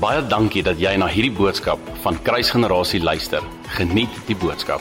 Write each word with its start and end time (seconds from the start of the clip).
Baie 0.00 0.22
dankie 0.24 0.62
dat 0.64 0.78
jy 0.80 0.94
na 0.96 1.10
hierdie 1.12 1.34
boodskap 1.36 1.80
van 2.00 2.16
Kruisgenerasie 2.24 3.02
luister. 3.04 3.44
Geniet 3.76 4.14
die 4.24 4.36
boodskap. 4.40 4.80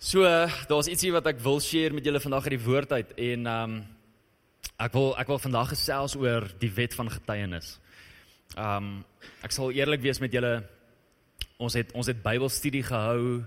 So, 0.00 0.24
daar's 0.70 0.88
ietsie 0.88 1.10
wat 1.12 1.28
ek 1.28 1.42
wil 1.44 1.60
share 1.60 1.92
met 1.92 2.08
julle 2.08 2.22
vandag 2.24 2.48
uit 2.48 2.54
die 2.54 2.64
woord 2.64 2.94
uit 2.96 3.12
en 3.26 3.44
ehm 3.44 3.74
um, 3.74 3.76
ek 4.80 4.96
wil 4.96 5.12
ek 5.20 5.28
wil 5.28 5.42
vandag 5.44 5.74
gesels 5.74 6.16
oor 6.16 6.48
die 6.62 6.72
wet 6.72 6.96
van 6.96 7.12
getuienis. 7.12 7.74
Ehm 8.56 8.88
um, 8.88 8.90
ek 9.44 9.52
sal 9.52 9.76
eerlik 9.76 10.00
wees 10.08 10.24
met 10.24 10.32
julle 10.32 10.62
ons 11.60 11.76
het 11.76 11.92
ons 11.92 12.08
het 12.08 12.24
Bybelstudie 12.24 12.86
gehou 12.88 13.44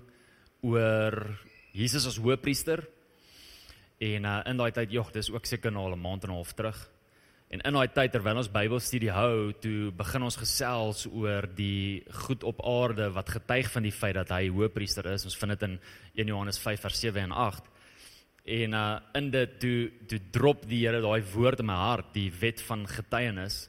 oor 0.61 1.21
Jesus 1.73 2.05
as 2.05 2.21
hoëpriester. 2.21 2.85
En 3.97 4.29
uh, 4.29 4.39
in 4.45 4.61
daai 4.61 4.71
tyd, 4.77 4.93
jog, 4.93 5.09
dis 5.09 5.33
ook 5.33 5.49
seker 5.49 5.73
nou 5.73 5.89
al 5.89 5.97
'n 5.97 6.05
maand 6.05 6.29
en 6.29 6.37
'n 6.37 6.37
half 6.37 6.53
terug. 6.53 6.77
En 7.51 7.59
in 7.67 7.75
daai 7.75 7.89
tyd 7.91 8.13
terwyl 8.13 8.37
ons 8.39 8.47
Bybelstudie 8.47 9.09
hou, 9.11 9.51
toe 9.59 9.89
begin 9.99 10.23
ons 10.23 10.37
gesels 10.39 11.01
oor 11.09 11.43
die 11.51 11.99
goed 12.23 12.45
op 12.47 12.61
aarde 12.63 13.09
wat 13.11 13.33
getuig 13.33 13.67
van 13.73 13.83
die 13.83 13.91
feit 13.91 14.15
dat 14.15 14.31
hy 14.31 14.45
hoëpriester 14.47 15.09
is. 15.11 15.25
Ons 15.27 15.35
vind 15.35 15.51
dit 15.57 15.65
in 15.67 15.73
1 16.23 16.31
Johannes 16.31 16.61
5 16.63 16.85
vers 16.87 17.01
7 17.03 17.25
en 17.25 17.35
8. 17.35 17.67
En 18.55 18.77
uh 18.79 18.85
in 19.19 19.27
dit 19.35 19.59
toe 19.59 19.91
toe 20.07 20.21
drop 20.31 20.63
die 20.69 20.79
Here 20.85 21.03
daai 21.03 21.19
woord 21.33 21.59
in 21.59 21.67
my 21.67 21.75
hart, 21.75 22.13
die 22.15 22.31
wet 22.39 22.63
van 22.69 22.87
getuienis. 22.87 23.65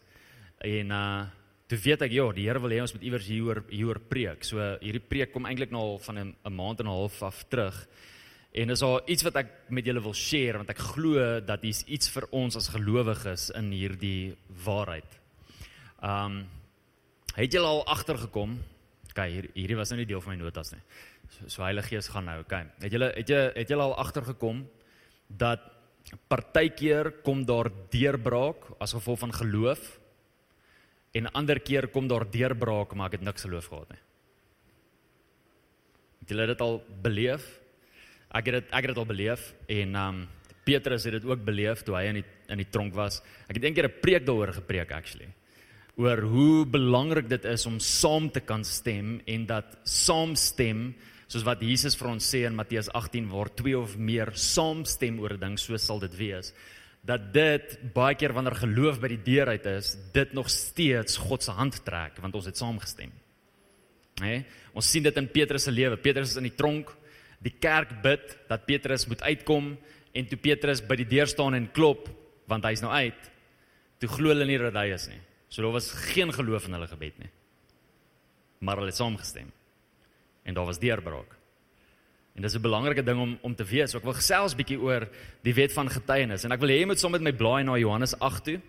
En 0.63 0.95
uh 0.95 1.27
toe 1.67 1.81
weet 1.83 2.07
ek, 2.07 2.15
ja, 2.15 2.31
die 2.39 2.47
Here 2.47 2.63
wil 2.63 2.77
hê 2.77 2.81
ons 2.87 2.95
moet 2.95 3.11
iewers 3.11 3.27
hieroor 3.27 3.65
hieroor 3.67 4.01
preek. 4.07 4.47
So 4.47 4.63
hierdie 4.79 5.03
preek 5.03 5.35
kom 5.35 5.51
eintlik 5.51 5.75
nou 5.75 5.83
al 5.83 6.03
van 6.07 6.23
'n 6.23 6.55
maand 6.55 6.81
en 6.81 6.87
'n 6.87 6.95
half 7.03 7.23
af 7.23 7.45
terug. 7.51 7.83
En 8.53 8.69
dis 8.69 8.83
al 8.85 8.99
iets 9.09 9.25
wat 9.25 9.39
ek 9.41 9.53
met 9.73 9.87
julle 9.89 10.03
wil 10.05 10.15
share 10.17 10.61
want 10.61 10.71
ek 10.75 10.83
glo 10.93 11.41
dat 11.41 11.63
dis 11.65 11.81
iets 11.89 12.11
vir 12.13 12.27
ons 12.37 12.59
as 12.59 12.69
gelowiges 12.75 13.49
in 13.57 13.71
hierdie 13.73 14.35
waarheid. 14.65 15.19
Um 16.05 16.43
het 17.33 17.55
julle 17.55 17.71
al 17.71 17.87
agtergekom? 17.89 18.59
OK, 19.09 19.21
hier 19.25 19.47
hierdie 19.55 19.77
was 19.79 19.89
nou 19.93 20.03
nie 20.03 20.09
deel 20.09 20.21
van 20.21 20.35
my 20.35 20.43
notas 20.43 20.75
nie. 20.75 20.83
So, 21.33 21.49
so 21.49 21.65
Heilige 21.65 21.95
Gees 21.95 22.11
gaan 22.13 22.29
nou, 22.29 22.43
OK. 22.43 22.53
Het 22.85 22.93
julle 22.93 23.09
het 23.17 23.33
jy 23.33 23.41
het 23.57 23.73
julle 23.73 23.87
al 23.89 23.97
agtergekom 24.05 24.67
dat 25.33 25.65
partykeer 26.29 27.11
kom 27.25 27.47
daar 27.49 27.71
deurbraak 27.93 28.69
as 28.83 28.93
gevolg 28.93 29.23
van 29.23 29.33
geloof 29.33 29.97
en 31.17 31.33
ander 31.33 31.61
keer 31.61 31.89
kom 31.95 32.09
daar 32.11 32.27
deurbraak 32.29 32.93
maar 32.93 33.09
ek 33.09 33.21
het 33.21 33.27
niks 33.31 33.49
geloof 33.49 33.73
gehad 33.73 33.97
nie. 33.97 34.03
Het 36.21 36.37
julle 36.37 36.51
dit 36.53 36.69
al 36.69 36.81
beleef? 37.03 37.49
Ek 38.33 38.49
het 38.49 38.55
dit 38.61 38.73
ek 38.73 38.87
het 38.87 38.95
dit 38.95 39.03
al 39.03 39.09
beleef 39.09 39.53
en 39.69 39.95
um 39.97 40.23
Petrus 40.65 41.05
het 41.05 41.17
dit 41.19 41.25
ook 41.27 41.45
beleef 41.45 41.83
toe 41.83 41.97
hy 41.99 42.05
in 42.11 42.21
die 42.21 42.27
in 42.53 42.61
die 42.61 42.69
tronk 42.71 42.95
was. 42.95 43.21
Ek 43.49 43.57
het 43.57 43.65
eendag 43.65 43.91
'n 43.91 44.01
preek 44.01 44.27
daaroor 44.27 44.53
gepreek 44.53 44.93
actually. 44.93 45.29
Oor 45.97 46.21
hoe 46.21 46.67
belangrik 46.67 47.29
dit 47.29 47.45
is 47.45 47.67
om 47.67 47.79
saam 47.79 48.31
te 48.31 48.41
kan 48.41 48.65
stem 48.65 49.21
en 49.27 49.47
dat 49.47 49.79
saamstem 49.85 50.95
soos 51.27 51.45
wat 51.45 51.61
Jesus 51.61 51.97
vir 51.97 52.09
ons 52.09 52.35
sê 52.35 52.45
in 52.47 52.57
Matteus 52.57 52.89
18 52.93 53.29
waar 53.29 53.49
twee 53.55 53.77
of 53.79 53.97
meer 53.97 54.33
saamstem 54.35 55.19
oor 55.21 55.35
'n 55.35 55.41
ding, 55.41 55.59
so 55.59 55.77
sal 55.77 55.99
dit 55.99 56.15
wees. 56.17 56.53
Dat 57.05 57.33
dit 57.33 57.79
baie 57.95 58.15
keer 58.15 58.33
wanneer 58.33 58.55
geloof 58.55 59.01
by 59.01 59.09
die 59.09 59.23
deur 59.25 59.49
uit 59.49 59.67
is, 59.67 59.97
dit 60.13 60.33
nog 60.33 60.49
steeds 60.49 61.17
God 61.17 61.43
se 61.43 61.51
hand 61.51 61.85
trek 61.85 62.19
want 62.21 62.35
ons 62.35 62.47
het 62.47 62.57
saamgestem. 62.57 63.11
Hè? 64.21 64.27
Nee? 64.27 64.45
Ons 64.75 64.91
sien 64.91 65.03
dit 65.03 65.17
in 65.17 65.29
Petrus 65.29 65.65
se 65.65 65.71
lewe. 65.71 65.97
Petrus 65.97 66.31
is 66.31 66.37
in 66.37 66.49
die 66.49 66.57
tronk. 66.57 66.95
Die 67.43 67.55
kerk 67.59 67.97
bid 68.03 68.37
dat 68.49 68.67
Petrus 68.67 69.07
moet 69.11 69.23
uitkom 69.23 69.73
en 70.13 70.27
toe 70.29 70.39
Petrus 70.39 70.83
by 70.85 70.97
die 71.01 71.09
deur 71.09 71.31
staan 71.31 71.57
en 71.59 71.71
klop 71.75 72.09
want 72.51 72.65
hy's 72.69 72.83
nou 72.85 72.93
uit. 72.93 73.31
Toe 74.03 74.11
glo 74.11 74.33
hulle 74.35 74.47
nie 74.47 74.59
dat 74.61 74.77
hy 74.79 74.91
is 74.95 75.09
nie. 75.11 75.21
So 75.49 75.63
daar 75.63 75.75
was 75.75 75.91
geen 76.13 76.33
geloof 76.33 76.67
in 76.67 76.77
hulle 76.77 76.89
gebed 76.91 77.19
nie. 77.23 77.31
Maar 78.63 78.81
hulle 78.81 78.93
het 78.93 78.99
saamgestem. 78.99 79.51
En 80.43 80.55
daar 80.55 80.69
was 80.69 80.81
deurbraak. 80.83 81.39
En 82.35 82.43
dis 82.43 82.55
'n 82.55 82.61
belangrike 82.63 83.03
ding 83.03 83.21
om 83.21 83.39
om 83.43 83.55
te 83.55 83.65
weet. 83.65 83.91
So 83.91 83.99
ek 83.99 84.05
wil 84.05 84.15
gesels 84.15 84.55
bietjie 84.55 84.81
oor 84.81 85.09
die 85.43 85.55
wet 85.55 85.73
van 85.73 85.89
getuienis 85.89 86.45
en 86.45 86.53
ek 86.53 86.61
wil 86.61 86.69
hê 86.69 86.79
jy 86.81 86.87
moet 86.87 86.99
saam 86.99 87.11
met 87.11 87.23
my 87.23 87.33
blaai 87.33 87.65
na 87.65 87.77
Johannes 87.77 88.19
8 88.19 88.45
toe. 88.45 88.61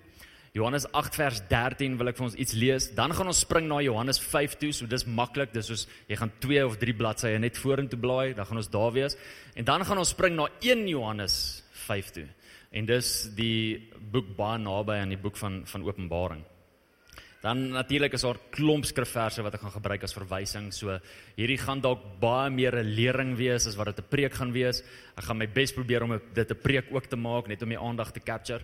Johannes 0.53 0.86
8 0.91 1.16
vers 1.18 1.40
13 1.50 1.96
wil 1.97 2.12
ek 2.12 2.19
vir 2.19 2.28
ons 2.28 2.36
iets 2.38 2.53
lees. 2.53 2.86
Dan 2.94 3.09
gaan 3.18 3.31
ons 3.31 3.40
spring 3.41 3.66
na 3.66 3.80
Johannes 3.81 4.19
5 4.22 4.59
toe. 4.62 4.69
So 4.69 4.86
dis 4.86 5.08
maklik. 5.09 5.50
Dis 5.50 5.66
soos 5.72 5.88
jy 6.06 6.19
gaan 6.19 6.30
2 6.46 6.62
of 6.68 6.78
3 6.78 6.94
bladsye 7.00 7.40
net 7.41 7.58
vorentoe 7.58 7.97
blaai, 7.97 8.36
dan 8.38 8.46
gaan 8.46 8.62
ons 8.62 8.69
daar 8.69 8.94
wees. 8.94 9.18
En 9.58 9.66
dan 9.66 9.81
gaan 9.81 9.97
ons 9.97 10.14
spring 10.14 10.38
na 10.38 10.46
1 10.62 10.86
Johannes 10.91 11.36
5 11.88 12.14
toe. 12.19 12.28
En 12.69 12.86
dis 12.86 13.09
die 13.34 13.81
boek 14.14 14.36
baie 14.38 14.62
naby 14.62 15.02
aan 15.02 15.18
die 15.18 15.22
boek 15.25 15.41
van 15.41 15.64
van 15.66 15.90
Openbaring. 15.90 16.46
Dan 17.44 17.66
natuurlik 17.74 18.14
is 18.14 18.24
daar 18.24 18.38
klomp 18.53 18.85
skrifverse 18.88 19.44
wat 19.44 19.58
ek 19.58 19.66
gaan 19.66 19.74
gebruik 19.74 20.06
as 20.06 20.14
verwysing. 20.16 20.70
So 20.72 20.94
hierdie 21.35 21.58
gaan 21.59 21.81
dalk 21.81 22.06
baie 22.22 22.53
meer 22.53 22.78
'n 22.78 22.94
lering 22.94 23.35
wees 23.35 23.66
as 23.68 23.75
wat 23.75 23.90
dit 23.90 24.06
'n 24.06 24.09
preek 24.09 24.34
gaan 24.34 24.53
wees. 24.53 24.84
Ek 25.18 25.25
gaan 25.25 25.38
my 25.38 25.47
bes 25.47 25.74
probeer 25.74 26.03
om 26.03 26.22
dit 26.34 26.52
'n 26.52 26.62
preek 26.62 26.94
ook 26.94 27.09
te 27.09 27.18
maak 27.18 27.47
net 27.47 27.64
om 27.64 27.70
die 27.70 27.80
aandag 27.80 28.14
te 28.14 28.20
capture. 28.20 28.62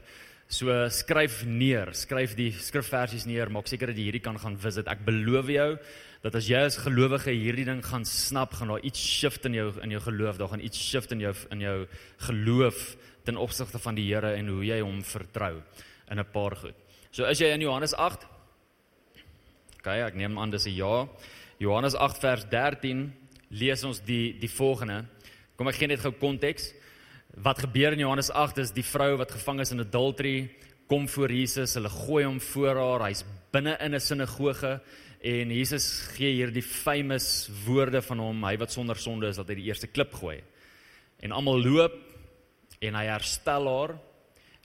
So 0.50 0.74
skryf 0.90 1.44
neer, 1.46 1.92
skryf 1.94 2.32
die 2.34 2.50
skrifversies 2.58 3.28
neer, 3.30 3.52
maak 3.54 3.68
seker 3.70 3.92
dat 3.92 4.00
jy 4.00 4.08
hierdie 4.08 4.24
kan 4.26 4.38
gaan 4.42 4.56
visit. 4.58 4.88
Ek 4.90 5.04
beloof 5.06 5.52
jou 5.54 5.68
dat 6.24 6.36
as 6.36 6.48
jy 6.50 6.64
as 6.66 6.80
gelowige 6.82 7.30
hierdie 7.30 7.68
ding 7.68 7.84
gaan 7.86 8.02
snap, 8.02 8.56
gaan 8.58 8.74
daar 8.74 8.82
iets 8.82 8.98
shift 8.98 9.46
in 9.46 9.54
jou 9.54 9.68
in 9.86 9.94
jou 9.94 10.02
geloof, 10.08 10.40
daar 10.42 10.50
gaan 10.50 10.64
iets 10.66 10.82
shift 10.82 11.14
in 11.14 11.22
jou 11.22 11.36
in 11.54 11.62
jou 11.62 11.76
geloof 12.26 12.82
ten 13.30 13.38
opsigte 13.38 13.78
van 13.78 13.96
die 13.96 14.08
Here 14.10 14.34
en 14.40 14.50
hoe 14.50 14.66
jy 14.66 14.80
hom 14.82 15.04
vertrou 15.06 15.62
in 16.10 16.20
'n 16.20 16.32
paar 16.34 16.56
goed. 16.56 16.76
So 17.12 17.30
is 17.30 17.40
jy 17.40 17.54
in 17.54 17.62
Johannes 17.62 17.94
8? 17.94 18.26
OK, 19.78 19.88
ek 19.88 20.16
neem 20.16 20.40
aan 20.40 20.50
dis 20.50 20.66
'n 20.66 20.76
ja. 20.76 21.08
Johannes 21.60 21.94
8 21.94 22.18
vers 22.18 22.46
13 22.50 23.14
lees 23.50 23.84
ons 23.84 24.00
die 24.00 24.34
die 24.40 24.50
volgende. 24.50 25.06
Kom 25.56 25.68
ek 25.68 25.76
gee 25.76 25.88
net 25.88 26.00
gou 26.00 26.12
konteks. 26.12 26.74
Wat 27.38 27.60
gebeur 27.62 27.94
in 27.94 28.00
Johannes 28.00 28.32
8 28.34 28.58
is 28.58 28.72
die 28.74 28.86
vrou 28.86 29.18
wat 29.20 29.32
gevang 29.32 29.62
is 29.62 29.72
in 29.72 29.84
adultery 29.84 30.50
kom 30.90 31.06
voor 31.08 31.30
Jesus, 31.30 31.76
hulle 31.78 31.90
gooi 31.94 32.24
hom 32.26 32.40
voor 32.42 32.80
haar, 32.80 33.04
hy's 33.06 33.22
binne 33.54 33.76
in 33.80 33.94
'n 33.94 34.00
sinagoge 34.02 34.80
en 35.22 35.52
Jesus 35.52 36.10
gee 36.16 36.34
hier 36.34 36.52
die 36.52 36.64
famous 36.64 37.50
woorde 37.66 38.02
van 38.02 38.20
hom, 38.20 38.44
hy 38.44 38.58
wat 38.58 38.72
sonder 38.72 38.96
sonde 38.96 39.28
is, 39.28 39.36
dat 39.36 39.48
hy 39.50 39.56
die 39.56 39.70
eerste 39.70 39.88
klip 39.88 40.14
gooi. 40.14 40.42
En 41.22 41.32
almal 41.32 41.62
loop 41.62 41.94
en 42.82 42.96
hy 42.96 43.06
herstel 43.06 43.68
haar 43.68 44.00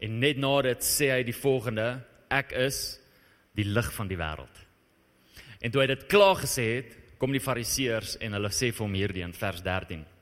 en 0.01 0.21
net 0.21 0.39
na 0.39 0.63
dit 0.63 0.81
sê 0.81 1.11
hy 1.11 1.23
die 1.23 1.37
volgende, 1.37 2.01
ek 2.31 2.53
is 2.53 2.99
die 3.55 3.65
lig 3.65 3.93
van 3.93 4.09
die 4.09 4.17
wêreld. 4.17 4.57
En 5.61 5.71
toe 5.71 5.83
hy 5.83 5.87
dit 5.87 6.07
klaar 6.07 6.37
gesê 6.37 6.77
het, 6.77 6.97
kom 7.19 7.33
die 7.33 7.41
fariseërs 7.41 8.17
en 8.21 8.33
hulle 8.33 8.51
sê 8.51 8.73
vir 8.73 8.87
hom 8.87 8.95
hierdie 8.95 9.23
in 9.23 9.33
vers 9.33 9.61
13. 9.63 10.14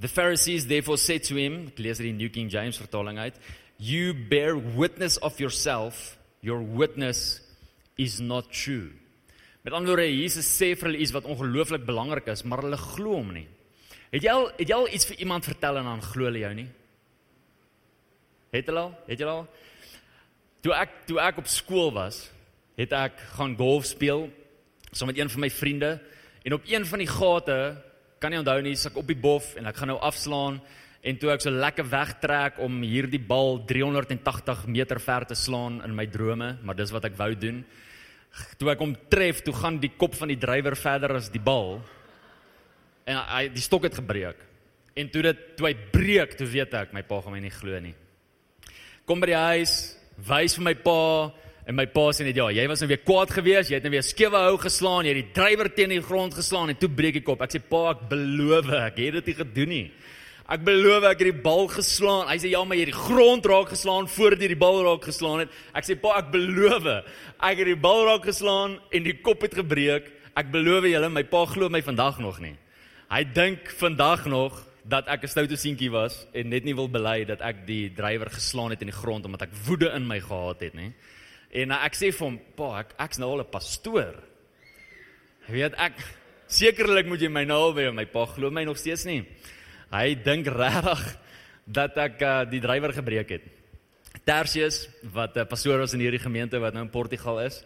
The 0.00 0.08
Pharisees 0.08 0.66
therefore 0.66 0.96
said 0.98 1.24
to 1.24 1.36
him, 1.36 1.68
ek 1.72 1.78
lees 1.78 2.00
dit 2.00 2.08
in 2.10 2.18
New 2.18 2.30
King 2.32 2.48
James 2.50 2.78
vertaling 2.80 3.20
uit, 3.20 3.36
you 3.78 4.14
bear 4.14 4.56
witness 4.56 5.18
of 5.18 5.38
yourself, 5.38 6.16
your 6.40 6.60
witness 6.62 7.40
is 7.98 8.20
not 8.20 8.50
true. 8.50 8.90
Met 9.62 9.76
ander 9.76 9.94
woorde, 9.94 10.08
Jesus 10.10 10.48
sê 10.48 10.72
vir 10.74 10.90
hulle 10.90 11.02
iets 11.04 11.14
wat 11.14 11.28
ongelooflik 11.30 11.84
belangrik 11.86 12.26
is, 12.32 12.42
maar 12.42 12.64
hulle 12.64 12.78
glo 12.80 13.20
hom 13.20 13.30
nie. 13.36 13.46
Het 14.12 14.26
jy 14.26 14.32
al 14.32 14.48
het 14.58 14.68
jy 14.68 14.76
al 14.76 14.90
iets 14.92 15.06
vir 15.08 15.20
iemand 15.24 15.46
vertel 15.46 15.78
en 15.80 15.88
dan 15.88 16.02
glo 16.04 16.28
hulle 16.28 16.42
jou 16.42 16.52
nie? 16.56 16.68
Het 18.52 18.68
hulle 18.68 18.82
al? 18.88 18.94
Het 19.06 19.22
jy 19.22 19.28
al? 19.30 19.46
Toe 20.66 20.74
ek 20.76 20.96
toe 21.08 21.20
ek 21.22 21.38
op 21.40 21.48
skool 21.50 21.92
was, 21.94 22.24
het 22.80 22.92
ek 22.96 23.22
gaan 23.36 23.54
golf 23.58 23.86
speel 23.88 24.26
saam 24.92 25.08
met 25.08 25.18
een 25.18 25.30
van 25.30 25.40
my 25.40 25.50
vriende 25.50 26.00
en 26.44 26.52
op 26.52 26.66
een 26.68 26.84
van 26.86 27.00
die 27.00 27.08
gate 27.08 27.56
kan 28.22 28.30
nie 28.30 28.38
onthou 28.38 28.60
nie, 28.62 28.76
ek 28.78 28.98
op 29.00 29.08
die 29.10 29.18
bof 29.18 29.56
en 29.58 29.66
ek 29.66 29.80
gaan 29.80 29.90
nou 29.90 29.98
afslaan 29.98 30.60
en 31.02 31.16
toe 31.18 31.32
ek 31.32 31.42
so 31.42 31.50
lekker 31.50 31.88
wegtrek 31.90 32.60
om 32.62 32.76
hierdie 32.86 33.18
bal 33.18 33.58
380 33.66 34.68
meter 34.70 35.00
ver 35.02 35.26
te 35.26 35.34
slaan 35.38 35.80
in 35.82 35.96
my 35.98 36.06
drome, 36.06 36.52
maar 36.62 36.78
dis 36.78 36.92
wat 36.94 37.08
ek 37.08 37.18
wou 37.18 37.32
doen. 37.34 37.64
Toe 38.60 38.70
ek 38.70 38.84
hom 38.84 38.94
tref, 39.10 39.42
toe 39.42 39.54
gaan 39.56 39.80
die 39.82 39.90
kop 39.98 40.14
van 40.14 40.30
die 40.30 40.38
drywer 40.40 40.78
verder 40.78 41.16
as 41.18 41.32
die 41.34 41.42
bal. 41.42 41.80
En 43.10 43.18
hy 43.18 43.48
die 43.50 43.64
stok 43.64 43.88
het 43.90 43.98
gebreek. 43.98 44.38
En 44.94 45.10
toe 45.10 45.24
dit 45.26 45.42
toe 45.58 45.66
hy 45.72 45.74
breek, 45.90 46.36
toe 46.38 46.46
weet 46.46 46.78
ek 46.78 46.94
my 46.94 47.02
pa 47.08 47.18
gaan 47.24 47.34
my 47.34 47.42
nie 47.42 47.52
glo 47.52 47.82
nie. 47.82 47.96
Kom 49.08 49.18
by 49.18 49.32
die 49.32 49.42
huis, 49.50 49.76
wys 50.22 50.54
vir 50.54 50.68
my 50.70 50.76
pa 50.86 51.00
En 51.62 51.76
my 51.78 51.84
pa 51.86 52.08
sê 52.10 52.24
net 52.26 52.38
ja, 52.40 52.48
jy 52.50 52.64
was 52.66 52.80
nou 52.82 52.88
weer 52.90 53.02
kwaad 53.04 53.30
geweest, 53.30 53.70
jy 53.70 53.78
het 53.78 53.84
nou 53.86 53.92
weer 53.94 54.02
skewe 54.02 54.38
hou 54.48 54.56
geslaan, 54.58 55.06
jy 55.06 55.12
het 55.14 55.20
die 55.20 55.34
drywer 55.36 55.68
teen 55.70 55.92
die 55.94 56.02
grond 56.02 56.34
geslaan 56.34 56.72
en 56.72 56.78
toe 56.78 56.90
breek 56.90 57.20
ek 57.20 57.28
op. 57.30 57.44
Ek 57.46 57.54
sê 57.54 57.60
pa, 57.62 57.92
ek 57.92 58.08
beloof, 58.10 58.72
ek 58.80 58.98
het 58.98 59.20
dit 59.20 59.30
nie 59.30 59.36
gedoen 59.38 59.70
nie. 59.70 59.84
Ek 60.52 60.64
beloof 60.66 61.06
ek 61.06 61.22
het 61.22 61.28
die 61.30 61.42
bal 61.44 61.68
geslaan. 61.70 62.26
Hy 62.26 62.36
sê 62.42 62.50
ja, 62.50 62.64
maar 62.66 62.80
jy 62.80 62.88
het 62.88 62.90
die 62.90 63.04
grond 63.04 63.46
raak 63.46 63.70
geslaan 63.70 64.08
voordat 64.10 64.42
jy 64.42 64.50
die 64.50 64.58
bal 64.58 64.80
raak 64.88 65.06
geslaan 65.06 65.44
het. 65.44 65.54
Ek 65.78 65.86
sê 65.86 65.96
pa, 66.02 66.16
ek 66.18 66.32
beloof, 66.34 66.90
ek 67.38 67.62
het 67.62 67.70
die 67.70 67.78
bal 67.86 68.02
raak 68.10 68.26
geslaan 68.26 68.76
en 68.90 69.06
die 69.06 69.16
kop 69.22 69.46
het 69.46 69.54
gebreek. 69.62 70.10
Ek 70.34 70.50
beloof 70.50 70.90
julle, 70.90 71.12
my 71.14 71.22
pa 71.30 71.44
glo 71.46 71.70
my 71.70 71.84
vandag 71.86 72.18
nog 72.24 72.42
nie. 72.42 72.56
Hy 73.12 73.22
dink 73.36 73.70
vandag 73.78 74.26
nog 74.26 74.58
dat 74.82 75.06
ek 75.06 75.22
'n 75.22 75.28
stoute 75.30 75.56
seentjie 75.56 75.90
was 75.92 76.26
en 76.34 76.48
net 76.48 76.64
nie 76.64 76.74
wil 76.74 76.88
bely 76.88 77.24
dat 77.24 77.40
ek 77.40 77.66
die 77.66 77.92
drywer 77.94 78.30
geslaan 78.30 78.70
het 78.70 78.82
in 78.82 78.90
die 78.90 79.00
grond 79.00 79.24
omdat 79.24 79.42
ek 79.42 79.54
woede 79.66 79.94
in 79.94 80.06
my 80.08 80.18
gehad 80.18 80.60
het, 80.60 80.74
nê. 80.74 80.92
En 81.52 81.74
uh, 81.74 81.80
ek 81.84 81.96
sê 81.98 82.10
vir 82.12 82.26
hom, 82.26 82.38
"Pa, 82.56 82.80
ek 82.80 82.94
ek's 83.04 83.20
nou 83.20 83.30
al 83.34 83.44
'n 83.44 83.52
pastoor." 83.52 84.14
Hy 85.46 85.52
weet 85.52 85.74
ek 85.76 85.98
sekerlik 86.46 87.06
moet 87.06 87.20
jy 87.20 87.28
my 87.28 87.44
nou 87.44 87.58
al 87.68 87.74
by 87.74 87.90
my 87.90 88.04
pa 88.04 88.26
glo 88.26 88.50
my 88.50 88.64
nog 88.64 88.78
steeds 88.78 89.04
nie. 89.04 89.24
Hy 89.92 90.14
dink 90.14 90.46
regtig 90.46 91.02
dat 91.66 91.96
ek 91.98 92.22
uh, 92.22 92.44
die 92.48 92.60
drywer 92.60 92.92
gebreek 92.92 93.28
het. 93.36 93.44
Tertius 94.24 94.88
wat 95.02 95.36
'n 95.36 95.44
uh, 95.44 95.48
pastoor 95.48 95.78
was 95.78 95.94
in 95.94 96.00
hierdie 96.00 96.22
gemeente 96.22 96.58
wat 96.58 96.74
nou 96.74 96.84
in 96.84 96.90
Portugal 96.90 97.40
is. 97.40 97.64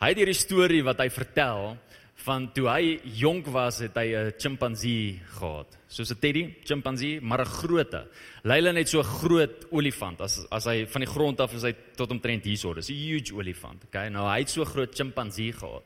Hy 0.00 0.08
het 0.08 0.16
hierdie 0.16 0.38
storie 0.38 0.82
wat 0.82 0.98
hy 0.98 1.10
vertel 1.10 1.76
van 2.24 2.48
toe 2.52 2.66
hy 2.68 2.98
jonk 3.20 3.48
was, 3.52 3.80
het 3.80 3.96
hy 3.96 4.12
'n 4.14 4.32
chimpansee 4.38 5.20
gehad. 5.38 5.78
Soos 5.88 6.10
'n 6.10 6.18
teddy 6.20 6.54
chimpansee, 6.64 7.20
maar 7.20 7.40
'n 7.40 7.46
grootte. 7.46 8.06
Leila 8.42 8.72
net 8.72 8.88
so 8.88 9.02
groot 9.02 9.66
olifant. 9.70 10.20
As 10.20 10.46
as 10.50 10.64
hy 10.64 10.86
van 10.86 11.00
die 11.00 11.10
grond 11.10 11.40
af 11.40 11.54
is 11.54 11.62
hy 11.62 11.74
tot 11.96 12.10
omtrent 12.10 12.44
hierso. 12.44 12.74
Dis 12.74 12.90
'n 12.90 12.94
huge 12.94 13.34
olifant. 13.34 13.84
Okay, 13.84 14.08
nou 14.08 14.28
hy 14.28 14.38
het 14.38 14.50
so 14.50 14.64
groot 14.64 14.94
chimpansee 14.94 15.52
gehad. 15.52 15.84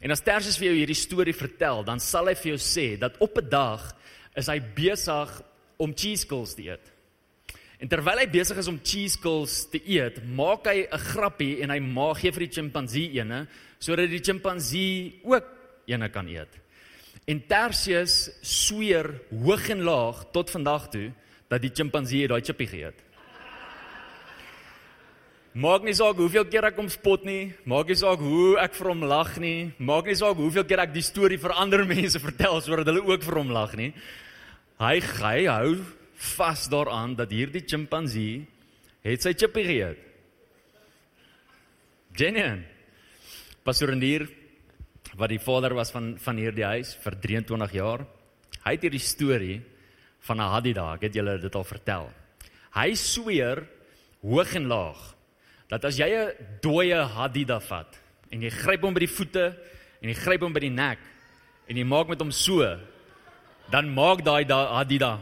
En 0.00 0.10
as 0.10 0.20
Tersius 0.20 0.58
vir 0.58 0.68
jou 0.68 0.76
hierdie 0.76 0.94
storie 0.94 1.34
vertel, 1.34 1.84
dan 1.84 2.00
sal 2.00 2.26
hy 2.26 2.34
vir 2.34 2.56
jou 2.56 2.58
sê 2.58 2.98
dat 2.98 3.16
op 3.18 3.38
'n 3.38 3.48
dag 3.48 3.94
is 4.36 4.46
hy 4.46 4.60
besig 4.60 5.42
om 5.76 5.94
cheese 5.94 6.26
curls 6.26 6.54
te 6.54 6.62
eet. 6.62 6.92
En 7.80 7.88
terwyl 7.88 8.18
hy 8.18 8.26
besig 8.26 8.58
is 8.58 8.68
om 8.68 8.80
cheese 8.82 9.18
curls 9.18 9.68
te 9.70 9.80
eet, 9.86 10.24
maak 10.26 10.66
hy 10.66 10.86
'n 10.90 10.98
grappie 10.98 11.62
en 11.62 11.70
hy 11.70 11.78
maak 11.78 12.18
gee 12.18 12.32
vir 12.32 12.46
die 12.46 12.54
chimpansee 12.54 13.20
ene 13.20 13.46
sodat 13.78 14.10
die 14.10 14.22
chimpansee 14.22 15.20
ook 15.22 15.57
ene 15.88 16.08
kan 16.12 16.28
eet. 16.30 16.60
En 17.28 17.40
Tertius 17.48 18.30
sweer 18.40 19.10
hoog 19.28 19.68
en 19.74 19.82
laag 19.84 20.22
tot 20.32 20.50
vandag 20.50 20.88
toe 20.92 21.10
dat 21.48 21.64
die 21.64 21.72
chimpansee 21.74 22.28
daai 22.28 22.40
chippie 22.44 22.68
geëet. 22.68 23.04
Maak 25.58 25.82
nie 25.82 25.96
saak 25.96 26.20
hoeveel 26.20 26.44
keer 26.46 26.68
ek 26.68 26.76
hom 26.78 26.90
spot 26.92 27.24
nie, 27.26 27.50
maak 27.66 27.88
nie 27.90 27.96
saak 27.98 28.20
hoe 28.22 28.58
ek 28.62 28.76
vir 28.78 28.90
hom 28.92 29.00
lag 29.10 29.32
nie, 29.42 29.72
maak 29.80 30.06
nie 30.06 30.16
saak 30.16 30.38
hoeveel 30.38 30.66
keer 30.68 30.84
ek 30.84 30.92
die 30.94 31.02
storie 31.02 31.40
vir 31.40 31.56
ander 31.58 31.82
mense 31.92 32.20
vertel 32.22 32.60
sodat 32.62 32.92
hulle 32.92 33.02
ook 33.08 33.24
vir 33.26 33.40
hom 33.40 33.50
lag 33.56 33.74
nie. 33.80 33.90
Hy 34.78 34.96
hy 35.02 35.38
hou 35.48 35.72
vas 36.36 36.66
daaraan 36.70 37.16
dat 37.18 37.32
hierdie 37.34 37.64
chimpansee 37.66 38.44
het 39.06 39.24
sy 39.24 39.34
chippie 39.34 39.66
geëet. 39.66 40.04
Genian. 42.18 42.62
Pastoor 43.66 43.92
wat 45.18 45.32
die 45.32 45.42
vader 45.42 45.74
was 45.74 45.90
van 45.90 46.12
van 46.22 46.38
hierdie 46.38 46.66
huis 46.66 46.94
vir 47.02 47.16
23 47.18 47.74
jaar. 47.74 48.04
Hy 48.62 48.74
het 48.76 48.84
hierdie 48.86 49.02
storie 49.02 49.58
van 50.28 50.42
Hadida, 50.42 50.92
ek 50.94 51.08
het 51.08 51.18
julle 51.18 51.38
dit 51.42 51.54
al 51.54 51.66
vertel. 51.66 52.08
Hy 52.74 52.90
sweer 52.98 53.64
hoog 54.22 54.54
en 54.58 54.68
laag 54.70 55.00
dat 55.68 55.84
as 55.84 55.98
jy 55.98 56.08
'n 56.08 56.60
dooie 56.62 57.00
Hadida 57.16 57.60
vat 57.60 57.98
en 58.30 58.42
jy 58.42 58.50
gryp 58.50 58.82
hom 58.82 58.94
by 58.94 59.00
die 59.00 59.16
voete 59.16 59.46
en 60.02 60.08
jy 60.08 60.14
gryp 60.14 60.42
hom 60.42 60.52
by 60.52 60.60
die 60.60 60.70
nek 60.70 60.98
en 61.68 61.76
jy 61.76 61.84
maak 61.84 62.08
met 62.08 62.20
hom 62.20 62.30
so, 62.32 62.62
dan 63.70 63.88
maak 63.94 64.24
daai 64.24 64.44
Hadida 64.46 65.18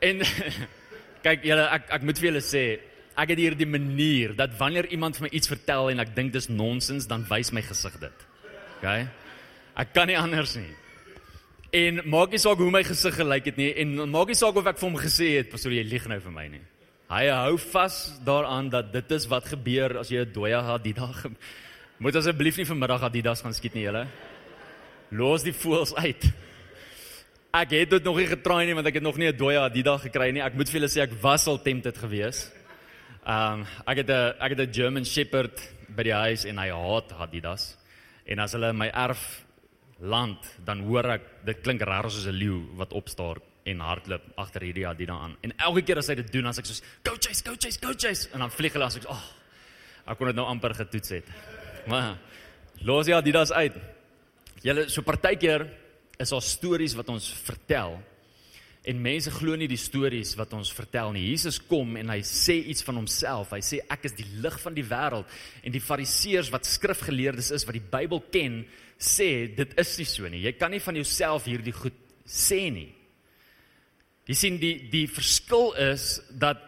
En 0.00 0.20
kyk 1.24 1.44
julle 1.44 1.64
ek 1.72 1.90
ek 1.90 2.02
moet 2.02 2.18
vir 2.18 2.28
julle 2.30 2.44
sê 2.44 2.80
ek 3.16 3.32
het 3.32 3.38
hier 3.38 3.56
die 3.56 3.68
manier 3.68 4.34
dat 4.36 4.56
wanneer 4.58 4.86
iemand 4.92 5.16
vir 5.16 5.26
my 5.26 5.30
iets 5.32 5.48
vertel 5.48 5.90
en 5.90 6.00
ek 6.04 6.14
dink 6.16 6.32
dis 6.32 6.48
nonsens, 6.48 7.08
dan 7.08 7.24
wys 7.30 7.52
my 7.52 7.62
gesig 7.64 7.96
dit. 8.00 8.26
OK? 8.76 9.06
Ek 9.76 9.92
kan 9.92 10.08
nie 10.08 10.18
anders 10.18 10.54
nie. 10.56 10.72
En 11.76 12.00
maak 12.08 12.32
nie 12.32 12.40
saak 12.40 12.60
hoe 12.62 12.70
my 12.72 12.82
gesig 12.86 13.16
gelyk 13.18 13.50
het 13.50 13.58
nie 13.60 13.72
en 13.82 13.98
maak 14.12 14.30
nie 14.30 14.38
saak 14.38 14.56
of 14.56 14.68
ek 14.68 14.78
vir 14.80 14.88
hom 14.88 14.98
gesê 15.00 15.36
het, 15.36 15.50
"Pastor, 15.50 15.72
jy 15.72 15.82
lieg 15.82 16.06
nou 16.08 16.20
vir 16.20 16.32
my 16.32 16.48
nie." 16.48 16.64
Hy 17.06 17.28
hou 17.28 17.56
vas 17.58 18.18
daaraan 18.24 18.68
dat 18.70 18.92
dit 18.92 19.10
is 19.10 19.26
wat 19.26 19.44
gebeur 19.44 19.98
as 19.98 20.08
jy 20.08 20.24
'n 20.24 20.32
dooie 20.32 20.62
het 20.62 20.82
die 20.82 20.92
dag. 20.92 21.26
Moet 21.98 22.16
asseblief 22.16 22.56
nie 22.56 22.66
vanmiddag 22.66 23.02
Adidas 23.02 23.40
gaan 23.40 23.54
skiet 23.54 23.74
nie, 23.74 23.84
julle. 23.84 24.06
Los 25.10 25.42
die 25.42 25.52
voels 25.52 25.94
uit. 25.94 26.24
Ek 27.54 27.70
het 27.70 27.90
dit 27.90 28.04
nog 28.04 28.16
nie 28.16 28.26
getraai 28.26 28.66
nie 28.66 28.74
want 28.74 28.86
ek 28.86 28.94
het 28.94 29.02
nog 29.02 29.16
nie 29.16 29.28
'n 29.28 29.36
dooie 29.36 29.58
Adidas 29.58 30.02
gekry 30.02 30.32
nie. 30.32 30.42
Ek 30.42 30.54
moet 30.54 30.68
vir 30.68 30.80
julle 30.80 30.88
sê 30.88 31.02
ek 31.02 31.22
was 31.22 31.46
al 31.46 31.62
tempted 31.62 31.96
geweest. 31.96 32.55
Ehm 33.26 33.60
um, 33.60 33.66
ek 33.90 33.96
het 34.04 34.10
'n 34.10 34.34
ek 34.38 34.50
het 34.54 34.60
'n 34.60 34.72
German 34.72 35.04
Shepherd 35.04 35.58
by 35.88 36.02
die 36.02 36.14
huis 36.14 36.44
en 36.44 36.58
hy 36.58 36.70
haat 36.70 37.12
Adidas. 37.12 37.76
En 38.24 38.38
as 38.38 38.52
hulle 38.52 38.68
in 38.68 38.76
my 38.78 38.86
erf 38.86 39.44
land, 39.98 40.38
dan 40.64 40.80
hoor 40.80 41.04
ek 41.10 41.22
dit 41.44 41.60
klink 41.60 41.82
regtig 41.82 42.12
soos 42.12 42.26
'n 42.26 42.38
leeu 42.38 42.76
wat 42.76 42.92
opstaar 42.92 43.36
en 43.64 43.80
hardloop 43.80 44.22
agter 44.36 44.62
hierdie 44.62 44.86
Adidas 44.86 45.18
aan. 45.18 45.36
En 45.42 45.52
elke 45.56 45.82
keer 45.82 45.98
as 45.98 46.06
hy 46.06 46.14
dit 46.14 46.32
doen, 46.32 46.44
sê 46.44 46.58
ek 46.58 46.66
soos 46.66 46.82
go 47.02 47.16
chase, 47.18 47.42
go 47.44 47.54
chase, 47.58 47.78
go 47.80 47.92
chase 47.96 48.28
en 48.32 48.38
dan 48.38 48.50
vlieg 48.50 48.72
hulle 48.72 48.84
as 48.84 48.96
ek 48.96 49.10
oh, 49.10 49.24
ek 50.06 50.18
kon 50.18 50.26
dit 50.26 50.36
nou 50.36 50.46
amper 50.46 50.74
getoets 50.74 51.08
het. 51.08 51.24
Maar 51.88 52.18
los 52.80 53.06
die 53.06 53.14
Adidas 53.14 53.52
uit. 53.52 53.74
Julle 54.62 54.88
so 54.88 55.02
partykeer 55.02 55.66
is 56.18 56.30
daar 56.30 56.42
stories 56.42 56.94
wat 56.94 57.08
ons 57.08 57.32
vertel 57.32 58.02
En 58.86 59.00
mense 59.02 59.32
glo 59.34 59.56
nie 59.58 59.66
die 59.66 59.80
stories 59.80 60.36
wat 60.38 60.52
ons 60.54 60.70
vertel 60.74 61.10
nie. 61.16 61.24
Jesus 61.32 61.58
kom 61.58 61.96
en 61.98 62.12
hy 62.12 62.20
sê 62.26 62.54
iets 62.70 62.84
van 62.86 63.00
homself. 63.00 63.50
Hy 63.56 63.62
sê 63.64 63.80
ek 63.90 64.06
is 64.06 64.14
die 64.14 64.26
lig 64.44 64.58
van 64.62 64.76
die 64.76 64.86
wêreld. 64.86 65.32
En 65.66 65.74
die 65.74 65.82
fariseërs 65.82 66.52
wat 66.54 66.68
skrifgeleerdes 66.70 67.50
is 67.56 67.66
wat 67.66 67.74
die 67.74 67.88
Bybel 67.96 68.22
ken, 68.30 68.60
sê 68.96 69.48
dit 69.58 69.74
is 69.82 69.96
nie 69.98 70.06
so 70.08 70.30
nie. 70.30 70.44
Jy 70.46 70.54
kan 70.60 70.70
nie 70.70 70.82
van 70.84 70.98
jouself 71.00 71.48
hierdie 71.50 71.74
goed 71.74 71.98
sê 72.26 72.68
nie. 72.70 72.92
Jy 74.26 74.38
sien 74.38 74.60
die 74.62 74.76
die 74.90 75.06
verskil 75.10 75.72
is 75.82 76.16
dat 76.30 76.62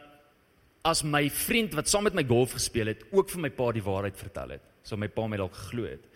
as 0.86 1.04
my 1.06 1.24
vriend 1.34 1.74
wat 1.78 1.90
saam 1.90 2.06
met 2.06 2.16
my 2.18 2.24
golf 2.26 2.54
gespeel 2.56 2.90
het, 2.94 3.06
ook 3.12 3.30
vir 3.30 3.46
my 3.46 3.50
pa 3.54 3.70
die 3.74 3.84
waarheid 3.84 4.18
vertel 4.18 4.56
het, 4.56 4.68
sou 4.86 4.98
my 4.98 5.10
pa 5.12 5.26
my 5.28 5.38
dalk 5.38 5.56
geglo 5.58 5.86
het 5.90 6.06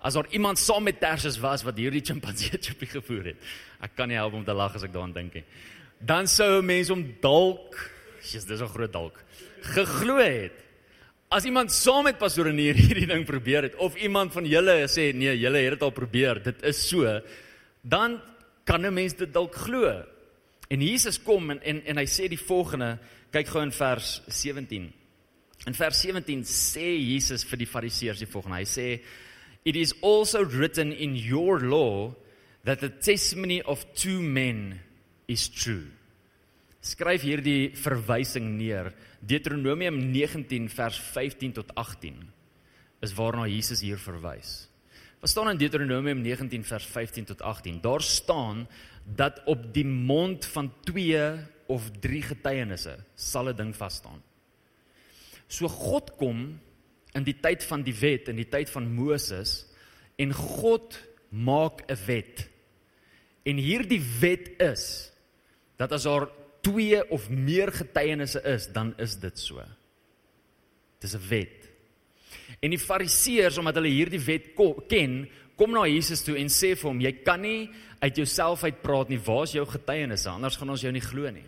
as 0.00 0.16
daar 0.16 0.28
iemand 0.32 0.58
saam 0.58 0.84
met 0.88 1.00
Tersius 1.00 1.38
was 1.40 1.64
wat 1.66 1.76
hierdie 1.76 2.04
chimpansee 2.04 2.58
chippie 2.64 2.88
gevoer 2.88 3.32
het. 3.32 3.50
Ek 3.84 3.94
kan 3.96 4.08
nie 4.08 4.18
help 4.18 4.34
om 4.38 4.44
te 4.44 4.56
lag 4.56 4.74
as 4.74 4.86
ek 4.86 4.94
daaraan 4.94 5.14
dink 5.16 5.36
nie. 5.36 5.44
Dan 6.00 6.28
sou 6.30 6.62
mense 6.64 6.92
om 6.92 7.04
dalk, 7.20 7.76
jy's 8.24 8.48
dis 8.48 8.60
'n 8.60 8.72
groot 8.72 8.92
dalk, 8.92 9.20
geglo 9.76 10.16
het. 10.16 10.56
As 11.30 11.44
iemand 11.44 11.70
saam 11.70 12.04
met 12.04 12.18
pastoor 12.18 12.48
en 12.48 12.58
hierdie 12.64 13.06
ding 13.06 13.26
probeer 13.26 13.68
het 13.68 13.76
of 13.76 13.96
iemand 13.96 14.32
van 14.32 14.46
julle 14.46 14.88
sê 14.88 15.12
nee, 15.14 15.36
julle 15.38 15.58
het 15.58 15.76
dit 15.76 15.82
al 15.82 15.92
probeer, 15.92 16.42
dit 16.42 16.62
is 16.64 16.88
so, 16.88 17.20
dan 17.82 18.20
kan 18.64 18.86
'n 18.86 18.94
mens 18.94 19.14
dit 19.14 19.32
dalk 19.32 19.54
glo. 19.54 20.02
En 20.70 20.80
Jesus 20.80 21.18
kom 21.22 21.50
en 21.50 21.60
en 21.62 21.84
en 21.84 21.96
hy 21.96 22.06
sê 22.06 22.28
die 22.28 22.40
volgende, 22.40 22.98
kyk 23.30 23.48
gou 23.48 23.62
in 23.62 23.72
vers 23.72 24.22
17. 24.26 24.92
In 25.66 25.74
vers 25.74 26.00
17 26.00 26.44
sê 26.44 26.96
Jesus 26.96 27.44
vir 27.44 27.58
die 27.58 27.66
fariseërs 27.66 28.18
die 28.18 28.30
volgende. 28.30 28.56
Hy 28.56 28.64
sê 28.64 29.00
It 29.64 29.76
is 29.76 29.94
also 30.00 30.44
written 30.44 30.92
in 30.92 31.16
your 31.16 31.60
law 31.60 32.14
that 32.64 32.80
the 32.80 32.88
testimony 32.88 33.62
of 33.62 33.84
two 33.94 34.20
men 34.20 34.80
is 35.28 35.48
true. 35.48 35.88
Skryf 36.80 37.20
hierdie 37.20 37.76
verwysing 37.76 38.56
neer. 38.56 38.94
Deuteronomium 39.20 39.98
19 40.12 40.68
vers 40.72 40.96
15 41.12 41.52
tot 41.60 41.74
18 41.76 42.16
is 43.04 43.12
waarna 43.12 43.44
Jesus 43.48 43.82
hier 43.84 44.00
verwys. 44.00 44.70
Wat 45.20 45.28
staan 45.28 45.52
in 45.52 45.60
Deuteronomium 45.60 46.22
19 46.24 46.64
vers 46.64 46.86
15 46.88 47.28
tot 47.28 47.42
18? 47.44 47.80
Daar 47.84 48.00
staan 48.00 48.64
dat 49.04 49.42
op 49.44 49.68
die 49.74 49.84
mond 49.84 50.46
van 50.48 50.72
2 50.88 51.36
of 51.68 51.90
3 52.00 52.22
getuienisse 52.32 52.96
sal 53.14 53.52
'n 53.52 53.56
ding 53.56 53.76
vas 53.76 54.00
staan. 54.00 54.22
So 55.48 55.68
God 55.68 56.16
kom 56.16 56.60
in 57.14 57.24
die 57.26 57.36
tyd 57.42 57.64
van 57.66 57.82
die 57.82 57.94
wet 57.94 58.28
in 58.30 58.36
die 58.36 58.48
tyd 58.48 58.70
van 58.70 58.86
Moses 58.94 59.64
en 60.20 60.34
God 60.36 60.98
maak 61.30 61.82
'n 61.88 61.98
wet. 62.06 62.48
En 63.42 63.56
hierdie 63.56 64.02
wet 64.20 64.60
is 64.60 65.12
dat 65.76 65.92
as 65.92 66.02
daar 66.02 66.28
twee 66.60 67.00
of 67.10 67.28
meer 67.30 67.72
getuienisse 67.72 68.42
is, 68.44 68.68
dan 68.72 68.94
is 68.98 69.16
dit 69.16 69.38
so. 69.38 69.62
Dis 71.00 71.14
'n 71.14 71.28
wet. 71.28 71.68
En 72.60 72.70
die 72.70 72.78
Fariseërs 72.78 73.58
omdat 73.58 73.74
hulle 73.74 73.88
hierdie 73.88 74.20
wet 74.20 74.54
ken, 74.88 75.28
kom 75.56 75.70
na 75.70 75.86
Jesus 75.86 76.22
toe 76.22 76.36
en 76.36 76.48
sê 76.48 76.74
vir 76.76 76.88
hom, 76.88 77.00
jy 77.00 77.12
kan 77.24 77.40
nie 77.40 77.70
uit 78.00 78.16
jouself 78.16 78.64
uitpraat 78.64 79.08
nie. 79.08 79.18
Waar 79.18 79.42
is 79.42 79.52
jou 79.52 79.66
getuienisse? 79.66 80.28
Anders 80.28 80.56
gaan 80.56 80.70
ons 80.70 80.80
jou 80.80 80.92
nie 80.92 81.04
glo 81.04 81.30
nie. 81.30 81.46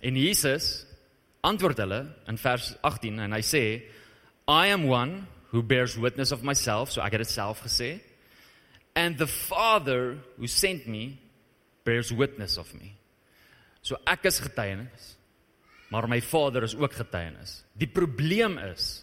En 0.00 0.16
Jesus 0.16 0.86
antwoord 1.40 1.78
hulle 1.78 2.00
in 2.26 2.38
vers 2.38 2.74
18 2.80 3.18
en 3.18 3.32
hy 3.32 3.42
sê 3.42 3.64
I 4.48 4.68
am 4.68 4.88
one 4.88 5.26
who 5.50 5.62
bears 5.62 5.96
witness 5.98 6.32
of 6.32 6.42
myself, 6.42 6.90
so 6.90 7.02
ek 7.04 7.12
het 7.12 7.24
dit 7.26 7.30
self 7.30 7.62
gesê. 7.62 8.00
And 8.96 9.16
the 9.18 9.26
Father 9.26 10.18
who 10.36 10.46
sent 10.46 10.86
me 10.86 11.18
bears 11.84 12.12
witness 12.12 12.58
of 12.58 12.72
me. 12.74 12.94
So 13.82 13.98
ek 14.06 14.26
is 14.30 14.40
getuienis, 14.42 15.14
maar 15.90 16.08
my 16.08 16.20
Vader 16.20 16.64
is 16.64 16.74
ook 16.74 16.94
getuienis. 16.96 17.62
Die 17.78 17.88
probleem 17.90 18.58
is 18.70 19.02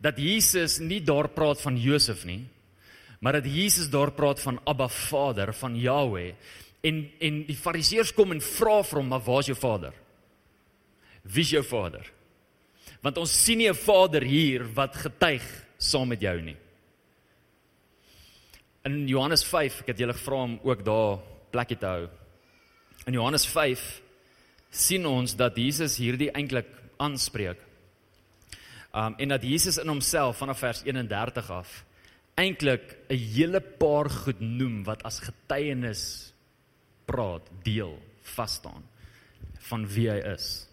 dat 0.00 0.18
Jesus 0.18 0.78
nie 0.80 1.00
daar 1.04 1.28
praat 1.28 1.60
van 1.60 1.76
Josef 1.76 2.24
nie, 2.24 2.46
maar 3.20 3.36
dat 3.40 3.48
Jesus 3.50 3.90
daar 3.92 4.14
praat 4.16 4.40
van 4.40 4.60
Abba 4.64 4.88
Vader, 4.88 5.52
van 5.54 5.76
Yahweh. 5.76 6.32
En 6.80 7.02
en 7.20 7.42
die 7.44 7.56
Fariseërs 7.56 8.14
kom 8.16 8.32
en 8.32 8.40
vra 8.40 8.80
vir 8.82 8.98
hom, 8.98 9.08
"Maar 9.08 9.20
waar 9.20 9.40
is 9.40 9.46
jou 9.46 9.58
Vader?" 9.58 9.92
Wie's 11.22 11.50
jou 11.50 11.62
Vader? 11.62 12.06
Want 13.00 13.16
ons 13.16 13.44
sien 13.44 13.58
nie 13.58 13.68
'n 13.68 13.74
Vader 13.74 14.22
hier 14.22 14.64
wat 14.74 14.96
getuig 14.96 15.42
saam 15.78 16.08
met 16.08 16.20
jou 16.20 16.40
nie. 16.40 16.56
In 18.84 19.06
Johannes 19.08 19.44
5, 19.44 19.80
ek 19.80 19.86
het 19.86 19.98
julle 19.98 20.12
gevra 20.12 20.42
om 20.42 20.60
ook 20.62 20.84
daar 20.84 21.18
plekkie 21.50 21.78
te 21.78 21.86
hou. 21.86 22.08
In 23.06 23.12
Johannes 23.12 23.46
5 23.46 24.00
sien 24.70 25.06
ons 25.06 25.34
dat 25.36 25.56
Jesus 25.56 25.96
hierdie 25.96 26.30
eintlik 26.30 26.68
aanspreek. 26.98 27.58
Um 28.94 29.14
en 29.18 29.28
dat 29.28 29.42
Jesus 29.42 29.78
in 29.78 29.88
homself 29.88 30.36
vanaf 30.36 30.58
vers 30.58 30.82
31 30.84 31.50
af 31.50 31.84
eintlik 32.34 32.96
'n 33.08 33.16
hele 33.16 33.60
paar 33.60 34.10
goed 34.10 34.40
noem 34.40 34.84
wat 34.84 35.02
as 35.02 35.20
getuienis 35.20 36.32
praat, 37.04 37.42
deel, 37.62 37.98
vas 38.22 38.54
staan 38.54 38.84
van 39.58 39.86
wie 39.86 40.08
hy 40.10 40.20
is. 40.34 40.69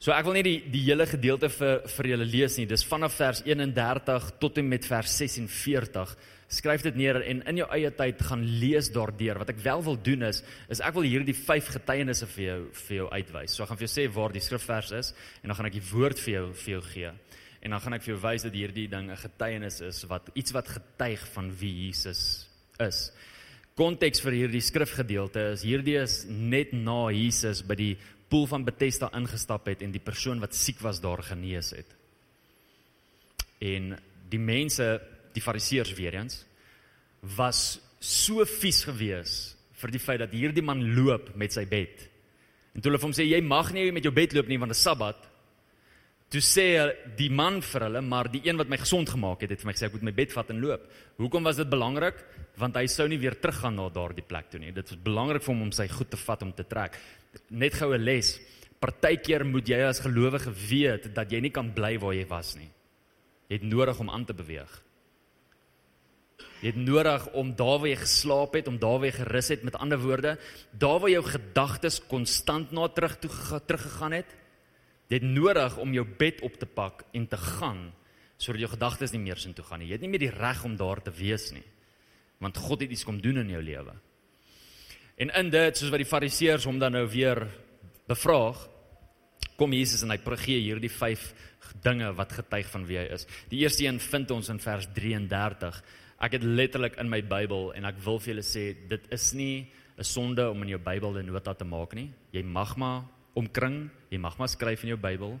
So 0.00 0.14
ek 0.16 0.24
wil 0.24 0.38
nie 0.38 0.44
die 0.46 0.58
die 0.72 0.80
hele 0.86 1.04
gedeelte 1.04 1.50
vir 1.52 1.82
vir 1.92 2.06
julle 2.14 2.24
lees 2.24 2.54
nie. 2.56 2.64
Dis 2.64 2.86
vanaf 2.88 3.18
vers 3.20 3.42
31 3.44 4.30
tot 4.40 4.56
en 4.62 4.68
met 4.70 4.86
vers 4.88 5.16
46 5.20 6.14
skryf 6.50 6.86
dit 6.86 6.96
neer 6.96 7.18
en 7.20 7.42
in 7.52 7.60
jou 7.60 7.66
eie 7.76 7.90
tyd 7.98 8.22
gaan 8.24 8.46
lees 8.62 8.88
daardeur. 8.94 9.42
Wat 9.42 9.52
ek 9.52 9.60
wel 9.60 9.84
wil 9.84 9.98
doen 10.00 10.24
is 10.30 10.40
is 10.72 10.80
ek 10.80 10.96
wil 10.96 11.04
hierdie 11.04 11.36
vyf 11.36 11.68
getuienisse 11.74 12.30
vir 12.32 12.44
jou 12.46 12.56
vir 12.86 12.96
jou 12.96 13.10
uitwys. 13.12 13.52
So 13.52 13.66
ek 13.66 13.74
gaan 13.74 13.80
vir 13.82 13.86
jou 13.90 13.92
sê 13.92 14.06
waar 14.14 14.32
die 14.32 14.44
skrifvers 14.46 14.94
is 15.02 15.12
en 15.42 15.52
dan 15.52 15.58
gaan 15.58 15.68
ek 15.68 15.76
die 15.76 15.86
woord 15.92 16.24
vir 16.24 16.32
jou 16.32 16.46
vir 16.62 16.72
jou 16.78 16.82
gee. 16.88 17.12
En 17.60 17.76
dan 17.76 17.84
gaan 17.84 17.98
ek 17.98 18.06
vir 18.06 18.14
jou 18.14 18.20
wys 18.24 18.48
dat 18.48 18.56
hierdie 18.56 18.88
ding 18.88 19.10
'n 19.12 19.20
getuienis 19.20 19.82
is 19.84 20.04
wat 20.08 20.32
iets 20.32 20.56
wat 20.56 20.76
getuig 20.80 21.28
van 21.36 21.52
wie 21.60 21.74
Jesus 21.84 22.48
is. 22.80 23.12
Konteks 23.78 24.22
vir 24.24 24.36
hierdie 24.42 24.62
skrifgedeelte 24.64 25.52
is 25.54 25.62
hierdie 25.66 25.96
is 26.00 26.24
net 26.28 26.72
na 26.74 27.08
Jesus 27.14 27.62
by 27.66 27.76
die 27.78 27.94
poel 28.30 28.46
van 28.50 28.64
Bethesda 28.66 29.10
ingestap 29.16 29.68
het 29.70 29.82
en 29.82 29.94
die 29.94 30.02
persoon 30.02 30.42
wat 30.42 30.54
siek 30.54 30.82
was 30.84 31.00
daar 31.02 31.22
genees 31.26 31.72
het. 31.74 31.96
En 33.60 33.94
die 34.30 34.42
mense 34.42 34.86
die 35.34 35.42
fariseërs 35.42 35.94
weer 35.98 36.18
eens 36.18 36.42
was 37.36 37.80
so 38.00 38.44
vies 38.48 38.84
gewees 38.88 39.34
vir 39.80 39.92
die 39.94 40.02
feit 40.02 40.22
dat 40.22 40.34
hierdie 40.34 40.64
man 40.64 40.82
loop 40.96 41.34
met 41.38 41.54
sy 41.54 41.66
bed. 41.68 42.06
En 42.74 42.80
toe 42.80 42.90
hulle 42.90 43.00
vir 43.00 43.08
hom 43.08 43.16
sê 43.16 43.26
jy 43.26 43.40
mag 43.44 43.72
nie 43.74 43.90
met 43.94 44.06
jou 44.06 44.14
bed 44.14 44.34
loop 44.36 44.50
nie 44.50 44.58
want 44.60 44.72
dit 44.74 44.78
is 44.78 44.84
Sabbat. 44.86 45.29
Toe 46.30 46.40
sê 46.46 46.64
die 47.18 47.30
man 47.34 47.58
vir 47.66 47.88
hulle, 47.88 48.00
maar 48.06 48.28
die 48.30 48.44
een 48.44 48.58
wat 48.60 48.68
my 48.70 48.78
gesond 48.78 49.10
gemaak 49.10 49.40
het, 49.42 49.50
het 49.50 49.64
vir 49.64 49.70
my 49.70 49.74
gesê 49.74 49.88
ek 49.88 49.96
moet 49.96 50.04
my 50.06 50.12
bed 50.14 50.34
vat 50.36 50.52
en 50.54 50.60
loop. 50.62 50.84
Hoekom 51.18 51.48
was 51.48 51.58
dit 51.58 51.70
belangrik? 51.70 52.20
Want 52.60 52.76
hy 52.78 52.84
sou 52.86 53.08
nie 53.10 53.18
weer 53.18 53.34
teruggaan 53.34 53.74
na 53.74 53.88
daardie 53.90 54.22
plek 54.22 54.46
toe 54.52 54.60
nie. 54.62 54.70
Dit 54.76 54.92
was 54.92 55.00
belangrik 55.02 55.42
vir 55.42 55.50
hom 55.50 55.64
om 55.66 55.72
sy 55.74 55.88
goed 55.90 56.12
te 56.12 56.20
vat 56.20 56.44
om 56.46 56.52
te 56.54 56.66
trek. 56.70 57.00
Net 57.50 57.74
goue 57.80 57.98
les. 57.98 58.36
Partykeer 58.78 59.42
moet 59.44 59.74
jy 59.74 59.80
as 59.88 60.02
gelowige 60.04 60.54
weet 60.54 61.10
dat 61.16 61.34
jy 61.34 61.40
nie 61.42 61.50
kan 61.50 61.72
bly 61.74 61.96
waar 61.98 62.14
jy 62.14 62.28
was 62.30 62.54
nie. 62.60 62.70
Jy 63.50 63.58
het 63.58 63.66
nodig 63.66 63.98
om 63.98 64.14
aan 64.14 64.28
te 64.28 64.36
beweeg. 64.38 64.70
Jy 66.60 66.70
het 66.70 66.78
nodig 66.78 67.26
om 67.40 67.50
daar 67.58 67.80
waar 67.82 67.90
jy 67.90 67.98
geslaap 68.04 68.54
het, 68.54 68.68
om 68.70 68.78
daar 68.78 69.00
waar 69.00 69.08
jy 69.08 69.16
gerus 69.18 69.50
het, 69.50 69.64
met 69.66 69.78
ander 69.80 69.98
woorde, 69.98 70.36
daar 70.70 71.00
waar 71.02 71.10
jou 71.10 71.24
gedagtes 71.26 71.98
konstant 72.06 72.70
na 72.70 72.86
terug 72.94 73.18
toe 73.18 73.32
teruggegaan 73.66 74.14
het, 74.20 74.36
jy 75.10 75.18
het 75.18 75.26
nodig 75.26 75.76
om 75.82 75.92
jou 75.94 76.04
bed 76.06 76.40
op 76.46 76.56
te 76.58 76.66
pak 76.66 77.04
en 77.12 77.26
te 77.28 77.36
gaan 77.36 77.90
sodat 78.40 78.62
jou 78.62 78.70
gedagtes 78.72 79.12
nie 79.12 79.20
meer 79.20 79.36
sin 79.36 79.52
toe 79.52 79.64
gaan 79.66 79.82
nie. 79.82 79.90
Jy 79.90 79.98
het 79.98 80.04
nie 80.06 80.08
meer 80.14 80.22
die 80.22 80.32
reg 80.32 80.62
om 80.64 80.78
daar 80.80 81.02
te 81.04 81.12
wees 81.12 81.50
nie. 81.52 81.66
Want 82.40 82.56
God 82.56 82.80
het 82.80 82.94
iets 82.94 83.04
kom 83.04 83.18
doen 83.20 83.42
in 83.42 83.50
jou 83.52 83.60
lewe. 83.60 83.92
En 85.20 85.32
in 85.36 85.50
dit, 85.52 85.76
soos 85.76 85.92
wat 85.92 86.00
die 86.00 86.08
fariseërs 86.08 86.64
hom 86.64 86.78
dan 86.80 86.96
nou 86.96 87.04
weer 87.12 87.42
bevraag, 88.08 88.62
kom 89.60 89.76
Jesus 89.76 90.06
en 90.06 90.14
hy 90.14 90.36
gee 90.40 90.62
hierdie 90.62 90.88
5 90.88 91.26
dinge 91.84 92.14
wat 92.16 92.32
getuig 92.32 92.70
van 92.72 92.86
wie 92.88 92.96
hy 92.96 93.10
is. 93.12 93.26
Die 93.50 93.60
eerste 93.60 93.84
een 93.84 94.00
vind 94.00 94.30
ons 94.30 94.48
in 94.48 94.62
vers 94.62 94.88
33 94.96 95.82
Ek 96.20 96.34
het 96.36 96.44
letterlik 96.44 96.98
in 97.00 97.08
my 97.08 97.22
Bybel 97.24 97.70
en 97.78 97.86
ek 97.88 98.00
wil 98.04 98.18
vir 98.20 98.34
julle 98.34 98.44
sê 98.44 98.64
dit 98.88 99.04
is 99.16 99.32
nie 99.32 99.72
'n 99.96 100.04
sonde 100.04 100.50
om 100.50 100.62
in 100.62 100.76
jou 100.76 100.78
Bybel 100.78 101.16
'n 101.16 101.26
nota 101.26 101.54
te 101.54 101.64
maak 101.64 101.94
nie. 101.94 102.12
Jy 102.32 102.42
mag 102.42 102.76
maar 102.76 103.04
omkring, 103.34 103.90
jy 104.10 104.18
mag 104.18 104.38
maar 104.38 104.48
skryf 104.48 104.82
in 104.84 104.94
jou 104.94 105.00
Bybel. 105.00 105.38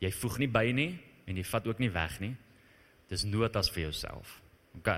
Jy 0.00 0.10
voeg 0.10 0.38
nie 0.38 0.48
by 0.48 0.66
nie 0.72 0.90
en 1.26 1.36
jy 1.36 1.44
vat 1.44 1.66
ook 1.66 1.78
nie 1.78 1.90
weg 1.92 2.20
nie. 2.20 2.34
Dis 3.08 3.24
notas 3.24 3.70
vir 3.70 3.88
jouself. 3.88 4.40
OK. 4.78 4.90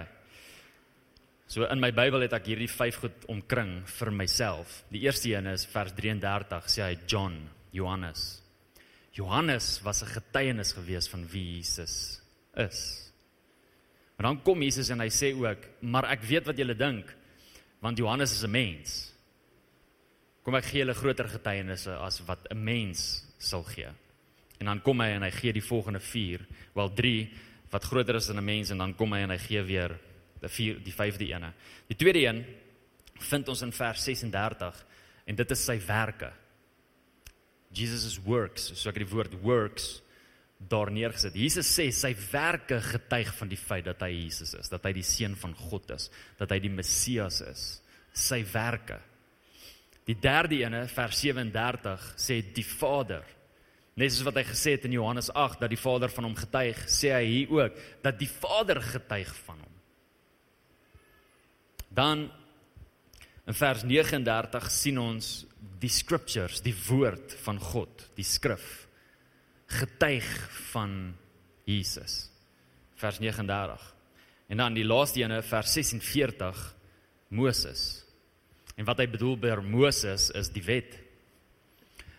So 1.52 1.66
in 1.68 1.80
my 1.80 1.90
Bybel 1.92 2.24
het 2.24 2.32
ek 2.32 2.46
hierdie 2.48 2.70
5 2.70 3.00
goed 3.02 3.26
omkring 3.32 3.82
vir 3.98 4.10
myself. 4.14 4.82
Die 4.92 5.02
eerste 5.04 5.34
een 5.34 5.50
is 5.50 5.66
vers 5.68 5.92
33 5.92 6.70
sê 6.72 6.86
hy 6.86 6.94
John, 7.04 7.36
Johannes. 7.76 8.40
Johannes 9.12 9.82
was 9.84 10.02
'n 10.02 10.08
getuienis 10.08 10.72
gewees 10.72 11.08
van 11.08 11.26
wie 11.28 11.56
Jesus 11.56 12.22
is. 12.56 13.12
Maar 14.16 14.32
dan 14.32 14.42
kom 14.42 14.62
Jesus 14.62 14.88
en 14.88 15.00
hy 15.00 15.08
sê 15.08 15.34
ook, 15.34 15.58
maar 15.80 16.04
ek 16.04 16.22
weet 16.22 16.46
wat 16.46 16.56
julle 16.56 16.74
dink, 16.74 17.16
want 17.80 17.98
Johannes 17.98 18.32
is 18.32 18.44
'n 18.44 18.50
mens. 18.50 19.11
Kom 20.42 20.56
ek 20.58 20.66
gee 20.70 20.82
julle 20.82 20.94
groter 20.98 21.28
getuienisse 21.30 21.94
as 22.02 22.20
wat 22.26 22.48
'n 22.50 22.58
mens 22.58 23.24
sal 23.38 23.62
gee. 23.62 23.88
En 24.58 24.66
dan 24.66 24.80
kom 24.82 25.00
hy 25.00 25.08
en 25.14 25.22
hy 25.22 25.30
gee 25.30 25.52
die 25.52 25.62
volgende 25.62 26.00
4, 26.00 26.40
wel 26.74 26.90
3 26.94 27.30
wat 27.70 27.84
groter 27.84 28.16
is 28.16 28.28
as 28.28 28.36
'n 28.36 28.44
mens 28.44 28.70
en 28.70 28.78
dan 28.78 28.94
kom 28.94 29.12
hy 29.12 29.20
en 29.20 29.30
hy 29.30 29.38
gee 29.38 29.62
weer 29.62 29.98
die 30.40 30.48
4 30.48 30.82
die 30.84 30.92
5de 30.92 31.32
ene. 31.32 31.52
Die 31.88 31.96
tweede 31.96 32.18
een 32.18 32.44
vind 33.18 33.48
ons 33.48 33.62
in 33.62 33.72
vers 33.72 34.04
36 34.04 34.86
en 35.26 35.36
dit 35.36 35.50
is 35.50 35.64
sy 35.64 35.78
werke. 35.86 36.32
Jesus' 37.72 38.18
works, 38.18 38.72
so 38.74 38.88
ek 38.90 38.98
het 38.98 39.06
die 39.06 39.14
woord 39.14 39.34
works 39.42 40.02
daar 40.68 40.90
neergesit. 40.90 41.34
Jesus 41.34 41.66
sê 41.66 41.90
sy 41.90 42.12
werke 42.32 42.80
getuig 42.80 43.32
van 43.34 43.48
die 43.48 43.58
feit 43.58 43.84
dat 43.84 44.02
hy 44.04 44.10
Jesus 44.10 44.54
is, 44.54 44.68
dat 44.68 44.84
hy 44.84 44.92
die 44.92 45.06
seun 45.06 45.34
van 45.36 45.54
God 45.54 45.90
is, 45.90 46.10
dat 46.38 46.50
hy 46.50 46.58
die 46.62 46.72
Messias 46.72 47.40
is. 47.40 47.82
Sy 48.12 48.44
werke. 48.52 49.00
Die 50.08 50.18
derde 50.18 50.58
ene 50.62 50.86
vers 50.90 51.20
37 51.22 52.08
sê 52.18 52.40
die 52.54 52.66
Vader. 52.66 53.22
Net 53.94 54.12
soos 54.12 54.26
wat 54.26 54.40
hy 54.40 54.44
gesê 54.48 54.76
het 54.76 54.86
in 54.88 54.96
Johannes 54.96 55.30
8 55.30 55.62
dat 55.62 55.70
die 55.70 55.80
Vader 55.80 56.10
van 56.10 56.26
hom 56.26 56.36
getuig, 56.38 56.78
sê 56.90 57.12
hy 57.14 57.24
hier 57.28 57.52
ook 57.58 57.80
dat 58.02 58.18
die 58.18 58.30
Vader 58.30 58.80
getuig 58.82 59.30
van 59.46 59.60
hom. 59.60 59.74
Dan 61.92 62.28
in 63.46 63.58
vers 63.58 63.82
39 63.84 64.70
sien 64.72 64.98
ons 65.02 65.32
die 65.82 65.90
scriptures, 65.92 66.62
die 66.64 66.74
woord 66.86 67.34
van 67.44 67.58
God, 67.60 68.06
die 68.16 68.26
skrif 68.26 68.82
getuig 69.72 70.28
van 70.72 71.14
Jesus. 71.64 72.28
Vers 73.00 73.18
39. 73.18 73.94
En 74.52 74.60
dan 74.60 74.74
die 74.76 74.84
laaste 74.84 75.22
ene 75.22 75.40
vers 75.42 75.72
46 75.72 76.60
Moses. 77.32 78.01
En 78.76 78.84
wat 78.84 78.98
hy 78.98 79.06
bedoel 79.06 79.36
by 79.36 79.56
Moses 79.62 80.30
is 80.30 80.50
die 80.52 80.64
wet. 80.64 80.98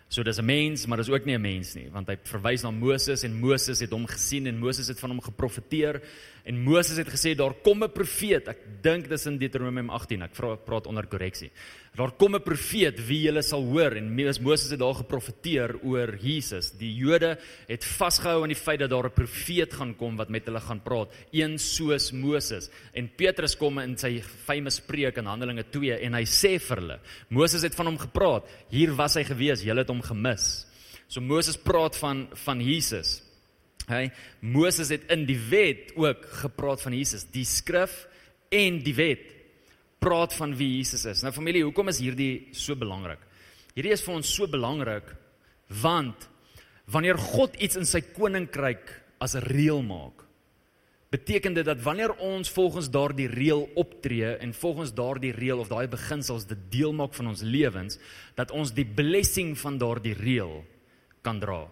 So 0.08 0.22
dis 0.22 0.38
'n 0.38 0.44
mens, 0.44 0.86
maar 0.86 0.98
dis 0.98 1.10
ook 1.10 1.24
nie 1.24 1.34
'n 1.34 1.40
mens 1.40 1.74
nie, 1.74 1.90
want 1.90 2.08
hy 2.08 2.16
verwys 2.22 2.62
na 2.62 2.70
Moses 2.70 3.24
en 3.24 3.40
Moses 3.40 3.80
het 3.80 3.90
hom 3.90 4.06
gesien 4.06 4.46
en 4.46 4.58
Moses 4.58 4.88
het 4.88 5.00
van 5.00 5.10
hom 5.10 5.20
geprofeteer 5.20 6.02
en 6.44 6.60
Moses 6.60 6.98
het 7.00 7.08
gesê 7.08 7.34
daar 7.34 7.54
kom 7.64 7.82
'n 7.82 7.92
profeet. 7.92 8.48
Ek 8.48 8.58
dink 8.82 9.08
dis 9.08 9.26
in 9.26 9.38
Deuteronomium 9.38 9.90
18. 9.90 10.22
Ek 10.22 10.34
vra 10.34 10.56
praat 10.56 10.86
onder 10.86 11.06
korreksie. 11.06 11.50
Daar 11.96 12.10
kom 12.12 12.34
'n 12.34 12.42
profeet 12.42 12.98
wie 13.06 13.22
julle 13.22 13.42
sal 13.42 13.62
hoor 13.62 13.96
en 13.96 14.14
Moses 14.42 14.70
het 14.70 14.78
daar 14.78 14.94
geprofeteer 14.94 15.78
oor 15.82 16.16
Jesus. 16.20 16.70
Die 16.70 16.94
Jode 16.94 17.38
het 17.68 17.84
vasgehou 17.84 18.42
aan 18.42 18.52
die 18.52 18.56
feit 18.56 18.80
dat 18.80 18.90
daar 18.90 19.06
'n 19.06 19.14
profeet 19.14 19.72
gaan 19.72 19.96
kom 19.96 20.16
wat 20.16 20.28
met 20.28 20.44
hulle 20.44 20.60
gaan 20.60 20.82
praat, 20.82 21.08
een 21.30 21.58
soos 21.58 22.12
Moses. 22.12 22.68
En 22.92 23.10
Petrus 23.16 23.56
kom 23.56 23.78
in 23.78 23.96
sy 23.96 24.20
famous 24.20 24.80
preek 24.80 25.16
in 25.16 25.26
Handelinge 25.26 25.64
2 25.70 26.00
en 26.00 26.14
hy 26.14 26.24
sê 26.24 26.60
vir 26.60 26.76
hulle, 26.76 27.00
Moses 27.28 27.62
het 27.62 27.74
van 27.74 27.86
hom 27.86 27.98
gepraat. 27.98 28.44
Hier 28.68 28.94
was 28.94 29.14
hy 29.14 29.24
gewees, 29.24 29.62
julle 29.62 29.78
het 29.80 29.88
hom 29.88 30.02
gemis. 30.02 30.66
So 31.08 31.20
Moses 31.20 31.56
praat 31.56 31.96
van 31.96 32.28
van 32.32 32.60
Jesus. 32.60 33.22
Hy 33.88 34.08
Moses 34.40 34.88
het 34.94 35.10
in 35.12 35.26
die 35.28 35.38
wet 35.50 35.92
ook 35.96 36.24
gepraat 36.40 36.82
van 36.84 36.96
Jesus, 36.96 37.26
die 37.32 37.44
skrif 37.44 38.04
en 38.54 38.80
die 38.84 38.94
wet 38.96 39.30
praat 40.04 40.34
van 40.36 40.54
wie 40.56 40.76
Jesus 40.78 41.04
is. 41.08 41.22
Nou 41.24 41.32
familie, 41.32 41.64
hoekom 41.64 41.88
is 41.92 42.00
hierdie 42.02 42.48
so 42.56 42.76
belangrik? 42.76 43.22
Hierdie 43.74 43.94
is 43.96 44.04
vir 44.04 44.18
ons 44.18 44.30
so 44.30 44.48
belangrik 44.50 45.08
want 45.82 46.28
wanneer 46.92 47.16
God 47.18 47.56
iets 47.64 47.78
in 47.80 47.88
sy 47.88 48.02
koninkryk 48.14 48.92
as 49.18 49.34
'n 49.34 49.44
reël 49.48 49.82
maak, 49.82 50.24
beteken 51.10 51.54
dit 51.54 51.64
dat 51.64 51.82
wanneer 51.82 52.12
ons 52.18 52.50
volgens 52.50 52.90
daardie 52.90 53.28
reël 53.28 53.68
optree 53.74 54.36
en 54.36 54.52
volgens 54.52 54.92
daardie 54.92 55.32
reël 55.32 55.58
of 55.58 55.68
daai 55.68 55.86
beginsels 55.88 56.46
dit 56.46 56.58
deel 56.70 56.92
maak 56.92 57.14
van 57.14 57.26
ons 57.26 57.42
lewens, 57.42 57.98
dat 58.34 58.50
ons 58.50 58.72
die 58.72 58.84
blessing 58.84 59.58
van 59.58 59.78
daardie 59.78 60.14
reël 60.14 60.64
kan 61.22 61.40
dra. 61.40 61.70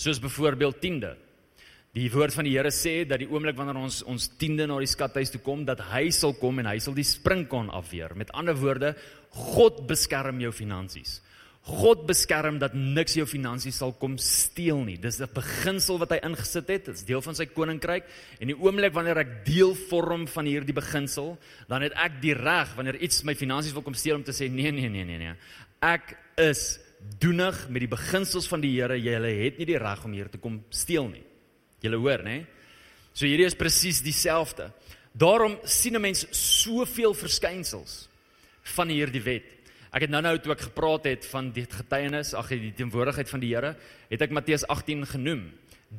Soos 0.00 0.20
byvoorbeeld 0.22 0.80
tiende. 0.80 1.16
Die 1.92 2.06
woord 2.12 2.32
van 2.32 2.46
die 2.46 2.54
Here 2.54 2.70
sê 2.72 3.02
dat 3.04 3.18
die 3.20 3.28
oomblik 3.28 3.56
wanneer 3.58 3.80
ons 3.82 3.98
ons 4.08 4.30
tiende 4.40 4.64
na 4.70 4.78
die 4.80 4.88
skathuis 4.88 5.32
toe 5.34 5.40
kom, 5.44 5.64
dat 5.68 5.82
hy 5.90 6.06
sal 6.14 6.32
kom 6.38 6.62
en 6.62 6.68
hy 6.70 6.78
sal 6.80 6.94
die 6.96 7.04
sprinkaan 7.04 7.68
afweer. 7.74 8.14
Met 8.16 8.30
ander 8.38 8.56
woorde, 8.56 8.94
God 9.34 9.82
beskerm 9.90 10.40
jou 10.40 10.52
finansies. 10.54 11.18
God 11.66 12.06
beskerm 12.08 12.56
dat 12.62 12.72
niks 12.72 13.18
jou 13.18 13.26
finansies 13.28 13.76
sal 13.82 13.92
kom 14.00 14.14
steel 14.22 14.80
nie. 14.86 14.96
Dis 14.96 15.20
'n 15.20 15.28
beginsel 15.34 15.98
wat 15.98 16.10
hy 16.10 16.20
ingesit 16.24 16.68
het. 16.68 16.84
Dit 16.86 16.94
is 16.94 17.04
deel 17.04 17.20
van 17.20 17.34
sy 17.34 17.46
koninkryk 17.46 18.04
en 18.40 18.46
die 18.46 18.56
oomblik 18.56 18.94
wanneer 18.94 19.18
ek 19.18 19.44
deel 19.44 19.74
vorm 19.74 20.26
van 20.26 20.46
hierdie 20.46 20.72
beginsel, 20.72 21.38
dan 21.68 21.82
het 21.82 21.92
ek 21.92 22.22
die 22.22 22.34
reg 22.34 22.74
wanneer 22.76 22.96
iets 22.96 23.24
my 23.24 23.34
finansies 23.34 23.72
wil 23.72 23.82
kom 23.82 23.94
steel 23.94 24.16
om 24.16 24.24
te 24.24 24.32
sê 24.32 24.48
nee 24.48 24.70
nee 24.70 24.88
nee 24.88 25.04
nee 25.04 25.18
nee. 25.18 25.34
Ek 25.82 26.16
is 26.38 26.80
doenig 27.20 27.68
met 27.68 27.84
die 27.84 27.90
beginsels 27.90 28.48
van 28.48 28.60
die 28.60 28.72
Here. 28.76 28.96
Jy 28.98 29.18
het 29.44 29.58
nie 29.58 29.66
die 29.66 29.78
reg 29.78 30.04
om 30.04 30.12
hier 30.12 30.28
te 30.28 30.38
kom 30.38 30.62
steel 30.70 31.08
nie. 31.08 31.24
Jy 31.80 31.94
hoor, 31.94 32.22
né? 32.24 32.46
So 33.12 33.26
hierdie 33.26 33.46
is 33.46 33.58
presies 33.58 34.02
dieselfde. 34.04 34.70
Daarom 35.12 35.58
sien 35.64 35.96
'n 35.96 36.00
mens 36.00 36.26
soveel 36.30 37.14
verskynsels 37.14 38.08
van 38.62 38.88
hierdie 38.88 39.22
wet. 39.22 39.44
Ek 39.92 40.02
het 40.02 40.10
nou-nou 40.10 40.38
toe 40.38 40.52
ek 40.52 40.60
gepraat 40.60 41.04
het 41.04 41.26
van 41.26 41.50
die 41.50 41.66
getuienis, 41.66 42.34
ag 42.34 42.48
die 42.48 42.72
teenwoordigheid 42.72 43.28
van 43.28 43.40
die 43.40 43.54
Here, 43.54 43.76
het 44.08 44.22
ek 44.22 44.30
Matteus 44.30 44.62
18 44.66 45.06
genoem. 45.06 45.52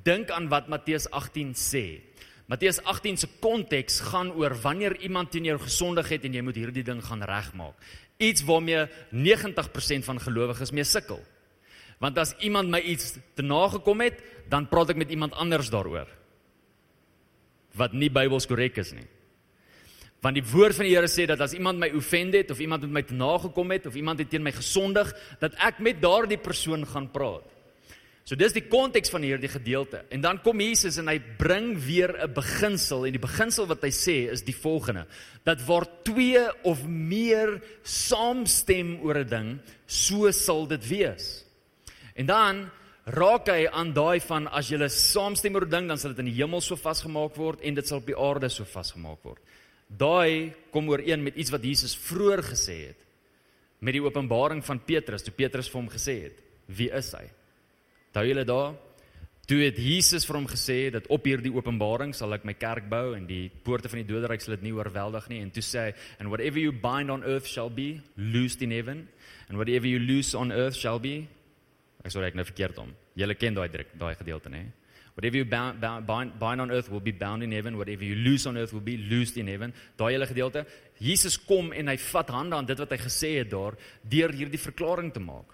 Dink 0.03 0.31
aan 0.31 0.47
wat 0.47 0.69
Matteus 0.71 1.09
18 1.11 1.53
sê. 1.53 1.99
Matteus 2.47 2.81
18 2.83 3.17
se 3.17 3.27
konteks 3.39 3.99
gaan 4.11 4.31
oor 4.31 4.55
wanneer 4.63 4.95
iemand 5.03 5.31
teen 5.31 5.45
jou 5.45 5.57
gesondig 5.59 6.09
het 6.09 6.25
en 6.25 6.33
jy 6.33 6.41
moet 6.41 6.55
hierdie 6.55 6.83
ding 6.83 7.03
gaan 7.03 7.23
regmaak. 7.23 7.75
Iets 8.21 8.45
waarmee 8.45 8.85
90% 9.09 10.05
van 10.05 10.21
gelowiges 10.21 10.71
mee 10.71 10.85
sukkel. 10.85 11.21
Want 12.01 12.17
as 12.17 12.33
iemand 12.41 12.69
my 12.69 12.79
iets 12.81 13.15
te 13.37 13.45
nagekom 13.45 14.01
het, 14.01 14.21
dan 14.49 14.67
praat 14.69 14.93
ek 14.93 15.01
met 15.01 15.11
iemand 15.13 15.33
anders 15.37 15.69
daaroor. 15.73 16.09
Wat 17.77 17.93
nie 17.93 18.09
Bybels 18.13 18.47
korrek 18.49 18.79
is 18.81 18.93
nie. 18.97 19.07
Want 20.21 20.37
die 20.37 20.45
woord 20.45 20.77
van 20.77 20.85
die 20.85 20.93
Here 20.93 21.09
sê 21.09 21.25
dat 21.29 21.41
as 21.41 21.53
iemand 21.57 21.81
my 21.81 21.89
offend 21.97 22.35
het 22.37 22.51
of 22.53 22.59
iemand 22.61 22.85
met 22.85 22.93
my 22.97 23.03
te 23.05 23.17
nagekom 23.17 23.73
het 23.73 23.87
of 23.89 23.97
iemand 23.97 24.21
het 24.21 24.29
teen 24.29 24.45
my 24.45 24.53
gesondig, 24.53 25.09
dat 25.41 25.57
ek 25.57 25.81
met 25.81 26.01
daardie 26.01 26.37
persoon 26.41 26.85
gaan 26.85 27.09
praat. 27.13 27.50
So 28.31 28.39
dis 28.39 28.53
die 28.55 28.63
konteks 28.63 29.11
van 29.11 29.25
hierdie 29.27 29.49
gedeelte. 29.51 30.05
En 30.07 30.21
dan 30.23 30.37
kom 30.39 30.61
Jesus 30.63 30.95
en 31.01 31.09
hy 31.11 31.17
bring 31.19 31.73
weer 31.75 32.13
'n 32.15 32.31
beginsel 32.31 33.03
en 33.03 33.11
die 33.11 33.19
beginsel 33.19 33.67
wat 33.67 33.83
hy 33.83 33.91
sê 33.91 34.31
is 34.31 34.41
die 34.41 34.55
volgende: 34.55 35.05
dat 35.43 35.59
waar 35.67 35.83
twee 36.03 36.39
of 36.63 36.87
meer 36.87 37.61
saamstem 37.83 39.01
oor 39.03 39.19
'n 39.19 39.27
ding, 39.27 39.59
so 39.85 40.31
sal 40.31 40.65
dit 40.65 40.87
wees. 40.87 41.43
En 42.15 42.25
dan 42.25 42.71
raak 43.03 43.49
hy 43.49 43.67
aan 43.67 43.91
daai 43.91 44.21
van 44.21 44.47
as 44.47 44.69
jy 44.69 44.87
saamstem 44.87 45.55
oor 45.55 45.65
'n 45.65 45.69
ding, 45.69 45.87
dan 45.89 45.97
sal 45.97 46.11
dit 46.11 46.19
in 46.19 46.31
die 46.31 46.41
hemel 46.41 46.61
so 46.61 46.77
vasgemaak 46.77 47.35
word 47.35 47.59
en 47.61 47.75
dit 47.75 47.87
sal 47.87 47.97
op 47.97 48.05
die 48.05 48.17
aarde 48.17 48.49
so 48.49 48.63
vasgemaak 48.63 49.21
word. 49.23 49.41
Daai 49.89 50.53
kom 50.71 50.87
ooreen 50.87 51.21
met 51.21 51.35
iets 51.35 51.51
wat 51.51 51.63
Jesus 51.63 51.97
vroeër 51.97 52.43
gesê 52.43 52.87
het 52.87 52.97
met 53.81 53.91
die 53.91 54.01
openbaring 54.01 54.63
van 54.63 54.79
Petrus, 54.79 55.21
toe 55.21 55.33
Petrus 55.33 55.67
vir 55.67 55.81
hom 55.81 55.89
gesê 55.89 56.23
het, 56.23 56.39
"Wie 56.67 56.89
is 56.89 57.11
hy?" 57.11 57.40
Daai 58.11 58.27
julle 58.27 58.43
daar, 58.45 58.73
toe 59.47 59.59
het 59.63 59.77
Jesus 59.79 60.25
vir 60.27 60.37
hom 60.37 60.47
gesê 60.47 60.77
dat 60.91 61.07
op 61.11 61.25
hierdie 61.27 61.51
openbaring 61.53 62.13
sal 62.15 62.33
ek 62.35 62.45
my 62.47 62.53
kerk 62.59 62.89
bou 62.91 63.15
en 63.15 63.25
die 63.27 63.49
poorte 63.63 63.89
van 63.91 64.01
die 64.01 64.07
doderyk 64.07 64.43
sal 64.43 64.55
dit 64.55 64.67
nie 64.67 64.75
oorweldig 64.75 65.29
nie 65.31 65.41
en 65.41 65.51
toe 65.51 65.63
sê 65.63 65.85
hy, 65.85 65.93
"And 66.19 66.29
whatever 66.29 66.59
you 66.59 66.71
bind 66.71 67.09
on 67.09 67.23
earth 67.23 67.47
shall 67.47 67.69
be 67.69 68.01
loosed 68.17 68.61
in 68.61 68.71
heaven 68.71 69.07
and 69.49 69.57
whatever 69.57 69.87
you 69.87 69.99
loose 69.99 70.35
on 70.37 70.51
earth 70.51 70.75
shall 70.75 70.99
be" 70.99 71.27
Ek 72.03 72.11
sê 72.11 72.23
ek 72.25 72.35
nou 72.35 72.43
verkeerd 72.43 72.77
om. 72.81 72.95
Julle 73.15 73.35
ken 73.35 73.53
daai 73.53 73.69
daai 73.69 74.15
gedeelte, 74.15 74.49
né? 74.49 74.71
Whatever 75.13 75.37
you 75.37 75.45
bound, 75.45 75.79
bound, 75.81 76.07
bind, 76.07 76.39
bind 76.39 76.61
on 76.61 76.71
earth 76.71 76.89
will 76.89 77.03
be 77.03 77.11
bound 77.11 77.43
in 77.43 77.51
heaven. 77.51 77.77
Whatever 77.77 78.05
you 78.05 78.15
loose 78.15 78.47
on 78.47 78.57
earth 78.57 78.71
will 78.71 78.81
be 78.81 78.97
loosed 78.97 79.37
in 79.37 79.47
heaven. 79.47 79.73
Daai 79.97 80.13
hele 80.13 80.25
gedeelte. 80.25 80.65
Jesus 80.99 81.37
kom 81.37 81.73
en 81.73 81.91
hy 81.91 81.97
vat 81.97 82.29
hande 82.29 82.55
aan 82.55 82.65
dit 82.65 82.79
wat 82.79 82.95
hy 82.95 82.97
gesê 82.97 83.31
het 83.41 83.51
daar 83.51 83.75
deur 84.09 84.31
hierdie 84.31 84.61
verklaring 84.61 85.11
te 85.13 85.19
maak. 85.19 85.51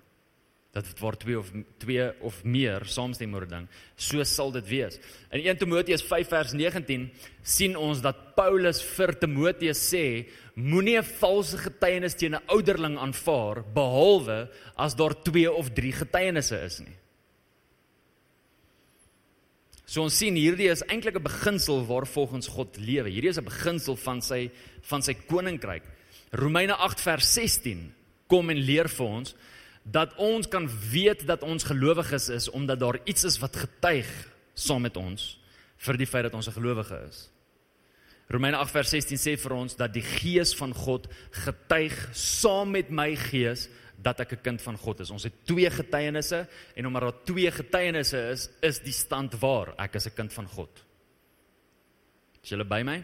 Dat 0.78 0.86
dit 0.86 1.00
waar 1.02 1.16
twee 1.18 1.38
of 1.40 1.48
twee 1.82 2.04
of 2.22 2.44
meer 2.46 2.84
saamstem 2.86 3.34
oor 3.34 3.48
ding, 3.50 3.66
so 3.98 4.22
sal 4.30 4.52
dit 4.54 4.68
wees. 4.70 5.00
In 5.34 5.42
1 5.42 5.58
Timoteus 5.64 6.04
5 6.06 6.30
vers 6.30 6.54
19 6.54 7.08
sien 7.42 7.74
ons 7.82 8.04
dat 8.06 8.20
Paulus 8.38 8.84
vir 8.94 9.16
Timoteus 9.18 9.82
sê, 9.82 10.28
moenie 10.54 11.00
'n 11.00 11.10
valse 11.18 11.58
getuienis 11.58 12.14
teen 12.14 12.36
'n 12.36 12.46
ouderling 12.54 12.98
aanvaar 12.98 13.64
behalwe 13.74 14.50
as 14.78 14.94
daar 14.94 15.16
twee 15.24 15.50
of 15.52 15.74
drie 15.74 15.94
getuienisse 15.94 16.62
is 16.62 16.80
nie. 16.80 16.98
So 19.88 20.04
ons 20.04 20.18
sien 20.20 20.36
hierdie 20.36 20.70
is 20.70 20.84
eintlik 20.92 21.16
'n 21.16 21.24
beginsel 21.24 21.86
waar 21.88 22.06
volgens 22.06 22.48
God 22.48 22.78
lewe. 22.78 23.10
Hierdie 23.10 23.30
is 23.30 23.40
'n 23.40 23.50
beginsel 23.50 23.96
van 23.96 24.22
sy 24.22 24.52
van 24.82 25.02
sy 25.02 25.14
koninkryk. 25.14 25.84
Romeine 26.32 26.74
8 26.74 27.02
vers 27.02 27.34
16 27.34 27.94
kom 28.28 28.50
en 28.50 28.58
leer 28.58 28.90
vir 28.90 29.06
ons 29.06 29.36
dat 29.92 30.16
ons 30.16 30.48
kan 30.48 30.68
weet 30.92 31.26
dat 31.28 31.44
ons 31.44 31.64
gelowiges 31.64 32.30
is 32.30 32.50
omdat 32.50 32.80
daar 32.80 33.00
iets 33.04 33.24
is 33.24 33.40
wat 33.40 33.56
getuig 33.56 34.10
saam 34.54 34.82
met 34.82 34.98
ons 34.98 35.38
vir 35.88 35.98
die 35.98 36.10
feit 36.10 36.24
dat 36.24 36.34
ons 36.34 36.48
'n 36.48 36.60
gelowige 36.60 36.98
is. 37.08 37.30
Romeine 38.28 38.58
8 38.58 38.72
vers 38.72 38.90
16 38.90 39.18
sê 39.18 39.38
vir 39.40 39.54
ons 39.56 39.76
dat 39.76 39.94
die 39.94 40.04
gees 40.04 40.56
van 40.56 40.74
God 40.74 41.08
getuig 41.32 42.10
saam 42.12 42.72
met 42.72 42.90
my 42.90 43.16
gees 43.16 43.70
dat 43.96 44.20
ek 44.20 44.32
'n 44.34 44.42
kind 44.42 44.62
van 44.62 44.78
God 44.78 45.00
is. 45.00 45.10
Ons 45.10 45.24
het 45.24 45.34
twee 45.46 45.70
getuienisse 45.70 46.48
en 46.76 46.86
omdat 46.86 47.02
daar 47.02 47.24
twee 47.24 47.52
getuienisse 47.52 48.30
is, 48.32 48.50
is 48.62 48.80
die 48.80 48.94
stand 48.94 49.34
waar 49.40 49.74
ek 49.78 49.96
is 49.96 50.08
'n 50.08 50.16
kind 50.16 50.34
van 50.34 50.48
God. 50.48 50.84
Is 52.44 52.50
julle 52.50 52.66
by 52.66 52.82
my? 52.84 53.04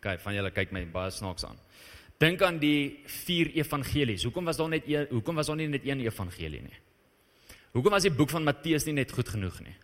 Kyk, 0.00 0.20
van 0.20 0.34
julle 0.34 0.50
kyk 0.50 0.72
my 0.72 0.86
baie 0.86 1.10
snaaks 1.10 1.44
aan. 1.44 1.58
Dink 2.22 2.42
aan 2.46 2.60
die 2.62 3.02
vier 3.24 3.50
evangelies. 3.58 4.22
Hoekom 4.28 4.46
was 4.46 4.60
daar 4.60 4.70
net 4.70 4.86
een 4.86 5.08
hoekom 5.10 5.40
was 5.40 5.48
daar 5.50 5.58
nie 5.58 5.70
net 5.70 5.86
een 5.86 6.04
evangelie 6.04 6.60
nie? 6.62 6.78
Hoekom 7.72 7.94
was 7.96 8.06
die 8.06 8.14
boek 8.14 8.30
van 8.30 8.44
Matteus 8.46 8.86
nie 8.86 8.94
net 8.94 9.10
goed 9.10 9.28
genoeg 9.32 9.58
nie? 9.64 9.74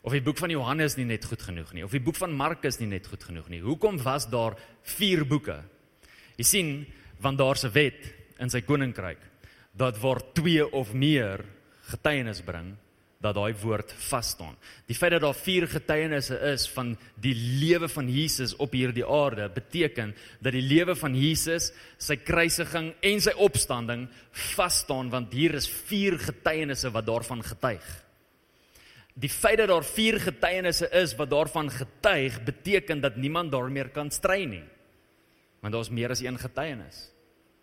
Of 0.00 0.14
die 0.16 0.22
boek 0.24 0.38
van 0.40 0.52
Johannes 0.54 0.96
nie 0.96 1.04
net 1.04 1.26
goed 1.28 1.42
genoeg 1.44 1.74
nie? 1.76 1.84
Of 1.84 1.92
die 1.92 2.00
boek 2.00 2.16
van 2.16 2.32
Markus 2.32 2.78
nie 2.80 2.88
net 2.88 3.10
goed 3.10 3.26
genoeg 3.28 3.50
nie? 3.52 3.60
Hoekom 3.60 3.98
was 4.00 4.28
daar 4.32 4.56
vier 4.96 5.26
boeke? 5.28 5.58
Jy 6.40 6.46
sien, 6.48 6.70
want 7.20 7.38
daar's 7.38 7.64
'n 7.64 7.72
wet 7.74 8.14
in 8.38 8.48
sy 8.48 8.62
koninkryk 8.62 9.20
dat 9.76 10.00
waar 10.00 10.32
twee 10.32 10.64
of 10.72 10.94
meer 10.94 11.44
getuienis 11.90 12.40
bring 12.40 12.76
dat 13.20 13.36
daai 13.36 13.52
woord 13.60 13.92
vas 14.08 14.30
staan. 14.32 14.56
Die 14.88 14.96
feit 14.96 15.12
dat 15.12 15.20
daar 15.26 15.36
vier 15.36 15.66
getuienisse 15.68 16.38
is 16.54 16.64
van 16.72 16.94
die 17.20 17.34
lewe 17.36 17.88
van 17.92 18.08
Jesus 18.08 18.54
op 18.56 18.72
hierdie 18.72 19.04
aarde 19.04 19.50
beteken 19.52 20.14
dat 20.40 20.56
die 20.56 20.64
lewe 20.64 20.96
van 20.96 21.16
Jesus, 21.16 21.68
sy 22.00 22.16
kruisiging 22.16 22.94
en 23.04 23.20
sy 23.20 23.34
opstanding 23.36 24.06
vas 24.54 24.80
staan 24.86 25.12
want 25.12 25.36
hier 25.36 25.58
is 25.58 25.68
vier 25.90 26.16
getuienisse 26.18 26.92
wat 26.94 27.06
daarvan 27.10 27.44
getuig. 27.44 27.84
Die 29.20 29.28
feit 29.28 29.58
dat 29.60 29.68
daar 29.68 29.84
vier 29.84 30.16
getuienisse 30.22 30.88
is 30.96 31.12
wat 31.18 31.30
daarvan 31.30 31.68
getuig 31.70 32.40
beteken 32.44 33.04
dat 33.04 33.20
niemand 33.20 33.52
daarmee 33.52 33.90
kan 33.92 34.10
stry 34.10 34.46
nie. 34.48 34.64
Want 35.60 35.76
daar's 35.76 35.92
meer 35.92 36.10
as 36.14 36.24
een 36.24 36.40
getuienis. 36.40 37.10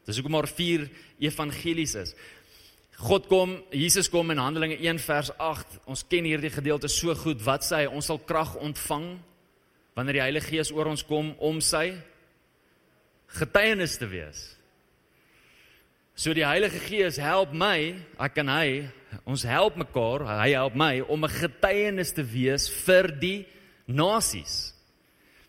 Dis 0.08 0.22
hoekom 0.22 0.38
maar 0.38 0.48
4 0.48 0.86
evangelies 1.20 1.96
is. 2.00 2.14
God 2.98 3.28
kom, 3.30 3.60
Jesus 3.70 4.10
kom 4.10 4.32
in 4.34 4.40
Handelinge 4.42 4.80
1 4.82 4.98
vers 5.06 5.30
8. 5.38 5.80
Ons 5.86 6.02
ken 6.10 6.26
hierdie 6.26 6.50
gedeelte 6.50 6.90
so 6.90 7.14
goed. 7.14 7.44
Wat 7.46 7.62
sê 7.62 7.84
hy? 7.84 7.90
Ons 7.94 8.10
sal 8.10 8.18
krag 8.26 8.56
ontvang 8.58 9.12
wanneer 9.98 10.18
die 10.18 10.24
Heilige 10.24 10.50
Gees 10.50 10.72
oor 10.74 10.90
ons 10.90 11.04
kom 11.06 11.32
om 11.38 11.60
sy 11.62 11.92
getuienis 13.38 13.98
te 14.02 14.10
wees. 14.10 14.42
So 16.18 16.34
die 16.34 16.46
Heilige 16.46 16.82
Gees 16.82 17.20
help 17.22 17.54
my, 17.54 17.94
ek 18.18 18.40
en 18.42 18.50
hy, 18.50 18.70
ons 19.30 19.46
help 19.46 19.78
mekaar, 19.78 20.26
hy 20.42 20.50
help 20.56 20.74
my 20.74 21.02
om 21.06 21.26
'n 21.26 21.38
getuienis 21.38 22.14
te 22.18 22.26
wees 22.26 22.66
vir 22.86 23.12
die 23.14 23.46
nasies. 23.86 24.74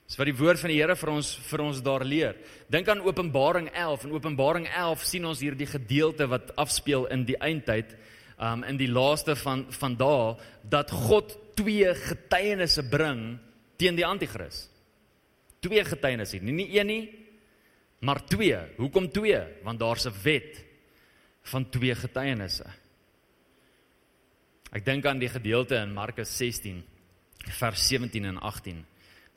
Dis 0.09 0.16
wat 0.16 0.31
die 0.31 0.38
woord 0.38 0.57
van 0.57 0.73
die 0.73 0.79
Here 0.79 0.94
vir 0.97 1.11
ons 1.12 1.35
vir 1.51 1.62
ons 1.66 1.81
daar 1.85 2.03
leer. 2.07 2.38
Dink 2.73 2.88
aan 2.88 3.03
Openbaring 3.05 3.66
11. 3.77 4.07
In 4.07 4.14
Openbaring 4.16 4.64
11 4.71 5.05
sien 5.05 5.27
ons 5.29 5.42
hierdie 5.44 5.68
gedeelte 5.68 6.25
wat 6.33 6.55
afspeel 6.57 7.05
in 7.12 7.27
die 7.29 7.37
eindtyd, 7.37 7.92
um 8.40 8.64
in 8.64 8.81
die 8.81 8.88
laaste 8.88 9.37
van 9.37 9.66
van 9.75 9.99
dae 10.01 10.33
dat 10.64 10.94
God 10.94 11.37
twee 11.59 11.92
getuienisse 11.92 12.87
bring 12.88 13.37
teen 13.77 14.01
die 14.01 14.07
anti-kris. 14.07 14.64
Twee 15.61 15.85
getuienisse, 15.85 16.40
nie 16.40 16.57
nie 16.57 16.71
een 16.79 16.88
nie, 16.88 17.05
maar 18.01 18.25
twee. 18.25 18.57
Hoekom 18.79 19.11
twee? 19.12 19.44
Want 19.62 19.79
daar's 19.79 20.07
'n 20.07 20.23
wet 20.23 20.64
van 21.53 21.68
twee 21.68 21.94
getuienisse. 21.94 22.64
Ek 24.73 24.85
dink 24.85 25.05
aan 25.05 25.18
die 25.18 25.29
gedeelte 25.29 25.77
in 25.77 25.92
Markus 25.92 26.37
16 26.37 26.85
vers 27.61 27.88
17 27.88 28.25
en 28.25 28.38
18. 28.38 28.87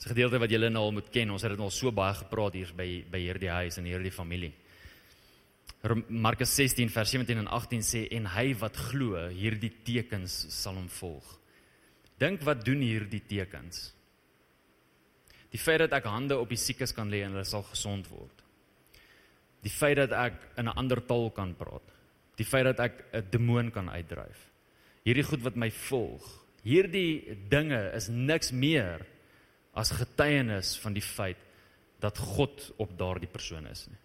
Dis 0.01 0.09
'n 0.09 0.15
gedeelte 0.15 0.39
wat 0.39 0.49
julle 0.49 0.69
nou 0.69 0.81
al 0.83 0.91
moet 0.91 1.09
ken. 1.13 1.29
Ons 1.29 1.43
het 1.43 1.51
dit 1.51 1.59
al 1.59 1.69
so 1.69 1.91
baie 1.91 2.13
gepraat 2.13 2.53
hier 2.53 2.73
by 2.75 3.05
by 3.11 3.19
hierdie 3.19 3.49
huis 3.49 3.77
en 3.77 3.85
hierdie 3.85 4.11
familie. 4.11 4.53
Markus 6.09 6.55
16 6.55 6.89
vers 6.89 7.09
17 7.09 7.37
en 7.37 7.47
18 7.47 7.81
sê 7.81 8.07
en 8.11 8.25
hy 8.25 8.55
wat 8.55 8.75
glo, 8.75 9.27
hierdie 9.29 9.71
tekens 9.83 10.47
sal 10.49 10.73
hom 10.73 10.89
volg. 10.89 11.39
Dink 12.17 12.41
wat 12.41 12.65
doen 12.65 12.81
hierdie 12.81 13.21
tekens? 13.27 13.93
Die 15.51 15.59
feit 15.59 15.79
dat 15.79 15.93
ek 15.93 16.05
hande 16.05 16.37
op 16.37 16.49
die 16.49 16.57
siekes 16.57 16.93
kan 16.93 17.09
lê 17.09 17.21
en 17.21 17.31
hulle 17.31 17.45
sal 17.45 17.63
gesond 17.63 18.09
word. 18.09 18.43
Die 19.61 19.69
feit 19.69 19.97
dat 19.97 20.11
ek 20.11 20.33
in 20.57 20.65
'n 20.65 20.77
ander 20.77 21.05
taal 21.05 21.29
kan 21.29 21.53
praat. 21.53 21.85
Die 22.37 22.45
feit 22.45 22.63
dat 22.63 22.79
ek 22.79 23.05
'n 23.13 23.29
demoon 23.29 23.71
kan 23.71 23.89
uitdryf. 23.89 24.49
Hierdie 25.05 25.23
goed 25.23 25.43
wat 25.43 25.55
my 25.55 25.69
volg. 25.69 26.25
Hierdie 26.63 27.37
dinge 27.49 27.91
is 27.93 28.07
niks 28.07 28.51
meer 28.51 29.05
as 29.73 29.93
getuienis 29.95 30.75
van 30.81 30.93
die 30.93 31.05
feit 31.05 31.39
dat 32.01 32.17
God 32.17 32.71
op 32.81 32.97
daardie 32.97 33.29
persoon 33.29 33.67
is 33.69 33.86
nie. 33.88 33.99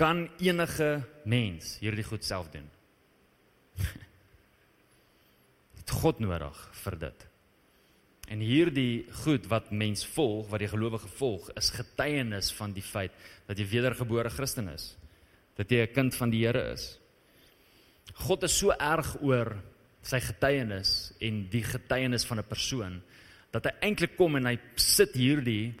Kan 0.00 0.28
enige 0.42 1.04
mens 1.24 1.76
hierdie 1.82 2.06
goed 2.06 2.24
self 2.26 2.48
doen? 2.50 2.66
Het 5.78 5.94
God 6.00 6.22
nodig 6.24 6.58
vir 6.82 6.98
dit. 6.98 7.26
En 8.32 8.40
hierdie 8.40 9.04
goed 9.22 9.46
wat 9.52 9.70
mens 9.70 10.06
volg, 10.14 10.48
wat 10.48 10.62
die 10.62 10.70
gelowige 10.72 11.10
volg, 11.18 11.50
is 11.58 11.74
getuienis 11.74 12.50
van 12.56 12.72
die 12.72 12.82
feit 12.82 13.12
dat 13.46 13.58
jy 13.60 13.66
wedergebore 13.68 14.32
Christen 14.32 14.70
is. 14.72 14.94
Dat 15.58 15.70
jy 15.70 15.84
'n 15.84 15.92
kind 15.92 16.14
van 16.14 16.30
die 16.30 16.46
Here 16.46 16.72
is. 16.72 16.98
God 18.14 18.42
is 18.42 18.58
so 18.58 18.70
erg 18.70 19.16
oor 19.22 19.56
sy 20.02 20.20
getuienis 20.20 21.12
en 21.20 21.48
die 21.50 21.62
getuienis 21.62 22.24
van 22.24 22.38
'n 22.38 22.48
persoon 22.48 23.02
dat 23.54 23.68
hy 23.68 23.74
eintlik 23.86 24.16
kom 24.18 24.34
en 24.38 24.48
hy 24.50 24.56
sit 24.80 25.14
hierdie 25.14 25.74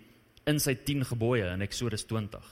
in 0.46 0.60
sy 0.62 0.76
10 0.78 1.08
gebooie 1.10 1.48
in 1.50 1.64
Eksodus 1.64 2.06
20. 2.06 2.44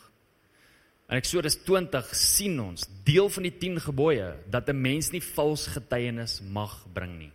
In 1.12 1.20
Eksodus 1.20 1.58
20 1.66 2.08
sien 2.16 2.56
ons 2.62 2.88
deel 3.06 3.28
van 3.30 3.46
die 3.46 3.54
10 3.60 3.82
gebooie 3.86 4.32
dat 4.50 4.68
'n 4.68 4.80
mens 4.80 5.12
nie 5.12 5.20
vals 5.20 5.66
getuienis 5.66 6.40
mag 6.40 6.86
bring 6.94 7.18
nie. 7.18 7.32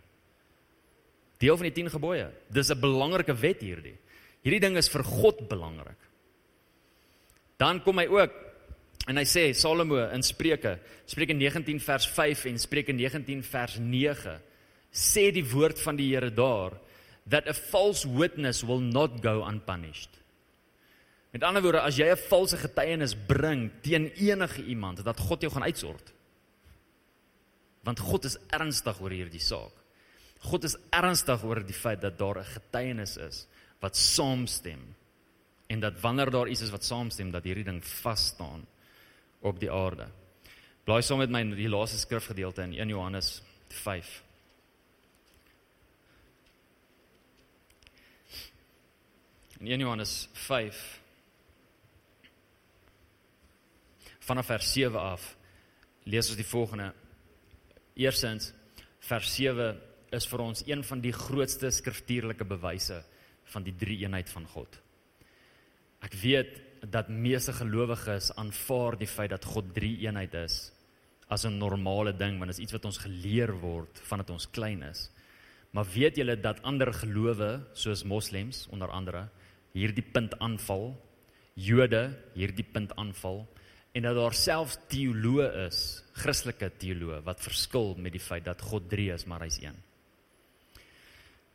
Deel 1.38 1.56
van 1.56 1.70
die 1.70 1.76
10 1.82 1.90
gebooie. 1.90 2.28
Dis 2.50 2.70
'n 2.70 2.80
belangrike 2.80 3.34
wet 3.34 3.60
hierdie. 3.62 3.96
Hierdie 4.42 4.60
ding 4.60 4.76
is 4.76 4.88
vir 4.88 5.04
God 5.04 5.48
belangrik. 5.48 5.98
Dan 7.56 7.82
kom 7.82 7.98
hy 7.98 8.06
ook 8.06 8.32
en 9.06 9.16
hy 9.16 9.24
sê 9.24 9.54
Salomo 9.54 10.10
in 10.12 10.22
Spreuke, 10.22 10.78
Spreuke 11.06 11.32
19 11.32 11.80
vers 11.80 12.06
5 12.06 12.44
en 12.44 12.58
Spreuke 12.58 12.92
19 12.92 13.42
vers 13.42 13.78
9 13.78 14.40
sê 14.92 15.30
die 15.32 15.44
woord 15.44 15.78
van 15.78 15.96
die 15.96 16.14
Here 16.14 16.30
daar 16.30 16.72
that 17.28 17.48
a 17.48 17.54
false 17.54 18.04
witness 18.04 18.64
will 18.64 18.80
not 18.80 19.20
go 19.22 19.44
unpunished. 19.44 20.10
Met 21.30 21.44
ander 21.44 21.62
woorde, 21.62 21.80
as 21.80 21.98
jy 21.98 22.08
'n 22.10 22.16
valse 22.16 22.56
getuienis 22.56 23.14
bring 23.14 23.70
teen 23.82 24.10
enige 24.16 24.64
iemand, 24.64 25.04
dat 25.04 25.20
God 25.20 25.40
jou 25.40 25.52
gaan 25.52 25.62
uitsort. 25.62 26.12
Want 27.84 27.98
God 28.00 28.24
is 28.24 28.38
ernstig 28.48 29.00
oor 29.00 29.10
hierdie 29.10 29.40
saak. 29.40 29.72
God 30.40 30.64
is 30.64 30.76
ernstig 30.90 31.44
oor 31.44 31.60
die 31.66 31.74
feit 31.74 32.00
dat 32.00 32.18
daar 32.18 32.38
'n 32.38 32.44
getuienis 32.44 33.16
is 33.16 33.46
wat 33.80 33.96
saamstem 33.96 34.94
en 35.66 35.80
dat 35.80 36.00
wanneer 36.00 36.30
daar 36.30 36.48
iets 36.48 36.60
is 36.60 36.70
wat 36.70 36.84
saamstem 36.84 37.30
dat 37.30 37.44
hierdie 37.44 37.64
ding 37.64 37.84
vas 37.84 38.26
staan 38.26 38.66
op 39.40 39.60
die 39.60 39.70
aarde. 39.70 40.08
Blaai 40.84 41.02
saam 41.02 41.18
met 41.18 41.30
my 41.30 41.42
die 41.54 41.68
laaste 41.68 41.98
skrifgedeelte 41.98 42.62
in 42.62 42.72
1 42.72 42.88
Johannes 42.88 43.42
5. 43.68 44.22
In 49.58 49.66
1 49.66 49.80
Johannes 49.80 50.28
5 50.32 51.00
vanaf 54.22 54.46
vers 54.46 54.72
7 54.72 55.00
af 55.00 55.24
lees 56.06 56.28
ons 56.28 56.38
die 56.38 56.46
volgende. 56.46 56.92
Eerstens 57.98 58.52
vers 59.02 59.32
is 60.14 60.26
vir 60.30 60.40
ons 60.40 60.62
een 60.66 60.84
van 60.84 61.00
die 61.02 61.12
grootste 61.12 61.70
skriftuurlike 61.74 62.46
bewyse 62.46 63.00
van 63.50 63.64
die 63.66 63.74
drie-eenheid 63.74 64.30
van 64.30 64.46
God. 64.46 64.78
Ek 66.06 66.14
weet 66.22 66.60
dat 66.86 67.10
meeste 67.10 67.52
gelowiges 67.52 68.30
aanvaar 68.38 68.96
die 68.96 69.10
feit 69.10 69.34
dat 69.34 69.44
God 69.44 69.74
drie-eenheid 69.74 70.34
is 70.34 70.70
as 71.28 71.44
'n 71.44 71.58
normale 71.58 72.12
ding 72.12 72.38
want 72.38 72.50
dit 72.50 72.58
is 72.58 72.62
iets 72.64 72.72
wat 72.72 72.84
ons 72.84 72.98
geleer 72.98 73.52
word 73.60 73.98
vandat 74.06 74.30
ons 74.30 74.50
klein 74.50 74.82
is. 74.82 75.10
Maar 75.72 75.84
weet 75.84 76.16
julle 76.16 76.40
dat 76.40 76.62
ander 76.62 76.92
gelowe 76.92 77.66
soos 77.72 78.04
moslems 78.04 78.68
onder 78.70 78.88
andere 78.88 79.28
hierdie 79.76 80.04
punt 80.04 80.36
aanval, 80.40 80.92
Jode 81.58 82.12
hierdie 82.36 82.66
punt 82.66 82.92
aanval 82.94 83.42
en 83.96 84.04
dat 84.06 84.14
daar 84.14 84.36
selfs 84.36 84.76
teoloë 84.92 85.48
is, 85.64 85.78
Christelike 86.20 86.70
teoloë 86.78 87.22
wat 87.26 87.42
verskil 87.42 87.96
met 87.98 88.14
die 88.14 88.22
feit 88.22 88.46
dat 88.46 88.62
God 88.62 88.86
3 88.90 89.08
is 89.16 89.26
maar 89.26 89.42
hy's 89.42 89.58
1. 89.58 89.74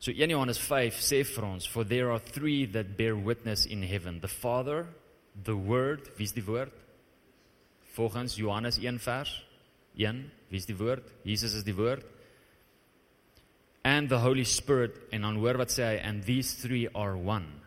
So 0.04 0.12
1 0.12 0.34
Johannes 0.34 0.60
5 0.60 0.99
sê 0.99 1.21
vir 1.23 1.47
ons 1.47 1.67
for 1.69 1.88
there 1.88 2.12
are 2.12 2.19
three 2.19 2.65
that 2.76 2.97
bear 2.97 3.15
witness 3.15 3.63
in 3.65 3.86
heaven 3.88 4.19
the 4.19 4.28
Father, 4.28 4.84
the 5.45 5.56
Word, 5.56 6.12
wie 6.17 6.28
is 6.28 6.36
die 6.36 6.43
woord? 6.43 6.73
Volgens 7.95 8.36
Johannes 8.36 8.82
1 8.82 8.99
vers 8.99 9.32
1, 9.95 10.19
wie 10.49 10.60
is 10.60 10.67
die 10.67 10.76
woord? 10.76 11.08
Jesus 11.23 11.56
is 11.56 11.63
die 11.63 11.78
woord. 11.78 12.04
And 13.88 14.10
the 14.10 14.19
Holy 14.19 14.43
Spirit 14.43 14.99
en 15.15 15.23
dan 15.23 15.39
hoor 15.39 15.63
wat 15.63 15.71
sê 15.71 15.93
hy 15.93 15.97
and 16.04 16.28
these 16.28 16.60
three 16.60 16.89
are 16.91 17.15
one. 17.15 17.62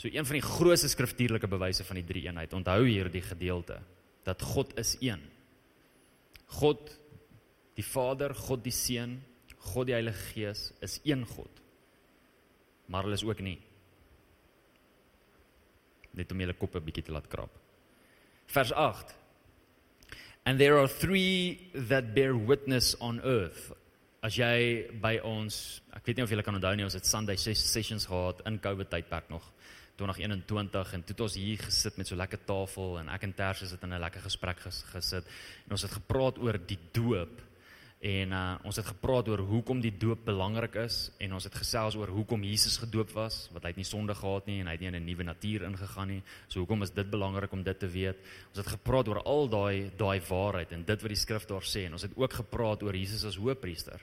So 0.00 0.08
een 0.08 0.24
van 0.24 0.38
die 0.38 0.44
grootste 0.44 0.88
skriftuurlike 0.88 1.48
bewyse 1.50 1.84
van 1.84 2.00
die 2.00 2.06
drie 2.08 2.24
eenheid. 2.24 2.54
Onthou 2.56 2.78
hier 2.86 3.10
die 3.12 3.24
gedeelte 3.24 3.82
dat 4.24 4.42
God 4.42 4.72
is 4.80 4.94
een. 5.04 5.20
God 6.60 6.94
die 7.76 7.84
Vader, 7.84 8.32
God 8.34 8.64
die 8.64 8.72
Seun 8.72 9.18
God 9.60 9.90
die 9.90 9.96
Heilige 9.96 10.22
Gees 10.32 10.70
is 10.80 10.98
een 11.04 11.26
God. 11.28 11.60
Maar 12.90 13.06
hulle 13.06 13.18
is 13.18 13.24
ook 13.26 13.42
nie. 13.44 13.58
Net 16.16 16.32
om 16.32 16.40
julle 16.42 16.56
koppe 16.58 16.80
bietjie 16.82 17.04
te 17.06 17.14
laat 17.14 17.28
krap. 17.30 17.52
Vers 18.50 18.72
8. 18.72 19.14
And 20.48 20.58
there 20.58 20.80
are 20.80 20.88
three 20.88 21.70
that 21.88 22.14
bear 22.16 22.34
witness 22.34 22.96
on 22.98 23.20
earth. 23.20 23.70
As 24.24 24.36
jy 24.36 24.88
by 25.00 25.18
ons, 25.24 25.80
ek 25.96 26.08
weet 26.08 26.18
nie 26.18 26.26
of 26.26 26.32
julle 26.32 26.44
kan 26.44 26.56
onthou 26.56 26.72
nie, 26.76 26.84
ons 26.88 26.96
het 26.96 27.08
Sunday 27.08 27.38
sessions 27.38 28.08
gehad 28.08 28.42
in 28.48 28.58
COVID 28.64 28.90
tydperk 28.92 29.30
nog 29.32 29.46
2021 30.00 30.96
en 30.96 31.04
toe 31.04 31.14
het 31.14 31.26
ons 31.26 31.38
hier 31.38 31.60
gesit 31.68 32.00
met 32.00 32.08
so 32.08 32.16
lekker 32.16 32.40
tafel 32.48 32.98
en 33.02 33.12
ek 33.12 33.28
en 33.28 33.36
Tersie 33.36 33.68
het 33.68 33.86
in 33.86 33.94
'n 33.94 34.00
lekker 34.00 34.24
gesprek 34.24 34.64
gesit 34.64 35.24
en 35.66 35.76
ons 35.76 35.82
het 35.82 35.94
gepraat 36.00 36.38
oor 36.38 36.58
die 36.66 36.80
doop 36.92 37.50
En 38.00 38.30
uh, 38.32 38.54
ons 38.64 38.78
het 38.80 38.86
gepraat 38.88 39.26
oor 39.28 39.42
hoekom 39.44 39.82
die 39.84 39.92
doop 39.92 40.22
belangrik 40.24 40.78
is 40.80 41.10
en 41.20 41.34
ons 41.36 41.44
het 41.44 41.56
gesels 41.60 41.98
oor 42.00 42.08
hoekom 42.08 42.46
Jesus 42.48 42.78
gedoop 42.80 43.10
was, 43.12 43.42
wat 43.52 43.66
hy 43.66 43.74
het 43.74 43.80
nie 43.82 43.84
sonde 43.84 44.14
gehad 44.16 44.46
nie 44.48 44.62
en 44.62 44.70
hy 44.70 44.72
het 44.78 44.80
nie 44.80 44.88
in 44.88 44.96
'n 44.96 45.04
nuwe 45.04 45.26
natuur 45.28 45.66
ingegaan 45.68 46.08
nie. 46.08 46.22
So 46.48 46.60
hoekom 46.60 46.82
is 46.82 46.94
dit 46.96 47.10
belangrik 47.10 47.52
om 47.52 47.62
dit 47.62 47.78
te 47.78 47.88
weet? 47.88 48.16
Ons 48.48 48.64
het 48.64 48.72
gepraat 48.72 49.08
oor 49.08 49.20
al 49.22 49.48
daai 49.48 49.90
daai 49.96 50.20
waarheid 50.20 50.72
en 50.72 50.84
dit 50.84 51.02
wat 51.02 51.12
die 51.12 51.24
skrif 51.26 51.44
daar 51.44 51.62
sê 51.62 51.84
en 51.84 51.92
ons 51.92 52.02
het 52.02 52.16
ook 52.16 52.32
gepraat 52.32 52.82
oor 52.82 52.96
Jesus 52.96 53.24
as 53.24 53.36
hoëpriester. 53.36 54.00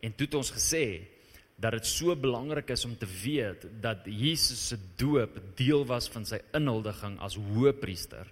En 0.00 0.14
toe 0.14 0.26
het 0.26 0.34
ons 0.34 0.52
gesê 0.52 1.08
dat 1.60 1.76
dit 1.76 1.86
so 1.86 2.16
belangrik 2.16 2.70
is 2.72 2.84
om 2.84 2.96
te 2.96 3.08
weet 3.22 3.66
dat 3.80 4.06
Jesus 4.08 4.68
se 4.68 4.78
doop 4.96 5.36
deel 5.56 5.84
was 5.86 6.08
van 6.08 6.24
sy 6.24 6.40
inhuldiging 6.56 7.18
as 7.20 7.36
hoëpriester 7.36 8.28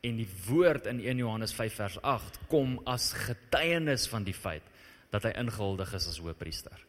En 0.00 0.16
die 0.16 0.28
woord 0.46 0.86
in 0.88 1.00
1 1.04 1.16
Johannes 1.20 1.52
5 1.52 1.74
vers 1.74 1.98
8 2.02 2.38
kom 2.48 2.78
as 2.88 3.12
getuienis 3.12 4.06
van 4.08 4.24
die 4.24 4.34
feit 4.36 4.64
dat 5.12 5.26
hy 5.28 5.34
ingehuldig 5.36 5.92
is 5.96 6.06
as 6.08 6.20
hoëpriester. 6.22 6.86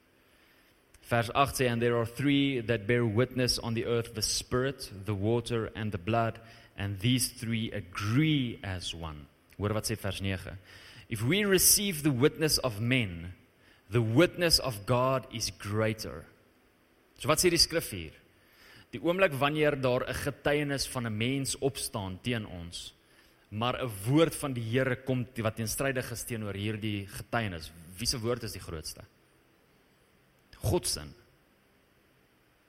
Vers 1.12 1.32
8 1.36 1.60
sê 1.60 1.68
and 1.68 1.84
there 1.84 1.98
are 2.00 2.08
three 2.08 2.62
that 2.64 2.88
bear 2.88 3.04
witness 3.04 3.58
on 3.60 3.76
the 3.76 3.84
earth 3.84 4.14
the 4.16 4.24
spirit, 4.24 4.88
the 5.06 5.16
water 5.16 5.68
and 5.76 5.92
the 5.92 6.00
blood 6.00 6.40
and 6.78 7.02
these 7.04 7.34
three 7.36 7.68
agree 7.76 8.60
as 8.64 8.94
one. 8.96 9.28
Hoor 9.58 9.76
wat 9.76 9.92
sê 9.92 10.00
vers 10.00 10.22
9. 10.24 10.56
If 11.12 11.26
we 11.28 11.44
receive 11.44 12.04
the 12.04 12.16
witness 12.16 12.60
of 12.64 12.80
men, 12.80 13.34
the 13.92 14.02
witness 14.02 14.60
of 14.60 14.86
God 14.86 15.28
is 15.32 15.52
greater. 15.52 16.24
So 17.20 17.28
wat 17.28 17.44
sê 17.44 17.52
die 17.52 17.60
skrif 17.60 17.92
hier? 17.92 18.16
Die 18.92 19.00
oomblik 19.04 19.36
wanneer 19.40 19.76
daar 19.80 20.08
'n 20.08 20.14
getuienis 20.14 20.88
van 20.88 21.08
'n 21.08 21.18
mens 21.18 21.58
opstaan 21.60 22.20
teen 22.22 22.46
ons, 22.46 22.94
maar 23.50 23.76
'n 23.80 23.92
woord 24.08 24.36
van 24.36 24.54
die 24.54 24.64
Here 24.64 24.96
kom 24.96 25.28
wat 25.36 25.56
teenstrydig 25.56 26.12
is 26.12 26.24
teenoor 26.24 26.54
hierdie 26.54 27.08
getuienis. 27.08 27.72
Wie 27.98 28.08
se 28.08 28.20
woord 28.20 28.44
is 28.44 28.54
die 28.54 28.62
grootste? 28.62 29.02
God 30.56 30.88
se. 30.88 31.02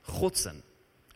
God 0.03 0.37
se. 0.37 0.53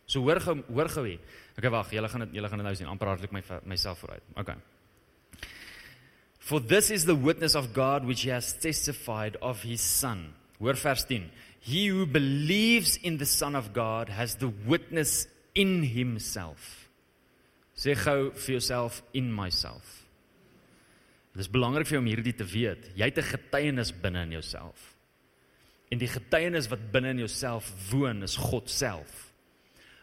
So 0.06 0.20
hoor 0.20 0.40
gou 0.40 0.62
hoor 0.68 0.88
gou 0.88 1.06
hier. 1.06 1.20
Okay, 1.58 1.70
wag, 1.70 1.90
julle 1.90 2.08
gaan 2.08 2.20
dit 2.20 2.34
julle 2.34 2.48
gaan 2.48 2.58
dit 2.58 2.66
nou 2.66 2.76
sien. 2.76 2.86
amper 2.86 3.08
hartlik 3.08 3.32
my 3.32 3.42
myself 3.64 3.98
vooruit. 3.98 4.22
Okay. 4.36 4.56
For 6.46 6.60
this 6.60 6.92
is 6.92 7.06
the 7.06 7.16
witness 7.16 7.56
of 7.56 7.74
God 7.74 8.04
which 8.04 8.22
he 8.22 8.30
has 8.30 8.52
testified 8.52 9.36
of 9.42 9.62
his 9.62 9.80
son. 9.80 10.32
Hoor 10.60 10.74
vers 10.74 11.04
10. 11.04 11.28
He 11.58 11.88
who 11.88 12.06
believes 12.06 12.96
in 13.02 13.18
the 13.18 13.26
son 13.26 13.56
of 13.56 13.72
God 13.72 14.08
has 14.08 14.36
the 14.36 14.52
witness 14.64 15.26
in 15.56 15.82
himself. 15.82 16.86
Sê 17.74 17.96
gou 17.98 18.30
vir 18.30 18.52
jouself 18.60 19.02
in 19.12 19.32
myself. 19.34 20.06
Dit 21.34 21.48
is 21.48 21.50
belangrik 21.50 21.90
vir 21.90 21.96
jou 21.96 22.04
om 22.04 22.10
hierdie 22.12 22.36
te 22.38 22.46
weet. 22.46 22.92
Jy 22.94 23.10
het 23.10 23.18
'n 23.18 23.30
getuienis 23.32 23.90
binne 23.90 24.22
in 24.22 24.38
jouself. 24.38 24.94
En 25.90 25.98
die 25.98 26.06
getuienis 26.14 26.70
wat 26.70 26.92
binne 26.92 27.10
in 27.10 27.26
jouself 27.26 27.72
woon 27.90 28.22
is 28.22 28.36
God 28.36 28.70
self. 28.70 29.32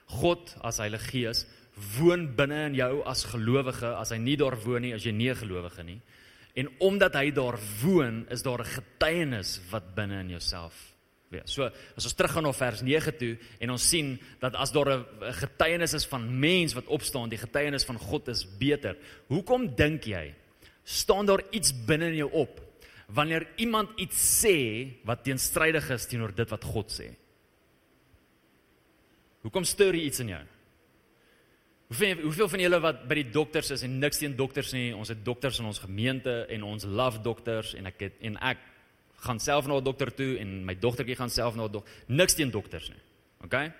God 0.08 0.58
as 0.62 0.84
Heilige 0.84 1.08
Gees 1.08 1.46
woon 1.98 2.36
binne 2.36 2.66
in 2.66 2.76
jou 2.76 3.02
as 3.06 3.24
gelowige, 3.24 3.96
as 3.96 4.10
hy 4.12 4.18
nie 4.18 4.36
daar 4.36 4.60
woon 4.60 4.82
nie, 4.82 4.94
as 4.94 5.06
jy 5.06 5.12
nie 5.14 5.30
'n 5.32 5.40
gelowige 5.40 5.84
nie. 5.84 6.02
En 6.54 6.70
omdat 6.78 7.16
hy 7.18 7.32
daar 7.34 7.58
woon, 7.82 8.26
is 8.30 8.44
daar 8.46 8.62
'n 8.62 8.76
getuienis 8.78 9.60
wat 9.70 9.96
binne 9.96 10.20
in 10.20 10.30
jouself 10.30 10.94
wees. 11.30 11.54
So 11.54 11.66
as 11.98 12.06
ons 12.06 12.14
teruggaan 12.14 12.44
na 12.44 12.54
vers 12.54 12.82
9 12.82 13.18
toe 13.18 13.38
en 13.60 13.74
ons 13.74 13.90
sien 13.90 14.20
dat 14.40 14.56
as 14.56 14.72
daar 14.72 14.90
'n 14.90 15.06
getuienis 15.42 15.94
is 15.94 16.06
van 16.06 16.40
mens 16.40 16.74
wat 16.74 16.88
opstaan, 16.88 17.30
die 17.30 17.38
getuienis 17.38 17.86
van 17.86 17.98
God 17.98 18.28
is 18.28 18.46
beter. 18.58 18.98
Hoekom 19.28 19.76
dink 19.76 20.04
jy 20.04 20.34
staan 20.84 21.26
daar 21.26 21.44
iets 21.52 21.74
binne 21.86 22.06
in 22.06 22.16
jou 22.16 22.32
op 22.32 22.62
wanneer 23.08 23.48
iemand 23.56 23.90
iets 24.00 24.46
sê 24.46 24.88
wat 25.04 25.24
teenstrydig 25.24 25.90
is 25.90 26.06
teenoor 26.06 26.36
dit 26.36 26.50
wat 26.50 26.64
God 26.64 26.92
sê? 26.92 27.16
Hoekom 29.42 29.64
stuur 29.64 29.94
jy 29.94 30.06
iets 30.08 30.20
in 30.20 30.28
jou? 30.28 30.44
Hoeveel 31.88 32.22
hoeveel 32.24 32.50
van 32.50 32.60
julle 32.60 32.80
wat 32.80 33.02
by 33.08 33.16
die 33.16 33.32
dokters 33.32 33.72
is 33.76 33.84
en 33.84 34.00
niks 34.00 34.18
teen 34.22 34.36
dokters 34.36 34.72
nie. 34.74 34.94
Ons 34.96 35.12
het 35.14 35.26
dokters 35.26 35.60
in 35.60 35.66
ons 35.70 35.80
gemeente 35.84 36.46
en 36.50 36.64
ons 36.64 36.86
love 36.86 37.22
dokters 37.22 37.74
en 37.78 37.86
ek 37.92 38.00
het 38.08 38.22
en 38.22 38.38
ek 38.38 38.58
gaan 39.24 39.40
self 39.40 39.68
na 39.68 39.78
'n 39.78 39.84
dokter 39.84 40.12
toe 40.14 40.38
en 40.40 40.66
my 40.66 40.76
dogtertjie 40.76 41.16
gaan 41.16 41.30
self 41.30 41.56
na 41.56 41.66
'n 41.66 41.72
dokter. 41.72 41.94
Niks 42.08 42.36
teen 42.36 42.52
dokters 42.52 42.90
nie. 42.90 43.02
OK? 43.44 43.72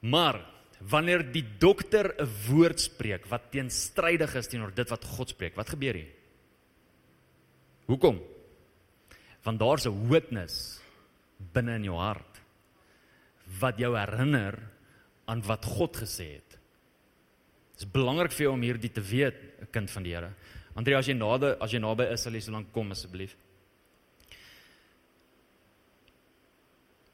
Maar 0.00 0.40
wanneer 0.80 1.32
die 1.32 1.44
dokter 1.58 2.14
'n 2.18 2.28
woord 2.48 2.80
spreek 2.80 3.26
wat 3.26 3.50
teenstrydig 3.50 4.34
is 4.34 4.46
teenoor 4.46 4.74
dit 4.74 4.88
wat 4.88 5.04
God 5.04 5.28
spreek, 5.28 5.54
wat 5.56 5.68
gebeur 5.68 5.94
hier? 5.94 6.12
Hoekom? 7.86 8.20
Want 9.42 9.58
daar's 9.58 9.86
'n 9.86 10.08
witness 10.08 10.80
binne 11.52 11.74
in 11.74 11.84
jou 11.84 11.96
hart 11.96 12.40
wat 13.60 13.78
jou 13.78 13.96
herinner 13.96 14.58
aan 15.26 15.42
wat 15.42 15.64
God 15.64 15.96
gesê 15.96 16.34
het. 16.38 16.49
Dit 17.80 17.88
is 17.88 17.94
belangrik 17.94 18.34
vir 18.36 18.44
jou 18.44 18.52
om 18.52 18.64
hierdie 18.64 18.90
te 18.92 19.00
weet, 19.00 19.36
'n 19.62 19.68
kind 19.72 19.90
van 19.90 20.02
die 20.02 20.12
Here. 20.12 20.34
Andrea, 20.76 20.98
as 20.98 21.06
jy 21.06 21.14
nader, 21.14 21.56
as 21.62 21.72
jy 21.72 21.78
naby 21.78 22.12
is, 22.12 22.20
sal 22.20 22.32
jy 22.34 22.40
so 22.40 22.52
lank 22.52 22.72
kom 22.72 22.90
asseblief. 22.90 23.34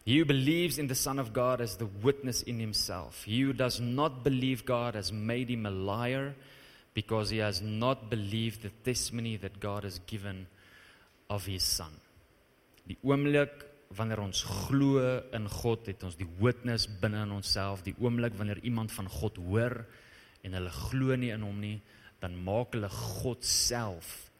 He 0.05 0.19
who 0.19 0.25
believes 0.25 0.79
in 0.79 0.89
the 0.89 0.95
Son 0.95 1.21
of 1.21 1.33
God 1.33 1.61
as 1.61 1.77
the 1.77 1.87
witness 1.87 2.43
in 2.43 2.59
himself. 2.59 3.25
He 3.25 3.43
who 3.43 3.53
does 3.53 3.81
not 3.81 4.25
believe 4.25 4.65
God 4.65 4.95
has 4.95 5.13
made 5.13 5.51
him 5.51 5.67
a 5.67 5.71
liar 5.71 6.35
because 6.95 7.31
he 7.31 7.39
has 7.39 7.61
not 7.61 8.11
believed 8.11 8.63
the 8.63 8.71
testimony 8.85 9.37
that 9.37 9.61
God 9.61 9.85
has 9.85 10.01
given 10.07 10.49
of 11.29 11.47
his 11.47 11.63
Son. 11.63 11.93
Die 12.89 12.97
oomblik 13.03 13.67
wanneer 13.97 14.19
ons 14.19 14.43
glo 14.43 15.23
in 15.33 15.47
God, 15.49 15.87
het 15.87 16.03
ons 16.03 16.17
die 16.17 16.29
witness 16.41 16.87
binne 16.87 17.23
in 17.23 17.31
onsself. 17.31 17.83
Die 17.83 17.95
oomblik 17.99 18.35
wanneer 18.35 18.59
iemand 18.65 18.93
van 18.93 19.09
God 19.09 19.37
hoor, 19.37 19.87
en 20.47 20.55
hulle 20.55 20.73
glo 20.73 21.17
nie 21.19 21.33
in 21.35 21.45
hom 21.45 21.59
nie, 21.61 21.81
dan 22.23 22.37
maak 22.47 22.77
hulle 22.77 22.89
God 22.89 23.45
self 23.45 24.31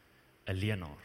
'n 0.47 0.55
leenaar. 0.55 1.03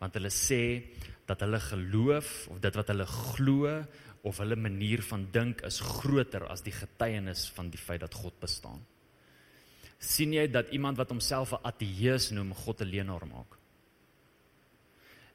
Want 0.00 0.14
hulle 0.14 0.32
sê 0.32 0.82
dat 1.26 1.40
hulle 1.44 1.60
geloof 1.60 2.48
of 2.48 2.60
dit 2.60 2.74
wat 2.74 2.88
hulle 2.88 3.06
glo 3.06 3.84
of 4.22 4.38
hulle 4.38 4.56
manier 4.56 5.02
van 5.02 5.26
dink 5.32 5.62
is 5.62 5.80
groter 5.80 6.46
as 6.50 6.62
die 6.62 6.74
getuienis 6.74 7.50
van 7.54 7.70
die 7.70 7.78
feit 7.78 8.00
dat 8.00 8.14
God 8.14 8.38
bestaan. 8.40 8.80
sien 10.02 10.32
jy 10.32 10.48
dat 10.50 10.72
iemand 10.74 10.96
wat 10.98 11.10
homself 11.10 11.52
'n 11.52 11.62
ateïs 11.62 12.32
noem 12.32 12.54
God 12.54 12.80
'n 12.80 12.90
leenaar 12.90 13.26
maak? 13.26 13.58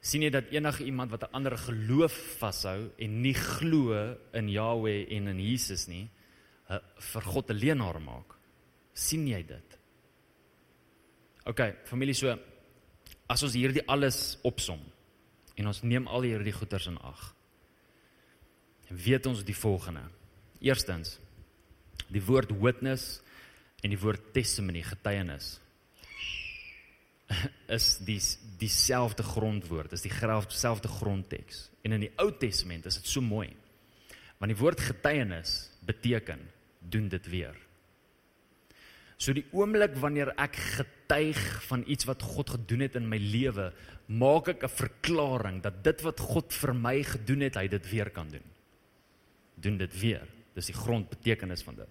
sien 0.02 0.22
jy 0.22 0.30
dat 0.30 0.52
enige 0.52 0.84
iemand 0.84 1.12
wat 1.12 1.24
'n 1.24 1.34
ander 1.34 1.58
geloof 1.58 2.14
vashou 2.40 2.92
en 2.98 3.22
nie 3.22 3.34
glo 3.34 4.16
in 4.34 4.50
Jahweh 4.50 5.08
en 5.10 5.28
in 5.28 5.40
Jesus 5.40 5.88
nie, 5.88 6.10
vir 6.98 7.22
God 7.22 7.50
'n 7.50 7.56
leenaar 7.56 8.02
maak? 8.02 8.37
Sien 8.98 9.28
jy 9.30 9.44
dit? 9.46 9.78
OK, 11.48 11.62
familie 11.88 12.16
so 12.18 12.34
as 13.28 13.44
ons 13.44 13.56
hierdie 13.56 13.84
alles 13.92 14.38
opsom 14.48 14.82
en 15.58 15.70
ons 15.70 15.84
neem 15.84 16.08
al 16.12 16.28
hierdie 16.28 16.56
goeters 16.56 16.90
in 16.92 16.98
ag. 17.06 17.22
Weet 18.88 19.28
ons 19.28 19.44
die 19.48 19.56
volgende. 19.58 20.06
Eerstens 20.64 21.18
die 22.14 22.24
woord 22.24 22.54
witness 22.56 23.18
en 23.84 23.92
die 23.92 24.00
woord 24.00 24.32
testimony, 24.36 24.82
getuienis 24.86 25.58
is 27.78 27.98
die 28.08 28.20
dieselfde 28.62 29.26
grondwoord, 29.28 29.94
is 29.94 30.06
dieselfde 30.06 30.88
grondteks. 30.88 31.68
En 31.84 31.98
in 31.98 32.06
die 32.08 32.14
Ou 32.24 32.30
Testament 32.40 32.88
is 32.88 33.02
dit 33.02 33.10
so 33.12 33.24
mooi. 33.24 33.50
Want 34.40 34.54
die 34.54 34.60
woord 34.60 34.82
getuienis 34.82 35.68
beteken 35.88 36.46
doen 36.80 37.10
dit 37.12 37.28
weer. 37.32 37.58
So 39.18 39.34
die 39.34 39.46
oomblik 39.52 39.96
wanneer 39.98 40.30
ek 40.38 40.56
getuig 40.78 41.40
van 41.66 41.84
iets 41.90 42.06
wat 42.06 42.22
God 42.22 42.54
gedoen 42.54 42.86
het 42.86 42.98
in 43.00 43.08
my 43.10 43.18
lewe, 43.18 43.72
maak 44.08 44.48
ek 44.54 44.64
'n 44.64 44.70
verklaring 44.70 45.62
dat 45.62 45.84
dit 45.84 46.02
wat 46.06 46.20
God 46.20 46.54
vir 46.54 46.74
my 46.74 47.04
gedoen 47.04 47.42
het, 47.42 47.56
hy 47.56 47.68
dit 47.68 47.90
weer 47.92 48.10
kan 48.10 48.30
doen. 48.30 48.46
Doen 49.56 49.78
dit 49.78 50.00
weer. 50.00 50.28
Dis 50.54 50.68
die 50.68 50.78
grondbetekenis 50.78 51.64
van 51.64 51.76
dit. 51.76 51.90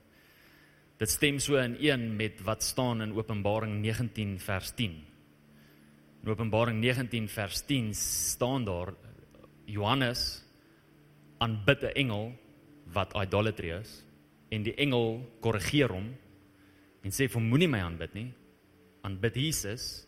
Dit 0.99 1.11
stem 1.11 1.39
so 1.39 1.57
in 1.57 1.77
een 1.81 2.17
met 2.17 2.41
wat 2.41 2.63
staan 2.63 3.03
in 3.03 3.13
Openbaring 3.13 3.83
19 3.83 4.39
vers 4.41 4.71
10. 4.71 5.05
In 6.23 6.31
Openbaring 6.31 6.81
19 6.81 7.29
vers 7.29 7.61
10 7.67 7.95
staan 7.95 8.65
daar 8.65 8.95
Johannes 9.65 10.43
aanbid 11.39 11.83
'n 11.83 11.95
engel 11.95 12.33
wat 12.93 13.15
idolatry 13.15 13.71
is 13.71 14.05
en 14.49 14.63
die 14.63 14.75
engel 14.75 15.37
korrigeer 15.41 15.89
hom 15.89 16.15
en 17.07 17.15
sê 17.15 17.29
vir 17.31 17.43
moenie 17.43 17.71
my 17.71 17.85
aanbid 17.87 18.17
nie. 18.19 18.29
Aanbid 19.07 19.39
Jesus. 19.39 20.07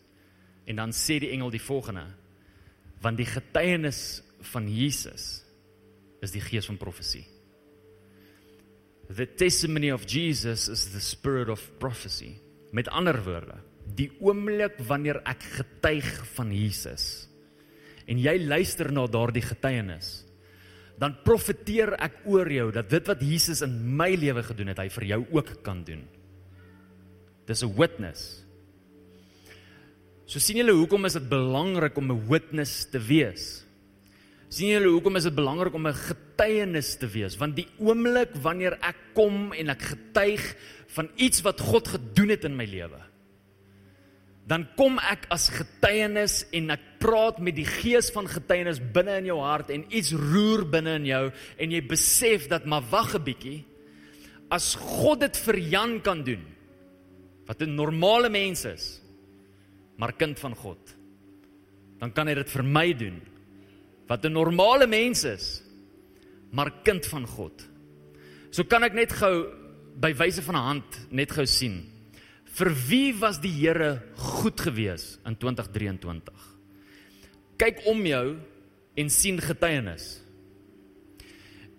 En 0.67 0.81
dan 0.81 0.91
sê 0.91 1.21
die 1.23 1.31
engel 1.35 1.53
die 1.55 1.63
volgende 1.63 2.09
want 2.99 3.15
die 3.15 3.29
getuienis 3.29 4.19
van 4.51 4.65
Jesus 4.67 5.39
is 6.19 6.33
die 6.35 6.41
gees 6.43 6.67
van 6.67 6.75
profesie. 6.75 7.23
The 9.07 9.23
testimony 9.39 9.93
of 9.95 10.03
Jesus 10.03 10.67
is 10.67 10.89
the 10.91 10.99
spirit 10.99 11.47
of 11.47 11.63
prophecy. 11.79 12.33
Met 12.75 12.91
ander 12.91 13.15
woorde 13.23 13.55
die 13.97 14.09
oomblik 14.21 14.79
wanneer 14.87 15.21
ek 15.27 15.43
getuig 15.57 16.09
van 16.35 16.51
Jesus 16.53 17.05
en 18.09 18.19
jy 18.21 18.35
luister 18.41 18.89
na 18.93 19.05
daardie 19.09 19.45
getuienis 19.45 20.11
dan 20.99 21.15
profeteer 21.23 21.93
ek 22.01 22.23
oor 22.29 22.49
jou 22.51 22.69
dat 22.75 22.89
dit 22.91 23.09
wat 23.09 23.21
Jesus 23.23 23.63
in 23.65 23.75
my 23.97 24.11
lewe 24.19 24.43
gedoen 24.45 24.73
het 24.73 24.81
hy 24.83 24.89
vir 24.97 25.07
jou 25.13 25.21
ook 25.37 25.53
kan 25.65 25.83
doen 25.87 26.03
Dis 27.49 27.63
'n 27.65 27.73
witness. 27.73 28.45
So 30.29 30.37
sien 30.37 30.61
julle 30.61 30.75
hoekom 30.77 31.07
is 31.09 31.17
dit 31.17 31.29
belangrik 31.29 31.97
om 31.97 32.11
'n 32.11 32.27
witness 32.29 32.85
te 32.85 32.99
wees? 33.01 33.65
Sien 34.49 34.69
julle 34.69 34.89
hoekom 34.93 35.15
is 35.17 35.25
dit 35.25 35.35
belangrik 35.35 35.73
om 35.73 35.87
'n 35.87 35.93
getuienis 35.93 36.97
te 36.97 37.07
wees? 37.07 37.37
Want 37.37 37.55
die 37.55 37.67
oomblik 37.79 38.35
wanneer 38.41 38.77
ek 38.81 39.13
kom 39.13 39.53
en 39.53 39.69
ek 39.69 39.81
getuig 39.81 40.55
van 40.87 41.09
iets 41.15 41.41
wat 41.41 41.59
God 41.61 41.87
gedoen 41.87 42.29
het 42.29 42.45
in 42.45 42.55
my 42.55 42.65
lewe, 42.65 43.01
dan 44.47 44.67
kom 44.75 44.97
ek 44.97 45.25
as 45.29 45.49
getuienis 45.49 46.45
en 46.51 46.69
ek 46.69 46.81
praat 46.99 47.39
met 47.39 47.55
die 47.55 47.65
gees 47.65 48.09
van 48.11 48.27
getuienis 48.27 48.81
binne 48.93 49.17
in 49.17 49.25
jou 49.25 49.39
hart 49.39 49.69
en 49.69 49.85
iets 49.89 50.13
roer 50.13 50.65
binne 50.65 50.95
in 50.97 51.05
jou 51.05 51.31
en 51.57 51.71
jy 51.71 51.81
besef 51.85 52.47
dat 52.49 52.65
maar 52.65 52.81
wag 52.89 53.15
'n 53.15 53.23
bietjie 53.23 53.65
as 54.49 54.75
God 54.75 55.19
dit 55.19 55.37
vir 55.37 55.57
Jan 55.57 56.01
kan 56.01 56.23
doen 56.23 56.45
wat 57.49 57.61
'n 57.65 57.73
normale 57.75 58.29
mens 58.29 58.65
is, 58.65 59.01
maar 59.97 60.13
kind 60.13 60.39
van 60.39 60.55
God, 60.55 60.95
dan 61.97 62.13
kan 62.13 62.27
hy 62.27 62.35
dit 62.35 62.49
vir 62.49 62.63
my 62.63 62.93
doen. 62.93 63.21
Wat 64.07 64.25
'n 64.25 64.31
normale 64.31 64.87
mens 64.87 65.23
is, 65.23 65.63
maar 66.51 66.83
kind 66.83 67.05
van 67.05 67.25
God. 67.25 67.67
So 68.51 68.63
kan 68.63 68.83
ek 68.83 68.93
net 68.93 69.11
gou 69.11 69.45
by 69.99 70.13
wyse 70.13 70.41
van 70.41 70.55
'n 70.55 70.67
hand 70.67 71.11
net 71.11 71.31
gou 71.31 71.45
sien. 71.45 71.89
Vir 72.45 72.69
wie 72.89 73.13
was 73.13 73.39
die 73.39 73.51
Here 73.51 74.01
goed 74.15 74.59
gewees 74.59 75.17
in 75.25 75.35
2023? 75.35 76.57
Kyk 77.57 77.85
om 77.85 78.05
jou 78.05 78.37
en 78.95 79.09
sien 79.09 79.39
getuienis. 79.39 80.21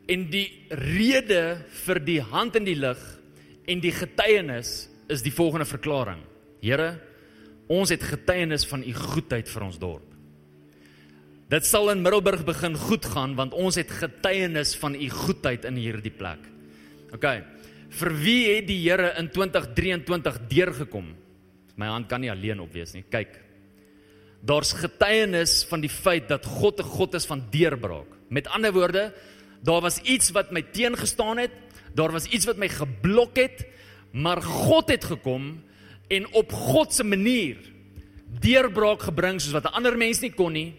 En 0.08 0.30
die 0.30 0.66
rede 0.68 1.64
vir 1.68 1.98
die 2.00 2.20
hand 2.20 2.56
in 2.56 2.64
die 2.64 2.76
lug 2.76 3.20
en 3.66 3.80
die 3.80 3.92
getuienis 3.92 4.89
is 5.10 5.22
die 5.22 5.34
volgende 5.34 5.66
verklaring. 5.68 6.22
Here, 6.62 6.94
ons 7.70 7.92
het 7.92 8.02
getuienis 8.02 8.66
van 8.66 8.82
u 8.82 8.92
goedheid 8.94 9.48
vir 9.48 9.66
ons 9.66 9.78
dorp. 9.78 10.06
Dit 11.50 11.66
sal 11.66 11.90
in 11.90 12.02
Middelburg 12.02 12.44
begin 12.46 12.76
goed 12.78 13.06
gaan 13.10 13.34
want 13.38 13.54
ons 13.58 13.78
het 13.80 13.90
getuienis 13.90 14.76
van 14.78 14.94
u 14.94 15.08
goedheid 15.10 15.66
in 15.66 15.78
hierdie 15.82 16.14
plek. 16.14 16.44
OK. 17.14 17.26
Vir 17.90 18.12
wie 18.22 18.42
het 18.52 18.68
die 18.68 18.78
Here 18.84 19.10
in 19.18 19.30
2023 19.34 20.38
deurgekom? 20.50 21.08
My 21.74 21.88
hand 21.90 22.06
kan 22.10 22.22
nie 22.22 22.30
alleen 22.30 22.60
op 22.62 22.70
wees 22.74 22.94
nie. 22.94 23.02
Kyk. 23.02 23.34
Daar's 24.46 24.72
getuienis 24.78 25.64
van 25.68 25.82
die 25.82 25.90
feit 25.90 26.28
dat 26.28 26.46
God 26.46 26.80
'n 26.80 26.86
God 26.86 27.14
is 27.14 27.26
van 27.26 27.42
deurbraak. 27.50 28.06
Met 28.28 28.46
ander 28.46 28.72
woorde, 28.72 29.12
daar 29.62 29.80
was 29.80 29.98
iets 30.02 30.30
wat 30.30 30.52
my 30.52 30.62
teengestaan 30.62 31.38
het, 31.38 31.50
daar 31.94 32.12
was 32.12 32.26
iets 32.26 32.46
wat 32.46 32.56
my 32.56 32.68
geblok 32.68 33.36
het, 33.36 33.66
Maar 34.10 34.42
God 34.42 34.88
het 34.88 35.04
gekom 35.04 35.62
en 36.08 36.26
op 36.34 36.52
God 36.52 36.94
se 36.94 37.04
manier 37.04 37.56
deurbraak 38.40 39.02
gebring 39.02 39.40
soos 39.40 39.52
wat 39.52 39.64
'n 39.64 39.74
ander 39.74 39.96
mens 39.96 40.20
nie 40.20 40.32
kon 40.32 40.52
nie. 40.52 40.74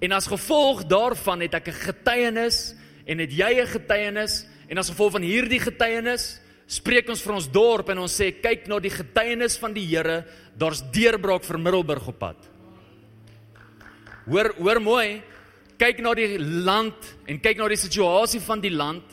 En 0.00 0.12
as 0.12 0.26
gevolg 0.26 0.84
daarvan 0.84 1.40
het 1.40 1.54
ek 1.54 1.68
'n 1.68 1.72
getuienis 1.72 2.74
en 3.06 3.18
het 3.18 3.32
jy 3.32 3.60
'n 3.60 3.66
getuienis 3.66 4.46
en 4.68 4.78
as 4.78 4.88
gevolg 4.88 5.12
van 5.12 5.22
hierdie 5.22 5.60
getuienis 5.60 6.40
spreek 6.66 7.08
ons 7.08 7.22
vir 7.22 7.34
ons 7.34 7.48
dorp 7.48 7.88
en 7.88 7.98
ons 7.98 8.20
sê 8.20 8.32
kyk 8.42 8.66
na 8.66 8.78
die 8.78 8.90
getuienis 8.90 9.56
van 9.56 9.72
die 9.72 9.86
Here, 9.86 10.24
daar's 10.58 10.82
deurbraak 10.92 11.44
vir 11.44 11.58
Middelburg 11.58 12.08
op 12.08 12.18
pad. 12.18 12.36
Hoor 14.26 14.54
hoor 14.58 14.80
mooi, 14.80 15.22
kyk 15.78 16.00
na 16.02 16.14
die 16.14 16.38
land 16.38 17.14
en 17.26 17.38
kyk 17.40 17.58
na 17.58 17.68
die 17.68 17.78
situasie 17.78 18.40
van 18.40 18.60
die 18.60 18.74
land. 18.74 19.04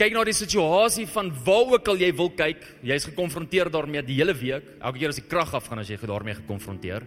Kyk 0.00 0.14
na 0.16 0.22
die 0.24 0.32
situasie 0.32 1.04
van 1.12 1.28
waar 1.44 1.74
ook 1.74 1.88
al 1.92 1.98
jy 2.00 2.08
wil 2.16 2.30
kyk, 2.32 2.62
jy's 2.88 3.04
gekonfronteer 3.10 3.68
daarmee 3.68 4.00
die 4.06 4.16
hele 4.16 4.32
week. 4.32 4.70
Elke 4.80 4.96
keer 4.96 5.12
as 5.12 5.18
die 5.20 5.28
krag 5.28 5.52
afgaan 5.58 5.82
as 5.82 5.90
jy 5.92 5.98
daarmee 6.00 6.38
gekonfronteer. 6.38 7.04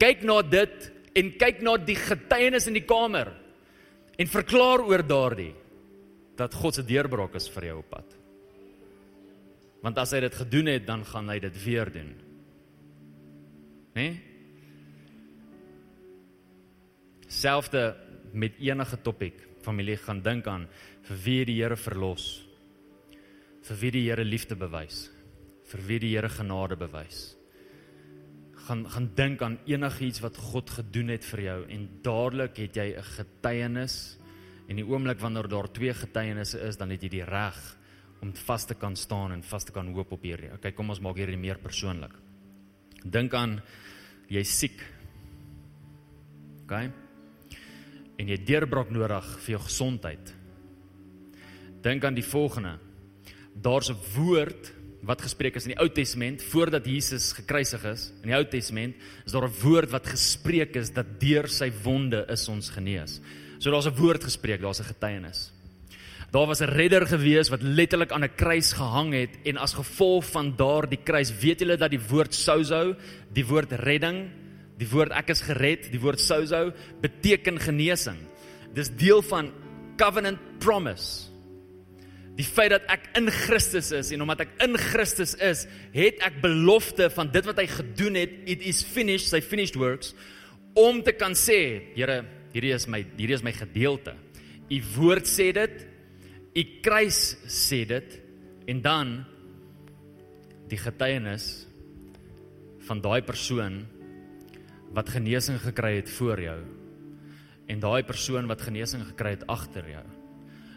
Kyk 0.00 0.24
na 0.24 0.38
dit 0.40 0.86
en 1.20 1.28
kyk 1.36 1.60
na 1.66 1.74
die 1.76 1.98
getuienis 2.00 2.70
in 2.70 2.78
die 2.78 2.86
kamer 2.88 3.34
en 4.16 4.30
verklaar 4.30 4.86
oor 4.88 5.04
daardie 5.04 5.52
dat 6.40 6.56
God 6.56 6.78
se 6.78 6.86
deurbraak 6.88 7.36
is 7.36 7.50
vir 7.52 7.68
jou 7.68 7.76
op 7.82 7.92
pad. 7.92 8.16
Want 9.84 10.00
as 10.00 10.16
hy 10.16 10.22
dit 10.24 10.40
gedoen 10.40 10.72
het, 10.72 10.86
dan 10.88 11.04
gaan 11.08 11.28
hy 11.28 11.38
dit 11.44 11.60
weer 11.64 11.92
doen. 11.92 12.10
Né? 13.96 14.00
Nee? 14.00 14.18
Selfde 17.30 17.94
met 18.32 18.56
enige 18.58 18.96
topik, 19.04 19.36
familie 19.62 19.96
gaan 20.00 20.22
dink 20.24 20.48
aan 20.50 20.64
vir 21.10 21.18
wie 21.24 21.44
die 21.48 21.58
Here 21.58 21.76
verlos. 21.76 22.44
Vir 23.66 23.80
wie 23.82 23.90
die 23.96 24.06
Here 24.06 24.24
liefde 24.24 24.54
bewys. 24.54 25.08
Vir 25.66 25.82
wie 25.88 25.98
die 26.04 26.12
Here 26.14 26.30
genade 26.30 26.78
bewys. 26.78 27.34
Gaan 28.68 28.84
gaan 28.86 29.10
dink 29.18 29.42
aan 29.42 29.58
enigiets 29.66 30.22
wat 30.22 30.38
God 30.38 30.70
gedoen 30.70 31.10
het 31.10 31.26
vir 31.26 31.42
jou 31.42 31.58
en 31.66 31.88
dadelik 32.04 32.60
het 32.62 32.76
jy 32.76 32.94
'n 32.94 33.02
getuienis 33.02 34.18
en 34.68 34.76
die 34.76 34.86
oomblik 34.86 35.18
wanneer 35.18 35.48
daar 35.48 35.66
twee 35.72 35.92
getuienisse 35.92 36.60
is, 36.60 36.76
dan 36.76 36.90
het 36.90 37.02
jy 37.02 37.08
die 37.08 37.24
reg 37.24 37.58
om 38.22 38.32
vas 38.32 38.64
te 38.66 38.74
kan 38.74 38.94
staan 38.96 39.32
en 39.32 39.42
vas 39.42 39.64
te 39.64 39.72
kan 39.72 39.92
hoop 39.92 40.12
op 40.12 40.22
hierdie. 40.22 40.52
Okay, 40.52 40.72
kom 40.72 40.90
ons 40.90 41.00
maak 41.00 41.16
hierdie 41.16 41.36
meer 41.36 41.58
persoonlik. 41.58 42.12
Dink 43.04 43.34
aan 43.34 43.60
jy 44.28 44.44
siek. 44.44 44.80
Okay? 46.64 46.92
En 48.18 48.28
jy 48.28 48.36
deurbraak 48.44 48.90
nodig 48.90 49.38
vir 49.40 49.50
jou 49.50 49.62
gesondheid. 49.64 50.39
Dink 51.82 52.04
aan 52.04 52.14
die 52.14 52.24
volgende. 52.24 52.78
Daar's 53.54 53.90
'n 53.90 53.96
woord 54.16 54.72
wat 55.02 55.22
gespreek 55.22 55.56
is 55.56 55.64
in 55.64 55.72
die 55.74 55.80
Ou 55.80 55.88
Testament 55.88 56.42
voordat 56.42 56.86
Jesus 56.86 57.32
gekruisig 57.32 57.84
is. 57.84 58.12
In 58.22 58.28
die 58.28 58.36
Ou 58.36 58.44
Testament 58.44 58.96
is 59.24 59.32
daar 59.32 59.48
'n 59.48 59.60
woord 59.62 59.90
wat 59.90 60.06
gespreek 60.06 60.76
is 60.76 60.90
dat 60.92 61.20
deur 61.20 61.48
sy 61.48 61.72
wonde 61.82 62.26
is 62.28 62.48
ons 62.48 62.70
genees. 62.70 63.20
So 63.58 63.70
daar's 63.70 63.86
'n 63.86 63.96
woord 63.96 64.24
gespreek, 64.24 64.60
daar's 64.60 64.80
'n 64.80 64.92
getuienis. 64.92 65.52
Daar 66.30 66.46
was 66.46 66.60
'n 66.60 66.70
redder 66.70 67.06
gewees 67.06 67.48
wat 67.48 67.62
letterlik 67.62 68.12
aan 68.12 68.24
'n 68.24 68.34
kruis 68.36 68.72
gehang 68.72 69.12
het 69.12 69.38
en 69.44 69.56
as 69.56 69.74
gevolg 69.74 70.24
van 70.24 70.56
daardie 70.56 71.02
kruis, 71.02 71.38
weet 71.40 71.60
julle 71.60 71.76
dat 71.76 71.90
die 71.90 72.08
woord 72.08 72.34
sozo, 72.34 72.94
die 73.32 73.46
woord 73.46 73.72
redding, 73.72 74.30
die 74.78 74.88
woord 74.88 75.10
ek 75.10 75.30
is 75.30 75.40
gered, 75.40 75.90
die 75.90 76.00
woord 76.00 76.20
sozo 76.20 76.72
beteken 77.00 77.58
genesing. 77.58 78.18
Dis 78.74 78.90
deel 78.90 79.22
van 79.22 79.52
covenant 79.96 80.38
promise. 80.58 81.29
Die 82.40 82.46
feit 82.46 82.72
dat 82.72 82.86
ek 82.88 83.10
in 83.18 83.28
Christus 83.28 83.90
is 83.92 84.14
en 84.14 84.22
omdat 84.24 84.46
ek 84.46 84.52
in 84.64 84.78
Christus 84.80 85.34
is, 85.44 85.66
het 85.92 86.22
ek 86.24 86.38
belofte 86.40 87.10
van 87.12 87.28
dit 87.34 87.44
wat 87.44 87.58
hy 87.60 87.66
gedoen 87.68 88.16
het, 88.16 88.32
it 88.48 88.62
is 88.64 88.80
finished, 88.86 89.28
sy 89.28 89.42
finished 89.44 89.76
works 89.76 90.14
om 90.78 91.02
te 91.04 91.12
kan 91.12 91.34
sê, 91.36 91.92
Here, 91.92 92.22
hierdie 92.54 92.72
is 92.72 92.86
my 92.88 93.02
hierdie 93.18 93.36
is 93.36 93.44
my 93.44 93.52
gedeelte. 93.52 94.14
U 94.70 94.78
woord 94.94 95.28
sê 95.28 95.50
dit, 95.52 95.82
U 96.56 96.62
kruis 96.80 97.20
sê 97.50 97.82
dit 97.86 98.16
en 98.72 98.80
dan 98.82 99.12
die 100.70 100.78
getuienis 100.80 101.50
van 102.88 103.02
daai 103.04 103.20
persoon 103.26 103.82
wat 104.96 105.12
genesing 105.12 105.60
gekry 105.62 105.98
het 105.98 106.10
voor 106.16 106.40
jou 106.42 106.58
en 107.70 107.84
daai 107.84 108.02
persoon 108.06 108.48
wat 108.50 108.64
genesing 108.64 109.04
gekry 109.12 109.36
het 109.36 109.46
agter 109.50 109.92
jou 109.92 110.06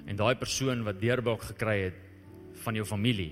en 0.08 0.16
daai 0.16 0.36
persoon 0.36 0.84
wat 0.84 1.02
deurbraak 1.02 1.42
gekry 1.54 1.78
het 1.90 1.98
van 2.64 2.76
jou 2.76 2.86
familie 2.86 3.32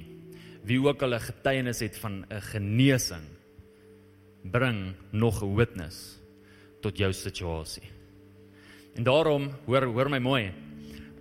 wie 0.63 0.79
ook 0.79 1.01
al 1.01 1.15
'n 1.15 1.19
getuienis 1.19 1.79
het 1.79 1.97
van 1.97 2.25
'n 2.29 2.41
genesing 2.41 3.27
bring 4.43 4.93
nog 5.11 5.43
'n 5.43 5.55
witness 5.55 6.19
tot 6.81 6.97
jou 6.97 7.13
situasie 7.13 7.89
en 8.95 9.03
daarom 9.03 9.51
hoor 9.65 9.85
hoor 9.85 10.09
my 10.09 10.19
mooi 10.19 10.51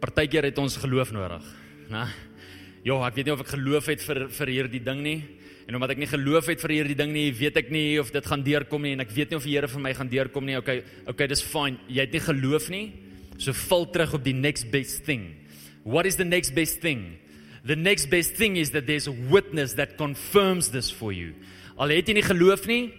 Partykeer 0.01 0.47
het 0.49 0.59
ons 0.59 0.79
geloof 0.81 1.11
nodig, 1.13 1.45
né? 1.93 2.07
Ja, 2.89 2.97
ek 3.05 3.19
weet 3.19 3.27
nie 3.29 3.35
of 3.35 3.43
ek 3.45 3.51
geloof 3.53 3.91
het 3.93 4.01
vir 4.01 4.21
vir 4.33 4.53
hierdie 4.55 4.81
ding 4.81 5.03
nie. 5.05 5.19
En 5.69 5.77
omdat 5.77 5.93
ek 5.93 6.01
nie 6.01 6.09
geloof 6.09 6.47
het 6.49 6.63
vir 6.65 6.73
hierdie 6.79 6.97
ding 6.97 7.13
nie, 7.13 7.27
weet 7.37 7.59
ek 7.61 7.69
nie 7.71 8.01
of 8.01 8.09
dit 8.15 8.25
gaan 8.27 8.41
deurkom 8.43 8.87
nie 8.87 8.95
en 8.97 9.05
ek 9.05 9.13
weet 9.13 9.31
nie 9.31 9.37
of 9.37 9.45
die 9.45 9.53
Here 9.53 9.69
vir 9.69 9.83
my 9.85 9.93
gaan 9.99 10.09
deurkom 10.09 10.49
nie. 10.49 10.57
Okay, 10.57 10.81
okay, 11.05 11.29
dis 11.29 11.45
fine. 11.45 11.77
Jy 11.93 12.07
het 12.07 12.17
nie 12.17 12.23
geloof 12.25 12.71
nie. 12.73 12.87
So 13.37 13.53
val 13.69 13.85
terug 13.93 14.17
op 14.17 14.25
die 14.25 14.33
next 14.33 14.71
best 14.73 15.05
thing. 15.05 15.29
What 15.85 16.07
is 16.07 16.17
the 16.17 16.25
next 16.25 16.55
best 16.55 16.81
thing? 16.81 17.19
The 17.65 17.77
next 17.77 18.07
best 18.07 18.35
thing 18.35 18.57
is 18.57 18.71
that 18.71 18.87
there's 18.87 19.07
a 19.07 19.13
witness 19.13 19.75
that 19.75 19.99
confirms 19.99 20.71
this 20.71 20.91
for 20.91 21.13
you. 21.13 21.35
Al 21.77 21.93
het 21.93 22.09
jy 22.09 22.17
nie 22.17 22.25
geloof 22.25 22.67
nie, 22.69 22.91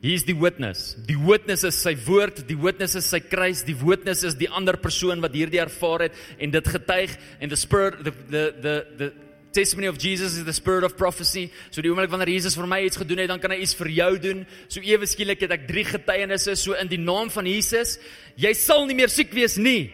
Hier 0.00 0.16
is 0.16 0.22
die 0.24 0.36
witness. 0.36 0.94
Die 1.04 1.18
witness 1.20 1.60
is 1.68 1.76
sy 1.76 1.92
woord, 2.06 2.46
die 2.48 2.56
witness 2.56 2.94
is 2.96 3.04
sy 3.04 3.18
kruis, 3.20 3.60
die 3.68 3.76
witness 3.76 4.22
is 4.24 4.38
die 4.40 4.48
ander 4.48 4.78
persoon 4.80 5.20
wat 5.20 5.34
hierdie 5.36 5.60
ervaar 5.60 6.06
het 6.06 6.16
en 6.40 6.54
dit 6.54 6.70
getuig 6.72 7.12
en 7.36 7.52
the 7.52 7.58
spirit 7.60 7.98
the 8.06 8.14
the 8.32 8.44
the 8.64 8.74
the 8.96 9.08
testimony 9.52 9.90
of 9.90 9.98
Jesus 9.98 10.38
is 10.38 10.46
the 10.46 10.56
spirit 10.56 10.84
of 10.88 10.96
prophecy. 10.96 11.50
So 11.68 11.84
die 11.84 11.92
oomblik 11.92 12.08
wanneer 12.08 12.32
Jesus 12.32 12.56
vir 12.56 12.70
my 12.70 12.80
iets 12.86 12.96
gedoen 12.96 13.20
het, 13.20 13.28
dan 13.28 13.42
kan 13.42 13.52
hy 13.52 13.60
iets 13.60 13.76
vir 13.76 13.92
jou 13.92 14.10
doen. 14.24 14.44
So 14.72 14.80
ewe 14.80 15.08
skielik 15.10 15.44
het 15.44 15.52
ek 15.58 15.68
drie 15.68 15.84
getuienisse 15.84 16.56
so 16.56 16.78
in 16.80 16.88
die 16.88 17.00
naam 17.02 17.28
van 17.34 17.50
Jesus. 17.50 17.98
Jy 18.40 18.54
sal 18.56 18.86
nie 18.88 18.96
meer 18.96 19.12
siek 19.12 19.36
wees 19.36 19.58
nie. 19.60 19.90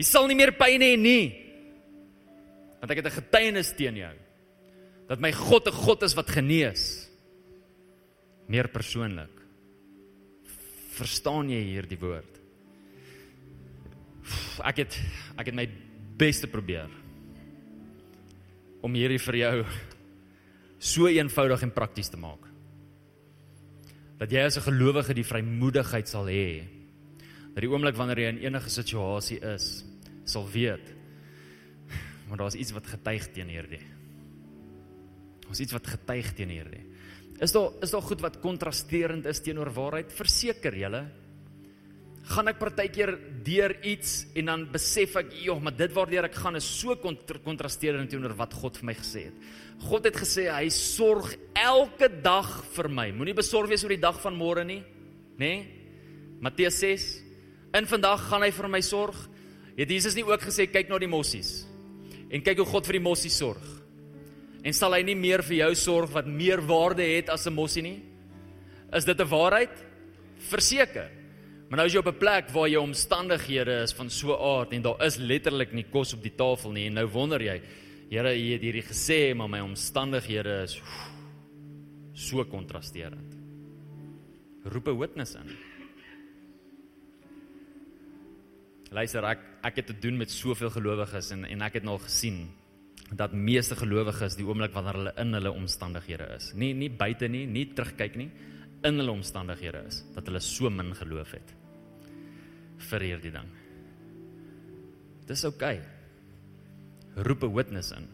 Jy 0.00 0.06
sal 0.08 0.30
nie 0.30 0.38
meer 0.38 0.54
pyn 0.56 0.80
hê 0.80 0.94
nie. 0.96 1.28
Want 2.80 2.88
ek 2.88 3.02
het 3.02 3.12
'n 3.12 3.18
getuienis 3.20 3.76
teen 3.76 3.96
jou 4.00 4.16
dat 5.10 5.20
my 5.20 5.32
God 5.32 5.68
'n 5.68 5.76
God 5.76 6.02
is 6.02 6.16
wat 6.16 6.30
genees 6.30 7.10
meer 8.48 8.68
persoonlik. 8.68 9.36
Verstaan 10.96 11.50
jy 11.50 11.60
hierdie 11.60 12.00
woord? 12.00 12.40
Ek 14.64 14.76
het 14.76 14.96
ek 15.36 15.46
het 15.46 15.54
my 15.54 15.68
bes 16.16 16.40
te 16.40 16.46
probeer 16.46 16.88
om 18.80 18.94
hierdie 18.94 19.20
vir 19.20 19.36
jou 19.36 19.66
so 20.78 21.08
eenvoudig 21.08 21.62
en 21.62 21.72
prakties 21.72 22.08
te 22.08 22.16
maak. 22.16 22.48
Dat 24.18 24.30
jy 24.30 24.46
as 24.46 24.56
'n 24.56 24.72
gelowige 24.72 25.14
die 25.14 25.24
vrymoedigheid 25.24 26.08
sal 26.08 26.24
hê 26.24 26.80
dat 27.54 27.60
die 27.60 27.70
oomblik 27.70 27.96
wanneer 27.96 28.18
jy 28.18 28.28
in 28.28 28.38
enige 28.38 28.70
situasie 28.70 29.40
is, 29.40 29.84
sal 30.30 30.48
weet 30.50 30.96
maar 32.30 32.38
daar's 32.38 32.54
iets 32.54 32.70
wat 32.70 32.86
getuig 32.86 33.26
teen 33.34 33.48
hierdie. 33.50 33.82
Daar's 35.42 35.60
iets 35.64 35.74
wat 35.74 35.88
getuig 35.90 36.28
teen 36.38 36.52
hierdie. 36.54 36.84
Is 37.42 37.50
daar 37.56 37.72
is 37.82 37.90
daar 37.90 38.04
goed 38.06 38.22
wat 38.22 38.38
kontrasterend 38.38 39.26
is 39.26 39.42
teenoor 39.42 39.72
waarheid? 39.74 40.12
Verseker 40.14 40.76
julle. 40.78 41.00
Gaan 42.30 42.52
ek 42.52 42.60
partykeer 42.60 43.16
deur 43.42 43.74
iets 43.82 44.28
en 44.38 44.52
dan 44.52 44.66
besef 44.70 45.16
ek, 45.16 45.32
"Joh, 45.42 45.58
maar 45.58 45.76
dit 45.76 45.92
waardeur 45.92 46.24
ek 46.24 46.34
gaan 46.34 46.56
is 46.56 46.64
so 46.64 46.94
kontrasterend 46.94 48.10
teenoor 48.10 48.36
wat 48.36 48.54
God 48.54 48.76
vir 48.76 48.84
my 48.84 48.94
gesê 48.94 49.24
het." 49.24 49.34
God 49.80 50.04
het 50.04 50.14
gesê 50.14 50.52
hy 50.52 50.68
sorg 50.68 51.34
elke 51.54 52.22
dag 52.22 52.64
vir 52.64 52.88
my. 52.88 53.10
Moenie 53.10 53.34
besorg 53.34 53.68
wees 53.68 53.82
oor 53.82 53.88
die 53.88 53.96
dag 53.96 54.20
van 54.20 54.36
môre 54.36 54.64
nie, 54.64 54.84
nê? 55.36 55.38
Nee? 55.38 55.66
Matteus 56.40 56.78
6. 56.78 57.22
In 57.74 57.86
vandag 57.86 58.28
gaan 58.28 58.42
hy 58.42 58.50
vir 58.50 58.68
my 58.68 58.80
sorg. 58.80 59.29
Het 59.80 59.88
Jesus 59.88 60.14
nie 60.14 60.26
ook 60.28 60.42
gesê 60.44 60.66
kyk 60.68 60.90
na 60.92 60.98
die 61.00 61.08
mossies 61.08 61.62
en 62.30 62.42
kyk 62.44 62.60
hoe 62.60 62.68
God 62.68 62.86
vir 62.86 62.98
die 62.98 63.06
mossies 63.06 63.38
sorg? 63.40 63.64
En 64.60 64.76
sal 64.76 64.92
hy 64.92 65.00
nie 65.08 65.16
meer 65.16 65.40
vir 65.46 65.62
jou 65.62 65.70
sorg 65.80 66.12
wat 66.12 66.28
meer 66.28 66.60
waarde 66.60 67.02
het 67.02 67.32
as 67.32 67.46
'n 67.46 67.54
mossie 67.56 67.82
nie? 67.82 68.02
Is 68.92 69.04
dit 69.04 69.18
'n 69.18 69.28
waarheid? 69.28 69.72
Verseker. 70.50 71.10
Maar 71.70 71.78
nou 71.78 71.86
is 71.86 71.92
jy 71.94 71.98
op 71.98 72.12
'n 72.12 72.18
plek 72.18 72.50
waar 72.50 72.68
jou 72.68 72.82
omstandighede 72.82 73.82
is 73.82 73.92
van 73.92 74.10
so 74.10 74.36
aard 74.36 74.72
en 74.72 74.82
daar 74.82 75.02
is 75.06 75.16
letterlik 75.16 75.72
nie 75.72 75.86
kos 75.90 76.14
op 76.14 76.22
die 76.22 76.36
tafel 76.36 76.72
nie 76.72 76.86
en 76.86 76.94
nou 76.94 77.06
wonder 77.06 77.40
jy, 77.40 77.62
Here, 78.10 78.34
jy 78.34 78.56
het 78.56 78.62
hierdie 78.62 78.82
gesê, 78.82 79.36
maar 79.36 79.48
my 79.48 79.60
omstandighede 79.60 80.64
is 80.64 80.80
so 82.12 82.44
kontrasterend. 82.44 83.36
Roep 84.64 84.88
'n 84.88 84.98
witness 84.98 85.36
in. 85.36 85.56
Luister, 88.90 89.22
ek 89.22 89.46
ek 89.62 89.76
het 89.76 89.86
te 89.86 89.94
doen 90.02 90.16
met 90.18 90.32
soveel 90.32 90.70
gelowiges 90.74 91.30
en 91.34 91.44
en 91.46 91.62
ek 91.62 91.78
het 91.78 91.86
nou 91.86 91.98
gesien 92.02 92.48
dat 93.14 93.34
meeste 93.34 93.76
gelowiges 93.78 94.36
die 94.38 94.46
oomblik 94.46 94.72
wanneer 94.74 94.98
hulle 94.98 95.12
in 95.22 95.34
hulle 95.34 95.52
omstandighede 95.52 96.26
is, 96.36 96.52
nie 96.54 96.72
nie 96.74 96.90
buite 96.90 97.28
nie, 97.28 97.44
nie 97.46 97.68
terugkyk 97.74 98.16
nie, 98.18 98.30
in 98.82 98.98
hulle 98.98 99.14
omstandighede 99.14 99.84
is, 99.86 100.02
dat 100.14 100.26
hulle 100.26 100.40
so 100.42 100.70
min 100.70 100.94
geloof 100.96 101.34
het 101.36 101.54
vir 102.90 103.04
hierdie 103.04 103.32
ding. 103.34 103.48
Dis 105.28 105.44
oukei. 105.46 105.76
Okay. 105.78 107.22
Roep 107.22 107.44
'n 107.44 107.54
witness 107.54 107.92
in. 107.92 108.08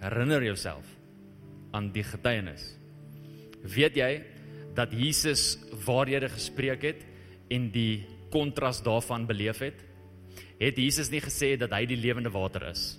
Herinner 0.00 0.42
jouself 0.42 0.86
aan 1.72 1.92
die 1.92 2.04
getuienis. 2.04 2.76
Weet 3.62 3.96
jy 3.96 4.24
dat 4.74 4.92
Jesus 4.92 5.58
waarhede 5.84 6.28
gespreek 6.28 6.82
het 6.82 7.04
en 7.50 7.70
die 7.70 8.06
kontras 8.32 8.80
daarvan 8.82 9.26
beleef 9.28 9.60
het? 9.62 9.78
Het 10.58 10.78
Jesus 10.78 11.10
nie 11.12 11.20
gesê 11.20 11.54
dat 11.60 11.72
hy 11.74 11.84
die 11.90 12.00
lewende 12.00 12.32
water 12.32 12.64
is 12.70 12.96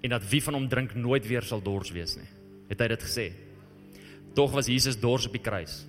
en 0.00 0.14
dat 0.14 0.24
wie 0.30 0.40
van 0.40 0.56
hom 0.56 0.68
drink 0.68 0.94
nooit 0.96 1.26
weer 1.28 1.44
sal 1.44 1.60
dors 1.60 1.90
wees 1.92 2.16
nie? 2.16 2.28
Het 2.70 2.80
hy 2.80 2.88
dit 2.94 3.02
gesê? 3.04 3.26
Tog 4.34 4.54
was 4.54 4.70
Jesus 4.70 4.96
dors 5.00 5.26
op 5.28 5.34
die 5.34 5.42
kruis. 5.42 5.82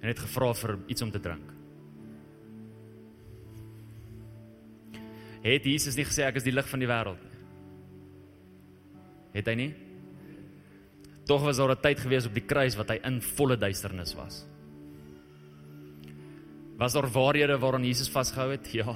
En 0.00 0.08
het 0.10 0.18
gevra 0.18 0.50
vir 0.56 0.78
iets 0.90 1.04
om 1.04 1.12
te 1.14 1.20
drink. 1.22 1.54
Het 5.44 5.64
Jesus 5.70 5.96
nie 5.98 6.06
gesê 6.08 6.26
ek 6.26 6.40
is 6.40 6.46
die 6.46 6.54
lig 6.54 6.66
van 6.66 6.82
die 6.82 6.90
wêreld 6.90 7.22
nie? 7.22 7.36
Het 9.38 9.50
hy 9.52 9.54
nie? 9.60 9.72
Tog 11.28 11.44
was 11.44 11.60
daar 11.60 11.76
'n 11.76 11.82
tyd 11.82 12.00
gewees 12.00 12.26
op 12.26 12.34
die 12.34 12.46
kruis 12.46 12.74
wat 12.74 12.88
hy 12.88 12.98
in 13.04 13.20
volle 13.20 13.56
duisternis 13.56 14.14
was. 14.14 14.46
Was 16.78 16.94
daar 16.94 17.08
waarhede 17.10 17.58
waaraan 17.58 17.84
Jesus 17.84 18.10
vasgehou 18.10 18.52
het? 18.52 18.68
Ja. 18.72 18.94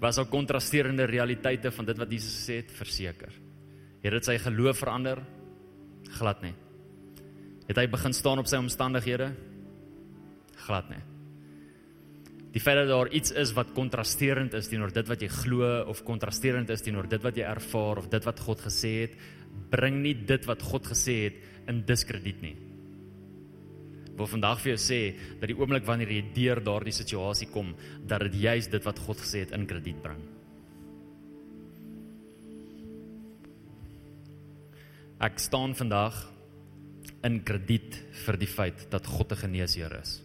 Was 0.00 0.16
daar 0.16 0.26
kontrasterende 0.26 1.04
realiteite 1.06 1.70
van 1.70 1.86
dit 1.86 1.98
wat 1.98 2.10
Jesus 2.10 2.40
gesê 2.40 2.56
het? 2.62 2.72
Verseker. 2.74 3.32
Het 4.02 4.16
dit 4.16 4.26
sy 4.26 4.38
geloof 4.42 4.80
verander? 4.82 5.20
Glad 6.18 6.42
nie. 6.42 6.54
Het 7.68 7.78
hy 7.78 7.86
begin 7.92 8.16
staan 8.16 8.42
op 8.42 8.48
sy 8.50 8.58
omstandighede? 8.58 9.28
Glad 10.66 10.88
nie. 10.90 11.02
Die 12.50 12.62
feit 12.62 12.80
dat 12.80 12.88
daar 12.90 13.12
iets 13.14 13.30
is 13.30 13.52
wat 13.54 13.70
kontrasterend 13.76 14.56
is 14.58 14.66
teenoor 14.72 14.90
dit 14.90 15.06
wat 15.06 15.20
jy 15.22 15.28
glo 15.30 15.68
of 15.92 16.02
kontrasterend 16.02 16.72
is 16.74 16.82
teenoor 16.82 17.06
dit 17.06 17.22
wat 17.22 17.38
jy 17.38 17.46
ervaar 17.46 18.00
of 18.02 18.08
dit 18.10 18.26
wat 18.26 18.42
God 18.42 18.64
gesê 18.66 18.90
het, 19.04 19.14
bring 19.70 20.00
nie 20.02 20.16
dit 20.26 20.50
wat 20.50 20.64
God 20.66 20.90
gesê 20.90 21.16
het 21.28 21.70
in 21.70 21.84
diskrediet 21.86 22.42
nie. 22.42 22.56
Wil 24.16 24.26
vandag 24.26 24.60
vir 24.60 24.74
jou 24.74 24.80
sê 24.80 25.00
dat 25.40 25.48
die 25.48 25.56
oomblik 25.56 25.86
wanneer 25.86 26.10
jy 26.12 26.24
deur 26.34 26.60
daardie 26.64 26.94
situasie 26.94 27.48
kom, 27.52 27.74
dat 28.06 28.20
dit 28.26 28.42
juis 28.42 28.68
dit 28.68 28.84
wat 28.84 28.98
God 28.98 29.22
gesê 29.22 29.44
het 29.46 29.54
in 29.56 29.66
krediet 29.66 30.02
bring. 30.02 30.20
Ek 35.20 35.36
staan 35.38 35.74
vandag 35.76 36.16
in 37.28 37.42
krediet 37.44 37.98
vir 38.24 38.38
die 38.40 38.48
feit 38.48 38.86
dat 38.92 39.06
God 39.06 39.32
'n 39.32 39.42
geneesheer 39.44 39.92
is. 40.00 40.22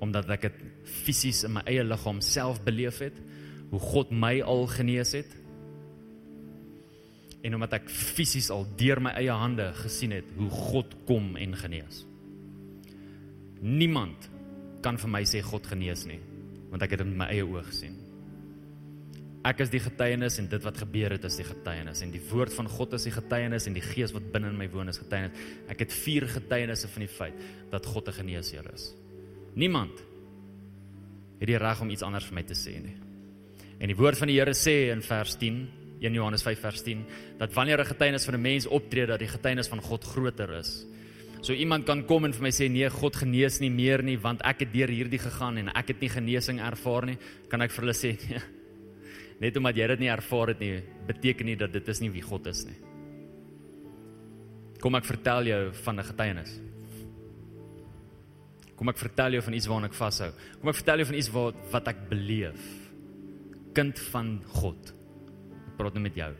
Omdat 0.00 0.30
ek 0.30 0.40
dit 0.40 0.58
fisies 0.84 1.44
in 1.44 1.52
my 1.52 1.62
eie 1.66 1.84
liggaam 1.84 2.20
self 2.20 2.64
beleef 2.64 2.98
het, 2.98 3.16
hoe 3.70 3.80
God 3.80 4.10
my 4.10 4.40
al 4.40 4.66
genees 4.66 5.12
het. 5.12 5.36
En 7.42 7.54
omdat 7.54 7.72
ek 7.72 7.90
fisies 7.90 8.50
al 8.50 8.66
deur 8.76 9.00
my 9.00 9.10
eie 9.10 9.30
hande 9.32 9.72
gesien 9.74 10.10
het 10.10 10.24
hoe 10.36 10.50
God 10.50 10.94
kom 11.04 11.36
en 11.36 11.54
genees. 11.54 12.07
Niemand 13.62 14.28
kan 14.82 14.98
vir 14.98 15.10
my 15.10 15.22
sê 15.26 15.42
God 15.42 15.66
genees 15.66 16.04
nie, 16.06 16.20
want 16.70 16.82
ek 16.82 16.94
het 16.94 17.02
dit 17.02 17.10
met 17.10 17.24
my 17.24 17.28
eie 17.34 17.46
oë 17.46 17.64
gesien. 17.66 17.96
Ek 19.46 19.62
is 19.62 19.70
die 19.70 19.80
getuienis 19.80 20.36
en 20.42 20.48
dit 20.50 20.64
wat 20.66 20.80
gebeur 20.82 21.14
het 21.14 21.24
is 21.24 21.38
die 21.38 21.46
getuienis 21.46 22.02
en 22.04 22.10
die 22.12 22.22
woord 22.30 22.52
van 22.52 22.68
God 22.68 22.96
is 22.98 23.06
die 23.06 23.14
getuienis 23.14 23.68
en 23.70 23.76
die 23.76 23.84
gees 23.84 24.12
wat 24.12 24.26
binne 24.34 24.50
in 24.50 24.58
my 24.58 24.66
woon 24.72 24.90
is 24.90 24.98
getuienis. 24.98 25.38
Ek 25.70 25.84
het 25.86 25.94
vier 25.94 26.26
getuienisse 26.28 26.90
van 26.90 27.04
die 27.06 27.10
feit 27.10 27.38
dat 27.70 27.86
God 27.86 28.08
'n 28.08 28.18
geneesheer 28.20 28.66
is. 28.74 28.92
Niemand 29.54 29.94
het 31.38 31.46
die 31.46 31.58
reg 31.58 31.80
om 31.80 31.90
iets 31.90 32.02
anders 32.02 32.26
vir 32.26 32.34
my 32.34 32.42
te 32.42 32.54
sê 32.54 32.82
nie. 32.82 32.96
En 33.78 33.86
die 33.86 33.96
woord 33.96 34.18
van 34.18 34.28
die 34.28 34.38
Here 34.38 34.54
sê 34.54 34.90
in 34.90 35.02
vers 35.02 35.36
10, 35.36 35.68
1 36.00 36.12
Johannes 36.12 36.42
5 36.42 36.60
vers 36.60 36.82
10, 36.82 37.04
dat 37.38 37.54
wanneer 37.54 37.80
'n 37.80 37.86
getuienis 37.86 38.24
van 38.24 38.34
'n 38.34 38.42
mens 38.42 38.66
optree 38.66 39.06
dat 39.06 39.18
die 39.18 39.28
getuienis 39.28 39.68
van 39.68 39.80
God 39.80 40.04
groter 40.04 40.50
is. 40.58 40.86
So 41.42 41.52
iemand 41.52 41.86
kan 41.86 42.02
kom 42.04 42.24
en 42.24 42.32
vir 42.32 42.42
my 42.42 42.50
sê 42.50 42.68
nee, 42.68 42.88
God 42.90 43.16
genees 43.16 43.60
nie 43.60 43.70
meer 43.70 44.02
nie 44.02 44.16
want 44.16 44.42
ek 44.44 44.66
het 44.66 44.72
deur 44.72 44.90
hierdie 44.90 45.22
gegaan 45.22 45.58
en 45.58 45.68
ek 45.74 45.94
het 45.94 46.00
nie 46.00 46.10
genesing 46.10 46.60
ervaar 46.60 47.06
nie, 47.06 47.18
kan 47.48 47.62
ek 47.62 47.70
vir 47.70 47.86
hulle 47.86 47.94
sê 47.96 48.16
nee 48.28 48.42
net 49.42 49.56
omdat 49.58 49.78
jy 49.78 49.86
dit 49.94 50.02
nie 50.02 50.12
ervaar 50.12 50.52
het 50.52 50.62
nie, 50.62 50.80
beteken 51.06 51.46
nie 51.48 51.56
dat 51.58 51.72
dit 51.74 51.90
is 51.90 52.00
nie 52.02 52.10
wie 52.14 52.24
God 52.24 52.48
is 52.50 52.64
nie. 52.66 52.76
Kom 54.82 54.98
ek 54.98 55.06
vertel 55.06 55.50
jou 55.50 55.62
van 55.84 55.98
'n 55.98 56.08
getuienis. 56.10 56.52
Kom 58.76 58.88
ek 58.88 58.98
vertel 58.98 59.32
jou 59.32 59.42
van 59.42 59.54
iets 59.54 59.66
waarna 59.66 59.86
ek 59.86 59.94
vashou. 59.94 60.30
Kom 60.60 60.68
ek 60.68 60.76
vertel 60.76 60.98
jou 60.98 61.06
van 61.06 61.18
iets 61.18 61.32
wat 61.34 61.54
wat 61.72 61.88
ek 61.88 62.08
beleef. 62.08 62.62
Kind 63.74 63.98
van 63.98 64.42
God. 64.46 64.94
Ek 65.66 65.76
praat 65.76 65.94
nou 65.94 66.02
met 66.02 66.14
jou. 66.14 66.32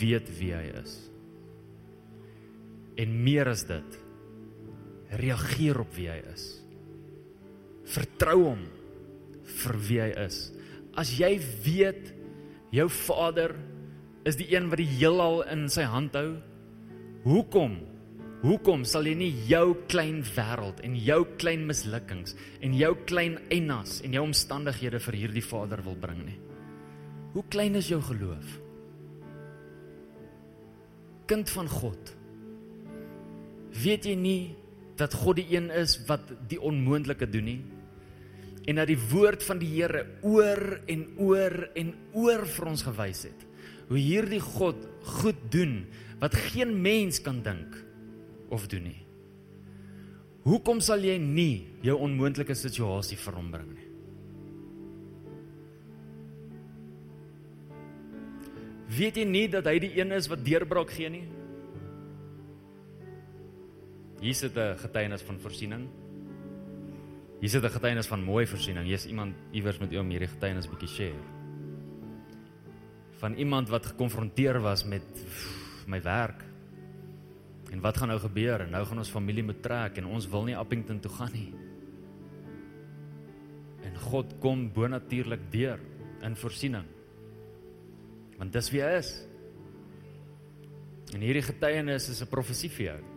Weet 0.00 0.28
wie 0.38 0.52
hy 0.52 0.72
is. 0.82 1.13
En 3.00 3.14
meer 3.24 3.50
as 3.50 3.64
dit, 3.66 4.00
reageer 5.18 5.80
op 5.82 5.94
wie 5.96 6.08
hy 6.10 6.20
is. 6.32 6.44
Vertrou 7.94 8.38
hom 8.44 8.62
vir 9.44 9.80
wie 9.88 10.00
hy 10.02 10.12
is 10.24 10.44
as 10.98 11.14
jy 11.18 11.36
weet 11.64 12.12
jou 12.74 12.86
Vader 12.90 13.54
is 14.26 14.38
die 14.38 14.48
een 14.54 14.70
wat 14.70 14.80
die 14.80 14.90
heelal 14.96 15.42
in 15.52 15.66
sy 15.72 15.84
hand 15.88 16.14
hou, 16.16 16.38
hoekom? 17.26 17.76
Hoekom 18.44 18.82
sal 18.88 19.06
jy 19.08 19.14
nie 19.16 19.30
jou 19.48 19.72
klein 19.88 20.18
wêreld 20.34 20.82
en 20.84 20.96
jou 21.00 21.22
klein 21.40 21.62
mislukkings 21.68 22.34
en 22.64 22.74
jou 22.76 22.90
klein 23.08 23.38
einas 23.52 24.02
en 24.04 24.16
jou 24.16 24.24
omstandighede 24.26 25.00
vir 25.00 25.16
hierdie 25.22 25.44
Vader 25.44 25.80
wil 25.84 25.96
bring 26.00 26.20
nie? 26.26 26.36
Hoe 27.32 27.44
klein 27.50 27.80
is 27.80 27.88
jou 27.88 28.02
geloof? 28.04 28.58
Kind 31.26 31.48
van 31.56 31.70
God. 31.72 32.12
Weet 33.74 34.06
jy 34.06 34.14
nie 34.18 34.42
dat 34.98 35.14
God 35.18 35.40
die 35.40 35.48
een 35.56 35.70
is 35.74 35.96
wat 36.06 36.28
die 36.48 36.60
onmoontlike 36.62 37.26
doen 37.30 37.48
nie? 37.50 37.62
en 38.64 38.80
dat 38.80 38.88
die 38.88 38.98
woord 39.10 39.44
van 39.44 39.60
die 39.60 39.70
Here 39.74 40.04
oor 40.24 40.62
en 40.90 41.06
oor 41.20 41.56
en 41.76 41.92
oor 42.16 42.44
vir 42.48 42.68
ons 42.70 42.84
gewys 42.86 43.24
het. 43.28 43.46
Hoe 43.90 44.00
hierdie 44.00 44.40
God 44.40 44.80
goed 45.20 45.40
doen 45.52 45.82
wat 46.22 46.36
geen 46.52 46.72
mens 46.80 47.20
kan 47.20 47.42
dink 47.44 47.76
of 48.54 48.68
doen 48.72 48.86
nie. 48.88 49.00
Hoekom 50.44 50.80
sal 50.84 51.04
jy 51.04 51.16
nie 51.20 51.64
jou 51.84 51.96
onmoontlike 52.04 52.56
situasie 52.56 53.18
vir 53.20 53.36
hom 53.36 53.50
bring 53.52 53.70
nie? 53.72 53.90
Weet 58.94 59.18
jy 59.18 59.24
nie 59.28 59.46
dat 59.50 59.66
hy 59.68 59.78
die 59.82 59.94
een 59.96 60.12
is 60.14 60.28
wat 60.30 60.44
deurbraak 60.44 60.92
gee 60.92 61.10
nie? 61.12 61.24
Hier 64.20 64.34
sit 64.34 64.56
'n 64.56 64.78
getuienis 64.78 65.22
van 65.22 65.38
voorsiening. 65.38 65.88
Hier 67.40 67.50
sit 67.50 67.64
'n 67.64 67.70
getuienis 67.70 68.06
van 68.06 68.22
mooi 68.22 68.46
voorsiening. 68.46 68.86
Hier's 68.86 69.06
iemand 69.06 69.34
iewers 69.50 69.78
met 69.78 69.92
u 69.92 69.98
om 69.98 70.08
hierdie 70.08 70.28
getuienis 70.28 70.68
bietjie 70.68 70.88
share. 70.88 71.24
Van 73.18 73.34
iemand 73.34 73.68
wat 73.68 73.86
gekonfronteer 73.86 74.60
was 74.60 74.84
met 74.84 75.02
my 75.86 76.02
werk. 76.02 76.44
En 77.70 77.80
wat 77.80 77.96
gaan 77.96 78.08
nou 78.08 78.20
gebeur? 78.20 78.60
En 78.60 78.70
nou 78.70 78.84
gaan 78.84 78.98
ons 78.98 79.10
familie 79.10 79.42
moet 79.42 79.62
trek 79.62 79.96
en 79.96 80.06
ons 80.06 80.28
wil 80.28 80.44
nie 80.44 80.56
Appington 80.56 81.00
toe 81.00 81.10
gaan 81.10 81.32
nie. 81.32 81.54
En 83.82 83.96
God 83.98 84.38
kom 84.38 84.72
bonatuurlik 84.72 85.50
deur 85.50 85.78
in 86.20 86.36
voorsiening. 86.36 86.84
Want 88.38 88.52
dis 88.52 88.70
wie 88.70 88.82
hy 88.82 88.96
is. 88.98 89.26
En 91.12 91.20
hierdie 91.20 91.42
getuienis 91.42 92.08
is 92.08 92.22
'n 92.22 92.28
profesie 92.28 92.70
vir 92.70 92.84
jou 92.86 93.13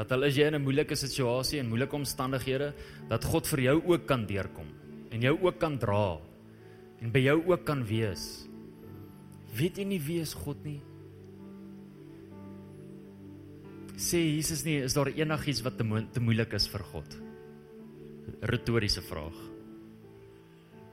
dat 0.00 0.12
al 0.16 0.24
is 0.24 0.38
jy 0.38 0.48
in 0.48 0.56
'n 0.56 0.64
moeilike 0.64 0.96
situasie 0.96 1.60
en 1.60 1.68
moeilike 1.68 1.96
omstandighede, 1.96 2.72
dat 3.08 3.24
God 3.24 3.46
vir 3.46 3.60
jou 3.60 3.82
ook 3.92 4.06
kan 4.06 4.26
deurkom 4.26 4.66
en 5.10 5.20
jou 5.20 5.36
ook 5.42 5.58
kan 5.58 5.78
dra 5.78 6.18
en 7.00 7.12
by 7.12 7.18
jou 7.18 7.42
ook 7.46 7.64
kan 7.64 7.84
wees. 7.84 8.46
Weet 9.56 9.76
jy 9.76 9.84
nie 9.84 10.00
wie 10.00 10.20
is 10.20 10.34
God 10.34 10.64
nie? 10.64 10.80
Sê 13.96 14.16
Jesus 14.16 14.64
nie, 14.64 14.80
is 14.80 14.94
daar 14.94 15.08
enigiets 15.08 15.62
wat 15.62 15.76
te, 15.76 15.84
mo 15.84 16.00
te 16.00 16.20
moeilik 16.20 16.52
is 16.54 16.68
vir 16.68 16.80
God? 16.80 17.16
Retoriese 18.40 19.02
vraag. 19.02 19.36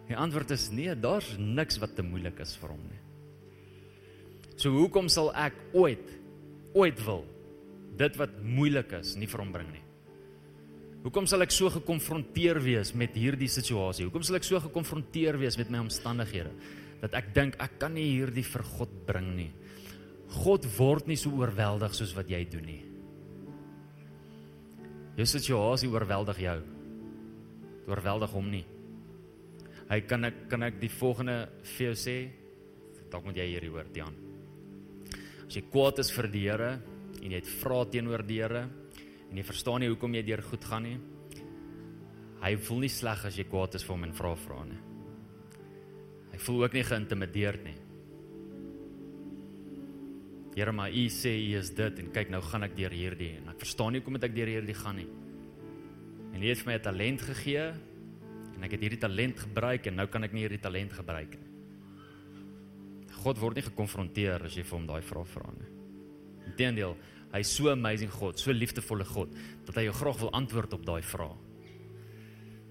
Die 0.07 0.17
antwoord 0.17 0.51
is 0.51 0.71
nee, 0.71 0.95
daar's 0.95 1.37
niks 1.37 1.79
wat 1.79 1.95
te 1.95 2.03
moeilik 2.03 2.39
is 2.39 2.55
vir 2.57 2.69
hom 2.69 2.83
nie. 2.89 3.01
So 4.57 4.71
hoekom 4.71 5.07
sal 5.07 5.31
ek 5.35 5.53
ooit 5.73 6.15
ooit 6.73 6.99
wil 7.05 7.23
dit 7.97 8.17
wat 8.19 8.39
moeilik 8.43 8.93
is 8.99 9.15
nie 9.17 9.29
vir 9.29 9.43
hom 9.43 9.53
bring 9.53 9.69
nie. 9.73 9.83
Hoekom 11.05 11.27
sal 11.29 11.45
ek 11.45 11.53
so 11.55 11.69
gekonfronteer 11.71 12.59
wees 12.59 12.91
met 12.97 13.15
hierdie 13.15 13.49
situasie? 13.51 14.07
Hoekom 14.07 14.25
sal 14.25 14.39
ek 14.39 14.47
so 14.47 14.59
gekonfronteer 14.59 15.37
wees 15.39 15.57
met 15.59 15.71
my 15.71 15.79
omstandighede 15.85 16.51
dat 17.01 17.13
ek 17.19 17.29
dink 17.35 17.57
ek 17.61 17.77
kan 17.79 17.93
nie 17.93 18.07
hierdie 18.09 18.45
vir 18.45 18.65
God 18.75 18.93
bring 19.07 19.29
nie? 19.37 19.51
God 20.43 20.65
word 20.75 21.07
nie 21.07 21.19
so 21.19 21.31
oorweldig 21.39 21.93
soos 21.95 22.11
wat 22.17 22.27
jy 22.27 22.41
doen 22.51 22.65
nie. 22.67 22.81
Jou 25.17 25.27
situasie 25.29 25.89
oorweldig 25.89 26.41
jou. 26.43 26.57
Dit 26.59 27.87
oorweldig 27.87 28.33
hom 28.35 28.51
nie. 28.51 28.65
Hy 29.87 30.01
kan 30.03 30.27
ek 30.27 30.43
kan 30.51 30.67
ek 30.67 30.81
die 30.81 30.91
volgende 30.91 31.37
vir 31.77 31.87
jou 31.87 31.95
sê? 31.95 32.17
Dalk 33.07 33.23
moet 33.29 33.39
jy 33.39 33.45
hierdie 33.53 33.71
hoor, 33.71 33.87
Jan. 33.95 34.17
As 35.47 35.55
jy 35.55 35.63
kwaad 35.71 36.03
is 36.03 36.11
vir 36.11 36.27
die 36.33 36.43
Here 36.49 36.71
en 37.21 37.31
jy 37.31 37.39
het 37.39 37.49
vra 37.61 37.83
teenoor 37.85 38.23
die 38.27 38.41
Here 38.41 38.63
en 39.27 39.39
jy 39.39 39.43
verstaan 39.43 39.83
nie 39.83 39.89
hoekom 39.91 40.15
jy 40.15 40.23
deur 40.27 40.43
goed 40.45 40.65
gaan 40.67 40.85
nie. 40.87 40.97
Hy 42.41 42.53
voel 42.67 42.85
nie 42.85 42.93
sleg 42.93 43.25
as 43.27 43.37
jy 43.39 43.47
kwaad 43.49 43.75
is 43.75 43.85
vir 43.85 43.95
hom 43.95 44.05
en 44.07 44.15
vra 44.15 44.35
vra 44.39 44.61
nie. 44.67 44.79
Hy 46.31 46.39
voel 46.45 46.63
ook 46.63 46.77
nie 46.77 46.85
geïntimideerd 46.85 47.63
nie. 47.65 47.77
Here 50.57 50.73
maar 50.73 50.93
u 50.93 51.05
sê 51.13 51.33
u 51.37 51.57
is 51.59 51.69
dit 51.77 51.99
en 52.01 52.13
kyk 52.13 52.31
nou 52.33 52.41
gaan 52.45 52.65
ek 52.65 52.77
deur 52.77 52.93
hierdie 52.93 53.35
en 53.39 53.51
ek 53.53 53.61
verstaan 53.61 53.93
nie 53.93 54.01
hoekom 54.01 54.17
ek 54.21 54.35
deur 54.37 54.53
hierdie 54.53 54.77
gaan 54.77 55.01
nie. 55.01 55.09
En 56.33 56.41
hy 56.41 56.49
het 56.49 56.61
vir 56.61 56.71
my 56.71 56.77
'n 56.77 56.85
talent 56.85 57.21
gegee 57.21 57.73
en 58.55 58.63
ek 58.63 58.71
het 58.71 58.81
hierdie 58.81 59.01
talent 59.01 59.37
gebruik 59.37 59.87
en 59.87 59.95
nou 59.95 60.07
kan 60.07 60.23
ek 60.23 60.33
nie 60.33 60.47
hierdie 60.47 60.61
talent 60.61 60.93
gebruik 60.93 61.37
nie. 61.37 61.47
God 63.23 63.39
word 63.39 63.55
nie 63.55 63.63
gekonfronteer 63.63 64.45
as 64.45 64.55
jy 64.55 64.63
vir 64.63 64.77
hom 64.77 64.87
daai 64.87 65.01
vraag 65.01 65.27
vra 65.27 65.51
nie. 65.57 65.76
Inteendeel, 66.57 66.95
hy 67.29 67.43
is 67.45 67.51
so 67.53 67.69
amazing 67.69 68.09
God, 68.09 68.39
so 68.41 68.49
liefdevolle 68.55 69.05
God 69.05 69.33
dat 69.67 69.77
hy 69.77 69.85
jou 69.85 69.97
graag 69.99 70.21
wil 70.23 70.31
antwoord 70.33 70.73
op 70.73 70.85
daai 70.87 71.03
vraag. 71.05 71.37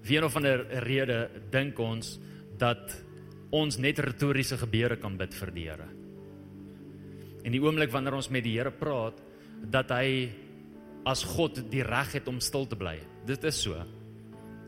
Wie 0.03 0.17
een 0.17 0.27
of 0.27 0.35
ander 0.39 0.65
rede 0.83 1.19
dink 1.51 1.79
ons 1.79 2.17
dat 2.59 2.91
ons 3.55 3.77
net 3.79 4.01
retoriese 4.03 4.57
gebede 4.59 4.97
kan 4.99 5.15
bid 5.19 5.35
vir 5.35 5.51
die 5.55 5.65
Here. 5.69 5.87
En 7.47 7.55
die 7.55 7.61
oomblik 7.63 7.93
wanneer 7.93 8.17
ons 8.17 8.27
met 8.33 8.43
die 8.43 8.57
Here 8.57 8.73
praat, 8.75 9.21
dat 9.63 9.91
hy 9.95 10.27
as 11.07 11.23
God 11.23 11.61
die 11.71 11.85
reg 11.87 12.17
het 12.17 12.27
om 12.27 12.41
stil 12.43 12.67
te 12.67 12.75
bly. 12.75 12.97
Dit 13.27 13.45
is 13.47 13.61
so. 13.63 13.79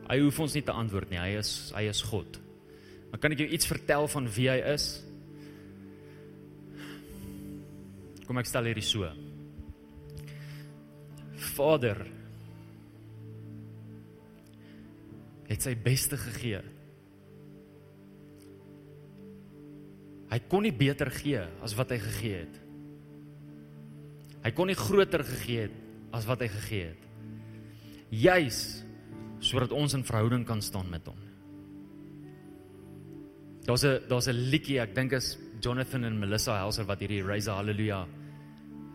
Hy 0.08 0.18
hoef 0.24 0.40
ons 0.42 0.56
nie 0.56 0.64
te 0.66 0.74
antwoord 0.74 1.12
nie. 1.12 1.20
Hy 1.20 1.36
is 1.42 1.52
hy 1.76 1.84
is 1.92 2.02
God. 2.08 2.40
Maar 3.12 3.22
kan 3.22 3.36
ek 3.36 3.44
jou 3.44 3.50
iets 3.52 3.68
vertel 3.68 4.08
van 4.16 4.32
wie 4.32 4.48
hy 4.50 4.60
is? 4.72 4.88
Kom 8.30 8.38
ek 8.38 8.46
stel 8.46 8.68
hierdie 8.70 8.86
so. 8.86 9.08
Vader 11.58 11.98
het 15.48 15.66
sy 15.66 15.74
beste 15.74 16.20
gegee. 16.22 16.60
Hy 20.30 20.38
kon 20.46 20.62
nie 20.62 20.76
beter 20.78 21.10
gee 21.10 21.42
as 21.66 21.74
wat 21.74 21.96
hy 21.96 21.98
gegee 22.04 22.44
het. 22.44 22.60
Hy 24.44 24.52
kon 24.54 24.70
nie 24.70 24.78
groter 24.78 25.26
gegee 25.26 25.66
het 25.66 25.82
as 26.14 26.30
wat 26.30 26.46
hy 26.46 26.52
gegee 26.54 26.92
het. 26.92 27.10
Juis 28.14 28.62
sodat 29.42 29.74
ons 29.74 29.98
in 29.98 30.06
verhouding 30.06 30.46
kan 30.46 30.62
staan 30.62 30.94
met 30.94 31.10
hom. 31.10 31.18
Daar's 33.66 33.84
'n 33.84 34.06
daar's 34.08 34.30
'n 34.30 34.38
liedjie, 34.54 34.80
ek 34.80 34.94
dink 34.94 35.14
is 35.14 35.36
Jonathan 35.62 36.04
en 36.04 36.20
Melissa 36.20 36.62
Helser 36.62 36.86
wat 36.86 37.00
hierdie 37.00 37.26
Raise 37.26 37.50
Hallelujah 37.50 38.06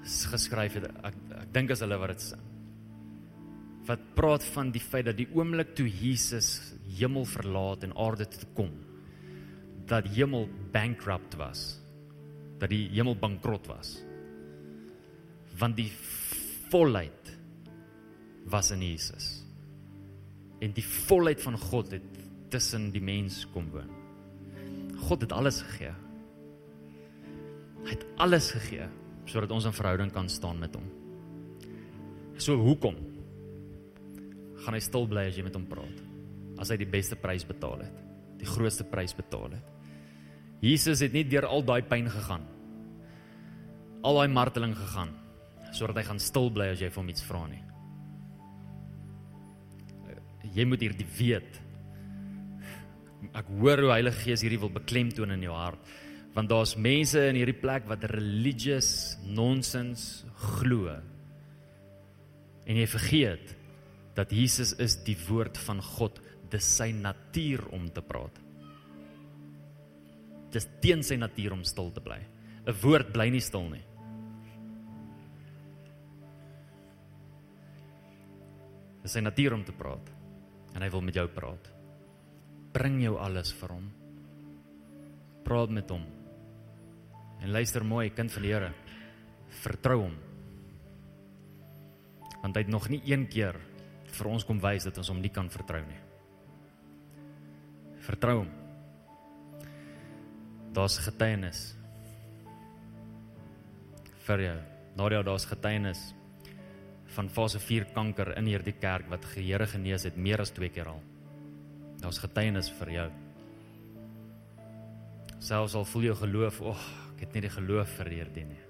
geskryf 0.04 0.76
het. 0.78 0.90
Ek 1.04 1.16
ek 1.40 1.52
dink 1.54 1.72
as 1.72 1.82
hulle 1.84 1.98
wat 2.00 2.14
dit 2.14 2.24
sing. 2.24 2.42
Wat 3.88 4.02
praat 4.16 4.44
van 4.54 4.70
die 4.72 4.82
feit 4.82 5.08
dat 5.08 5.18
die 5.18 5.28
oomblik 5.36 5.74
toe 5.76 5.86
Jesus 5.88 6.74
hemel 6.98 7.26
verlaat 7.28 7.84
en 7.84 7.92
aarde 8.00 8.26
toe 8.32 8.48
kom, 8.56 8.70
dat 9.88 10.08
hemel 10.14 10.48
bankrupt 10.72 11.36
was. 11.40 11.64
Dat 12.60 12.72
die 12.72 12.86
hemel 12.94 13.16
bankrot 13.20 13.66
was. 13.68 13.98
Want 15.58 15.76
die 15.76 15.90
volheid 16.72 17.34
was 18.48 18.70
in 18.72 18.82
Jesus. 18.82 19.44
En 20.64 20.72
die 20.72 20.84
volheid 20.84 21.42
van 21.42 21.58
God 21.60 21.92
het 21.92 22.20
tussen 22.52 22.90
die 22.94 23.02
mens 23.02 23.42
kom 23.52 23.68
woon. 23.74 23.90
God 25.04 25.26
het 25.26 25.32
alles 25.34 25.60
gegee. 25.66 25.92
Hy 27.84 27.90
het 27.92 28.06
alles 28.22 28.52
gegee 28.54 28.88
sodat 29.28 29.52
ons 29.54 29.66
in 29.68 29.74
verhouding 29.74 30.12
kan 30.12 30.28
staan 30.28 30.60
met 30.60 30.74
hom. 30.76 30.86
So 32.40 32.56
hoekom 32.60 32.96
gaan 34.64 34.76
hy 34.76 34.82
stil 34.82 35.06
bly 35.08 35.28
as 35.28 35.38
jy 35.38 35.44
met 35.46 35.56
hom 35.56 35.66
praat? 35.68 36.02
As 36.60 36.70
hy 36.72 36.78
die 36.80 36.88
beste 36.88 37.16
prys 37.18 37.44
betaal 37.46 37.82
het, 37.84 38.02
die 38.40 38.48
grootste 38.48 38.86
prys 38.88 39.14
betaal 39.16 39.56
het. 39.56 39.72
Jesus 40.64 41.02
het 41.04 41.12
nie 41.12 41.24
deur 41.28 41.46
al 41.48 41.64
daai 41.66 41.82
pyn 41.84 42.08
gegaan. 42.08 42.44
Al 44.04 44.20
daai 44.20 44.32
marteling 44.32 44.74
gegaan 44.78 45.12
sodat 45.74 45.98
hy 45.98 46.04
gaan 46.06 46.20
stil 46.22 46.52
bly 46.54 46.68
as 46.70 46.78
jy 46.78 46.86
vir 46.86 47.00
hom 47.00 47.08
iets 47.10 47.24
vra 47.26 47.40
nie. 47.50 47.62
Jy 50.54 50.66
moet 50.70 50.84
hierdie 50.86 51.06
weet. 51.16 51.56
Ek 53.34 53.48
hoor 53.58 53.82
hoe 53.82 53.90
Heilige 53.90 54.20
Gees 54.22 54.44
hierdie 54.44 54.60
wil 54.62 54.70
beklemtoon 54.70 55.34
in 55.34 55.42
jou 55.42 55.56
hart 55.56 55.82
want 56.34 56.50
daar's 56.50 56.74
mense 56.74 57.20
in 57.30 57.38
hierdie 57.38 57.56
plek 57.56 57.86
wat 57.86 58.06
religious 58.10 59.16
nonsens 59.22 60.24
glo. 60.58 60.90
En 62.66 62.80
jy 62.80 62.86
vergeet 62.90 63.54
dat 64.18 64.32
Jesus 64.34 64.74
is 64.82 64.96
die 65.06 65.16
woord 65.28 65.58
van 65.66 65.82
God, 65.82 66.18
dis 66.50 66.66
sy 66.78 66.90
natuur 66.94 67.66
om 67.74 67.86
te 67.90 68.02
praat. 68.02 68.38
Dis 70.54 70.66
teen 70.82 71.02
sy 71.06 71.18
natuur 71.18 71.54
om 71.56 71.64
stil 71.66 71.90
te 71.94 72.02
bly. 72.02 72.20
'n 72.64 72.74
Woord 72.82 73.12
bly 73.12 73.28
nie 73.30 73.42
stil 73.42 73.66
nie. 73.68 73.82
Dis 79.02 79.12
sy 79.12 79.20
natuur 79.20 79.52
om 79.52 79.64
te 79.64 79.74
praat 79.76 80.08
en 80.74 80.82
hy 80.82 80.88
wil 80.88 81.02
met 81.04 81.14
jou 81.14 81.26
praat. 81.28 81.68
Bring 82.72 83.02
jou 83.02 83.18
alles 83.20 83.52
vir 83.52 83.68
hom. 83.76 83.90
Praat 85.44 85.70
met 85.70 85.90
hom. 85.90 86.13
En 87.44 87.52
luister 87.52 87.84
mooi, 87.84 88.08
kind 88.08 88.32
van 88.32 88.42
die 88.42 88.54
Here. 88.54 88.70
Vertrou 89.60 89.98
hom. 90.06 90.14
Want 92.40 92.56
hy 92.56 92.62
het 92.64 92.72
nog 92.72 92.88
nie 92.88 93.02
een 93.04 93.26
keer 93.28 93.58
vir 94.14 94.30
ons 94.30 94.46
kom 94.48 94.62
wys 94.62 94.86
dat 94.88 94.96
ons 95.02 95.10
hom 95.12 95.20
nie 95.20 95.32
kan 95.32 95.50
vertrou 95.52 95.82
nie. 95.84 96.00
Vertrou 98.06 98.38
hom. 98.38 98.50
Daar's 100.74 100.96
getuienis. 101.04 101.62
Vir 104.24 104.46
jou. 104.46 104.56
Nadia, 104.96 105.20
daar's 105.26 105.48
getuienis 105.50 106.00
van 107.14 107.28
fase 107.28 107.60
4 107.60 107.90
kanker 107.94 108.32
in 108.38 108.48
hierdie 108.48 108.76
kerk 108.80 109.10
wat 109.12 109.28
die 109.34 109.50
Here 109.50 109.68
genees 109.68 110.08
het 110.08 110.16
meer 110.16 110.40
as 110.40 110.54
2 110.56 110.72
keer 110.72 110.94
al. 110.96 111.04
Daar's 112.00 112.24
getuienis 112.24 112.72
vir 112.80 112.96
jou. 112.96 113.08
Selfs 115.44 115.76
al 115.76 115.84
voel 115.84 116.08
jy 116.08 116.20
geloof, 116.24 116.62
o, 116.64 116.72
oh, 116.72 117.03
Ek 117.14 117.24
het 117.26 117.34
nie 117.34 117.44
die 117.46 117.54
geloof 117.54 117.96
vir 118.00 118.10
hierdie 118.18 118.44
nie. 118.48 118.62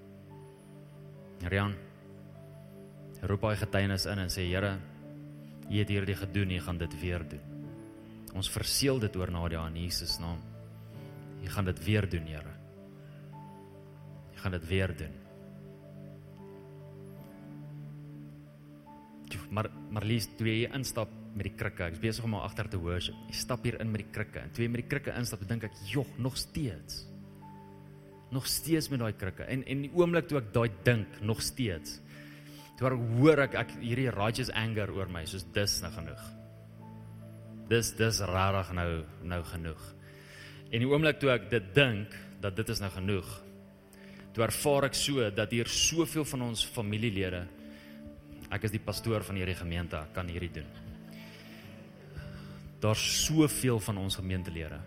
Rian 1.49 1.75
roep 3.25 3.47
hy 3.49 3.55
getuienis 3.57 4.05
in 4.11 4.21
en 4.21 4.33
sê 4.33 4.45
Here, 4.49 4.75
U 5.65 5.79
het 5.79 5.89
hierdie 5.89 6.17
gedoen, 6.19 6.51
U 6.53 6.61
gaan 6.61 6.79
dit 6.79 6.97
weer 7.01 7.25
doen. 7.25 7.53
Ons 8.37 8.51
verseël 8.53 8.99
dit 9.01 9.17
oor 9.17 9.31
Nadia 9.33 9.63
in 9.71 9.79
Jesus 9.87 10.19
naam. 10.21 10.41
U 11.41 11.49
gaan 11.49 11.69
dit 11.71 11.85
weer 11.87 12.09
doen, 12.11 12.27
Here. 12.29 12.55
U 14.35 14.41
gaan 14.43 14.57
dit 14.59 14.67
weer 14.69 14.93
doen. 14.97 15.21
Maar 19.55 20.05
lees 20.05 20.27
toe 20.37 20.49
jy 20.49 20.69
instap 20.75 21.11
met 21.35 21.49
die 21.49 21.57
krikke. 21.57 21.89
Ek's 21.89 22.03
besig 22.03 22.27
om 22.27 22.37
al 22.37 22.45
agter 22.49 22.69
te 22.71 22.79
worship. 22.81 23.17
Jy 23.31 23.39
stap 23.39 23.65
hier 23.67 23.79
in 23.81 23.91
met 23.93 24.05
die 24.05 24.13
krikke 24.15 24.43
en 24.43 24.53
twee 24.55 24.71
met 24.71 24.83
die 24.83 24.91
krikke 24.91 25.15
instap, 25.19 25.47
dink 25.49 25.65
ek, 25.65 25.75
"Jog, 25.87 26.09
nog 26.19 26.37
steeds." 26.37 27.14
Nog 28.35 28.47
steeds 28.51 28.91
met 28.91 29.03
daai 29.03 29.15
krikke. 29.15 29.47
En 29.47 29.63
en 29.71 29.85
die 29.87 29.93
oomblik 29.95 30.29
toe 30.29 30.41
ek 30.41 30.51
daai 30.55 30.71
dink, 30.87 31.21
nog 31.23 31.43
steeds. 31.43 32.01
Toe 32.79 32.91
hoor 33.21 33.45
ek 33.47 33.57
ek 33.63 33.75
hierdie 33.79 34.11
righteous 34.11 34.51
anger 34.51 34.91
oor 34.95 35.11
my, 35.13 35.23
soos 35.31 35.47
dis 35.55 35.79
nou 35.85 35.93
genoeg. 35.95 36.25
Dis 37.71 37.95
dis 37.97 38.21
rarig 38.29 38.73
nou 38.77 38.91
nou 39.23 39.41
genoeg. 39.53 39.83
En 40.75 40.83
die 40.83 40.91
oomblik 40.91 41.21
toe 41.23 41.31
ek 41.37 41.51
dit 41.53 41.75
dink 41.77 42.15
dat 42.43 42.57
dit 42.59 42.73
is 42.75 42.83
nou 42.83 42.91
genoeg. 42.93 43.29
Toe 44.35 44.43
ervaar 44.49 44.89
ek 44.89 44.99
so 44.99 45.29
dat 45.31 45.53
hier 45.55 45.71
soveel 45.71 46.27
van 46.27 46.49
ons 46.51 46.65
familielede 46.67 47.45
ek 48.55 48.67
is 48.67 48.75
die 48.75 48.83
pastoor 48.83 49.25
van 49.27 49.39
hierdie 49.39 49.57
gemeente, 49.59 49.99
kan 50.15 50.29
hierdie 50.31 50.53
doen. 50.59 50.67
Daar's 52.83 53.03
soveel 53.25 53.81
van 53.83 54.03
ons 54.03 54.19
gemeentelede 54.21 54.79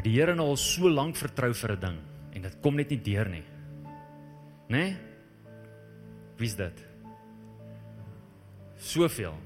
vir 0.00 0.08
die 0.08 0.16
Here 0.16 0.32
nou 0.32 0.46
al 0.54 0.56
so 0.56 0.88
lank 0.88 1.18
vertrou 1.20 1.52
vir 1.52 1.76
'n 1.76 1.80
ding 1.80 1.98
en 2.32 2.42
dit 2.42 2.54
kom 2.62 2.76
net 2.76 2.90
nie 2.90 3.02
deur 3.04 3.28
nie. 3.28 3.44
Né? 4.70 4.78
Nee? 4.78 4.96
Wie's 6.38 6.56
dit? 6.56 6.86
Soveel. 8.78 9.36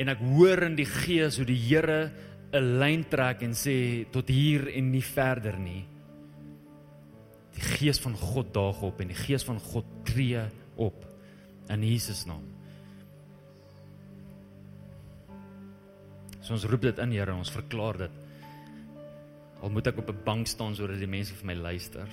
en 0.00 0.08
ek 0.08 0.18
hoor 0.18 0.62
in 0.62 0.76
die 0.76 0.86
gees 0.86 1.36
hoe 1.36 1.44
die 1.44 1.60
Here 1.68 2.10
'n 2.52 2.78
lyn 2.80 3.04
trek 3.04 3.42
en 3.42 3.52
sê 3.52 4.10
tot 4.10 4.28
hier 4.28 4.66
en 4.68 4.90
nie 4.90 5.02
verder 5.02 5.58
nie. 5.58 5.84
Die 7.54 7.60
gees 7.60 8.00
van 8.00 8.14
God 8.14 8.54
daag 8.54 8.82
op 8.82 9.00
en 9.00 9.08
die 9.08 9.14
gees 9.26 9.44
van 9.44 9.60
God 9.60 9.84
tree 10.04 10.40
op 10.76 11.04
in 11.68 11.82
Jesus 11.82 12.26
naam. 12.26 12.42
So 16.40 16.54
ons 16.54 16.64
roep 16.64 16.80
dit 16.80 16.98
in 16.98 17.12
Here, 17.12 17.34
ons 17.34 17.50
verklaar 17.50 17.98
dit. 17.98 18.29
Al 19.60 19.70
moet 19.70 19.86
ek 19.86 19.98
op 20.00 20.08
'n 20.08 20.24
bank 20.24 20.46
staan 20.46 20.74
sodat 20.74 20.98
die 20.98 21.06
mense 21.06 21.34
vir 21.34 21.46
my 21.46 21.54
luister. 21.54 22.08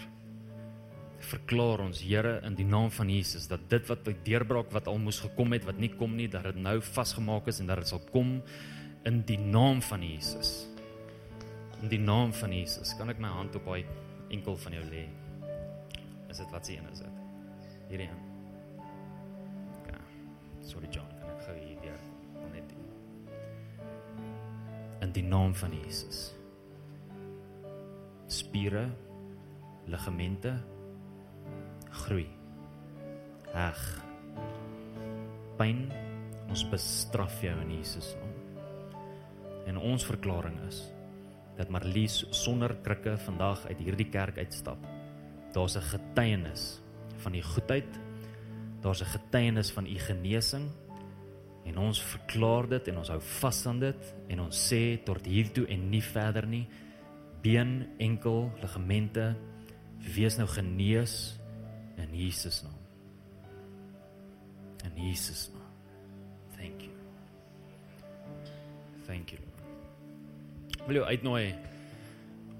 Verklaar 1.20 1.80
ons 1.80 2.02
Here 2.02 2.41
in 2.43 2.56
die 2.56 2.66
naam 2.66 2.91
van 2.91 3.10
Jesus 3.10 3.48
dat 3.48 3.70
dit 3.70 3.88
wat 3.88 4.06
die 4.06 4.16
deurbraak 4.24 4.72
wat 4.72 4.88
al 4.88 4.98
moes 4.98 5.20
gekom 5.20 5.52
het 5.52 5.66
wat 5.66 5.78
nie 5.78 5.89
kom 5.89 6.16
nie, 6.16 6.28
dat 6.28 6.43
dit 6.43 6.56
nou 6.56 6.82
vasgemaak 6.82 7.48
is 7.48 7.60
en 7.60 7.68
dat 7.68 7.78
dit 7.78 7.88
sal 7.88 8.02
kom 8.12 8.41
in 9.06 9.22
die 9.26 9.39
naam 9.39 9.82
van 9.82 10.02
Jesus. 10.02 10.68
In 11.82 11.89
die 11.89 12.00
naam 12.00 12.34
van 12.34 12.52
Jesus 12.52 12.95
kan 12.98 13.10
ek 13.10 13.20
my 13.20 13.28
hand 13.28 13.56
op 13.56 13.66
daai 13.66 13.86
enkel 14.30 14.58
van 14.58 14.74
jou 14.74 14.84
lê. 14.84 15.08
Is 16.30 16.38
dit 16.38 16.52
wat 16.52 16.66
se 16.66 16.78
een 16.78 16.89
is 16.91 17.00
dit? 17.00 17.20
Hierdie 17.89 18.08
een. 18.08 18.24
Ja. 19.88 20.00
Sorry 20.62 20.88
John, 20.91 21.08
kan 21.20 21.30
ek 21.30 21.45
gou 21.48 21.56
hier 21.56 21.80
deur 21.82 22.02
net 22.52 22.74
in 25.02 25.12
die 25.12 25.24
naam 25.24 25.56
van 25.56 25.72
Jesus. 25.72 26.37
Spiere, 28.28 28.90
ligamente 29.88 30.52
groei. 32.04 32.28
Ag. 33.56 33.80
Pyn, 35.58 35.88
ons 36.52 36.64
bestraf 36.70 37.40
jou 37.42 37.56
in 37.64 37.72
Jesus 37.78 38.12
naam. 38.20 38.34
En 39.68 39.80
ons 39.80 40.06
verklaring 40.08 40.60
is 40.68 40.82
dat 41.58 41.72
Marlies 41.74 42.22
sonder 42.36 42.76
krikke 42.86 43.18
vandag 43.26 43.64
uit 43.68 43.80
hierdie 43.82 44.10
kerk 44.12 44.38
uitstap. 44.38 44.84
Daar's 45.56 45.76
'n 45.78 45.82
getuienis 45.82 46.82
van 47.24 47.32
die 47.32 47.44
goedheid. 47.44 48.00
Daar's 48.82 49.02
'n 49.02 49.12
getuienis 49.18 49.72
van 49.72 49.86
u 49.86 49.98
genesing 50.00 50.70
en 51.66 51.78
ons 51.78 52.02
verklaar 52.02 52.68
dit 52.68 52.88
en 52.88 52.98
ons 52.98 53.08
hou 53.08 53.20
vas 53.20 53.66
aan 53.68 53.80
dit 53.80 54.16
en 54.28 54.40
ons 54.40 54.74
sê 54.74 55.04
tot 55.04 55.26
hier 55.26 55.52
toe 55.52 55.66
en 55.68 55.90
nie 55.90 56.04
verder 56.04 56.48
nie. 56.48 56.68
Been, 57.42 57.88
enkel, 57.98 58.52
ligamente 58.62 59.36
wees 60.16 60.38
nou 60.38 60.48
genees 60.50 61.38
in 61.98 62.14
Jesus 62.14 62.62
naam. 62.66 62.80
In 64.86 64.98
Jesus 65.08 65.50
naam. 65.54 65.72
Thank 66.58 66.88
you. 66.88 66.96
Thank 69.06 69.32
you. 69.36 69.42
Wil 70.88 71.02
jy 71.02 71.18
uitnooi 71.18 71.46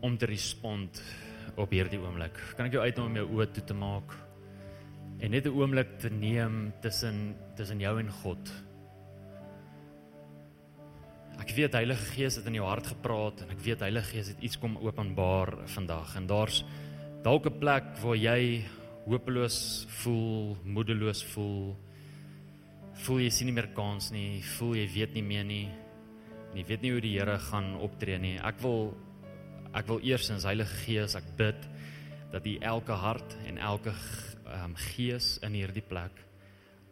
om 0.06 0.18
te 0.20 0.30
respond 0.30 1.02
op 1.58 1.72
hierdie 1.74 2.00
oomblik? 2.02 2.38
Kan 2.58 2.68
ek 2.68 2.78
jou 2.78 2.84
uitnooi 2.84 3.08
om 3.08 3.20
jou 3.22 3.28
oë 3.38 3.52
toe 3.56 3.66
te 3.70 3.78
maak 3.78 4.16
en 5.18 5.32
net 5.32 5.48
'n 5.48 5.56
oomblik 5.58 5.98
te 6.00 6.10
neem 6.10 6.74
tussen 6.82 7.36
tussen 7.56 7.80
jou 7.80 8.00
en 8.00 8.12
God? 8.12 8.67
Weet 11.58 11.74
Heilige 11.74 12.12
Gees 12.14 12.36
het 12.38 12.46
in 12.46 12.54
jou 12.54 12.68
hart 12.70 12.86
gepraat 12.86 13.40
en 13.42 13.50
ek 13.50 13.64
weet 13.66 13.82
Heilige 13.82 14.12
Gees 14.12 14.28
het 14.30 14.42
iets 14.46 14.60
kom 14.62 14.76
openbaar 14.78 15.56
vandag 15.74 16.12
en 16.20 16.28
daar's 16.30 16.60
dalk 17.26 17.48
'n 17.50 17.58
plek 17.58 17.88
waar 17.98 18.16
jy 18.16 18.62
hopeloos 19.08 19.88
voel, 20.04 20.58
moedeloos 20.64 21.24
voel. 21.34 21.74
Voel 22.94 23.20
jy 23.20 23.30
sien 23.30 23.48
nie 23.48 23.56
meer 23.56 23.74
kans 23.74 24.12
nie, 24.12 24.44
voel 24.44 24.76
jy 24.76 24.88
weet 24.94 25.14
nie 25.16 25.24
meer 25.24 25.44
nie. 25.44 25.70
En 26.52 26.58
jy 26.58 26.66
weet 26.68 26.82
nie 26.82 26.92
hoe 26.92 27.02
die 27.02 27.18
Here 27.18 27.40
gaan 27.40 27.76
optree 27.82 28.20
nie. 28.20 28.38
Ek 28.38 28.62
wil 28.62 28.94
ek 29.74 29.88
wil 29.88 30.00
eers 30.04 30.30
in 30.30 30.38
Heilige 30.38 30.76
Gees 30.86 31.16
ek 31.16 31.36
bid 31.38 31.68
dat 32.32 32.46
U 32.46 32.58
elke 32.62 32.94
hart 32.94 33.36
en 33.48 33.58
elke 33.58 33.96
um, 34.46 34.76
gees 34.76 35.40
in 35.42 35.54
hierdie 35.54 35.82
plek 35.82 36.24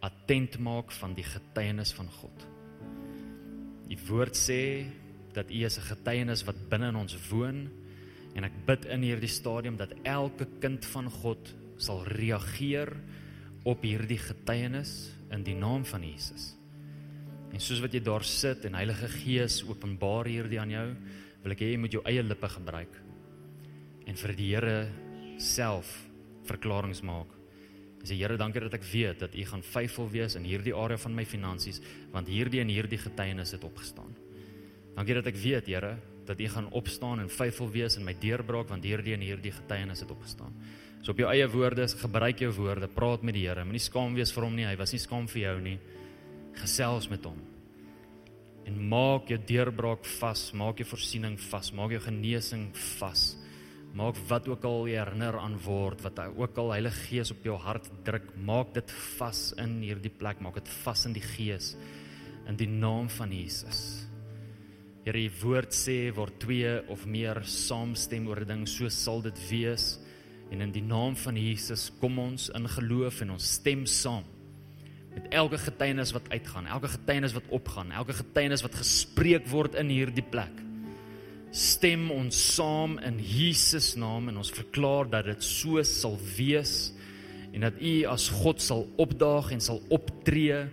attent 0.01 0.57
maak 0.57 0.91
van 0.91 1.13
die 1.13 1.23
getuienis 1.23 1.93
van 1.93 2.09
God. 2.09 2.54
Die 3.89 3.99
woord 4.07 4.37
sê 4.37 4.85
dat 5.35 5.51
U 5.51 5.65
is 5.65 5.77
'n 5.77 5.89
getuienis 5.91 6.45
wat 6.45 6.69
binne 6.69 6.89
in 6.89 6.95
ons 6.95 7.15
woon 7.29 7.69
en 8.35 8.43
ek 8.43 8.65
bid 8.65 8.85
in 8.85 9.01
hierdie 9.01 9.31
stadium 9.31 9.77
dat 9.77 9.93
elke 10.03 10.47
kind 10.59 10.85
van 10.85 11.09
God 11.09 11.53
sal 11.77 12.03
reageer 12.03 12.91
op 13.63 13.81
hierdie 13.81 14.19
getuienis 14.19 15.11
in 15.31 15.43
die 15.43 15.55
naam 15.55 15.85
van 15.85 16.03
Jesus. 16.03 16.55
En 17.51 17.59
soos 17.59 17.79
wat 17.79 17.93
jy 17.93 18.01
daar 18.03 18.23
sit 18.23 18.65
en 18.65 18.73
Heilige 18.73 19.07
Gees 19.07 19.63
openbaar 19.63 20.25
hierdie 20.25 20.59
aan 20.59 20.71
jou, 20.71 20.95
wil 21.43 21.51
ek 21.51 21.61
hê 21.61 21.71
jy 21.71 21.77
moet 21.77 21.91
jou 21.91 22.03
eie 22.05 22.23
lippe 22.23 22.49
gebruik 22.49 23.01
en 24.05 24.15
vir 24.15 24.35
die 24.37 24.49
Here 24.53 24.91
self 25.41 26.05
verklaringe 26.45 27.01
maak. 27.03 27.31
En 28.05 28.11
sê 28.11 28.19
Here, 28.19 28.37
dankie 28.37 28.61
dat 28.61 28.75
ek 28.77 28.83
weet 28.85 29.23
dat 29.23 29.33
U 29.33 29.43
gaan 29.49 29.63
faithful 29.65 30.05
wees 30.13 30.35
in 30.37 30.43
hierdie 30.45 30.75
area 30.77 30.99
van 31.01 31.15
my 31.17 31.23
finansies, 31.25 31.79
want 32.13 32.29
hierdie 32.29 32.61
en 32.61 32.69
hierdie 32.69 32.99
getuienis 33.01 33.55
het 33.55 33.63
opgestaan. 33.65 34.11
Dankie 34.93 35.15
dat 35.17 35.31
ek 35.31 35.39
weet, 35.41 35.71
Here, 35.73 35.95
dat 36.27 36.37
U 36.37 36.49
gaan 36.53 36.67
opstaan 36.77 37.23
en 37.23 37.31
faithful 37.33 37.71
wees 37.73 37.97
in 37.97 38.05
my 38.05 38.13
deurbraak, 38.21 38.69
want 38.69 38.85
hierdie 38.85 39.15
en 39.17 39.25
hierdie 39.25 39.55
getuienis 39.55 40.05
het 40.05 40.13
opgestaan. 40.13 40.53
So 41.01 41.15
op 41.15 41.23
jou 41.23 41.31
eie 41.31 41.47
woorde, 41.49 41.87
gebruik 41.97 42.45
jou 42.45 42.51
woorde, 42.59 42.91
praat 42.93 43.25
met 43.25 43.39
die 43.39 43.47
Here. 43.47 43.65
Moenie 43.65 43.81
skaam 43.81 44.13
wees 44.13 44.33
vir 44.37 44.45
hom 44.45 44.53
nie. 44.53 44.67
Hy 44.69 44.77
was 44.77 44.93
nie 44.93 45.01
skaam 45.01 45.25
vir 45.31 45.41
jou 45.41 45.55
nie. 45.65 45.75
Gesels 46.61 47.09
met 47.09 47.25
hom. 47.25 47.41
En 48.69 48.77
maak 48.93 49.33
jou 49.33 49.39
deurbraak 49.49 50.05
vas, 50.19 50.45
maak 50.53 50.77
jou 50.77 50.91
voorsiening 50.93 51.39
vas, 51.49 51.73
maak 51.73 51.97
jou 51.97 52.05
genesing 52.05 52.69
vas. 52.99 53.31
Maak 53.95 54.17
wat 54.27 54.47
ook 54.51 54.65
al 54.67 54.89
jy 54.89 54.97
herinner 54.99 55.37
aan 55.39 55.55
word, 55.63 56.01
wat 56.03 56.19
ook 56.35 56.57
al 56.59 56.73
Heilige 56.73 57.05
Gees 57.07 57.31
op 57.31 57.45
jou 57.47 57.55
hart 57.63 57.87
druk, 58.03 58.25
maak 58.35 58.73
dit 58.75 58.91
vas 59.15 59.53
in 59.63 59.77
hierdie 59.85 60.11
plek, 60.11 60.41
maak 60.43 60.59
dit 60.59 60.71
vas 60.83 61.05
in 61.07 61.15
die 61.15 61.23
Gees 61.23 61.75
in 62.45 62.57
die 62.59 62.67
naam 62.69 63.07
van 63.09 63.31
Jesus. 63.33 63.79
Here, 65.05 65.17
u 65.17 65.29
woord 65.41 65.73
sê 65.73 66.11
waar 66.13 66.31
twee 66.41 66.75
of 66.91 67.05
meer 67.09 67.39
saamstem 67.45 68.27
oor 68.27 68.41
'n 68.41 68.47
ding, 68.47 68.67
so 68.67 68.89
sal 68.89 69.21
dit 69.21 69.39
wees. 69.49 69.99
En 70.51 70.61
in 70.61 70.71
die 70.71 70.83
naam 70.83 71.15
van 71.15 71.35
Jesus 71.35 71.91
kom 71.99 72.19
ons 72.19 72.49
in 72.49 72.67
geloof 72.67 73.21
en 73.21 73.31
ons 73.31 73.53
stem 73.53 73.85
saam 73.85 74.23
met 75.15 75.31
elke 75.31 75.57
getuienis 75.57 76.11
wat 76.11 76.29
uitgaan, 76.29 76.67
elke 76.67 76.87
getuienis 76.87 77.33
wat 77.33 77.47
opgaan, 77.49 77.91
elke 77.91 78.13
getuienis 78.13 78.61
wat 78.61 78.75
gespreek 78.75 79.47
word 79.47 79.75
in 79.75 79.89
hierdie 79.89 80.25
plek. 80.29 80.64
Stem 81.55 82.09
ons 82.11 82.35
saam 82.35 82.97
in 83.07 83.15
Jesus 83.23 83.93
naam 83.95 84.27
en 84.27 84.41
ons 84.41 84.51
verklaar 84.51 85.07
dat 85.07 85.29
dit 85.29 85.43
so 85.47 85.79
sal 85.87 86.17
wees 86.35 86.91
en 87.55 87.63
dat 87.63 87.77
U 87.79 87.93
as 88.11 88.25
God 88.41 88.59
sal 88.59 88.81
opdaag 88.99 89.53
en 89.55 89.61
sal 89.63 89.79
optree 89.87 90.65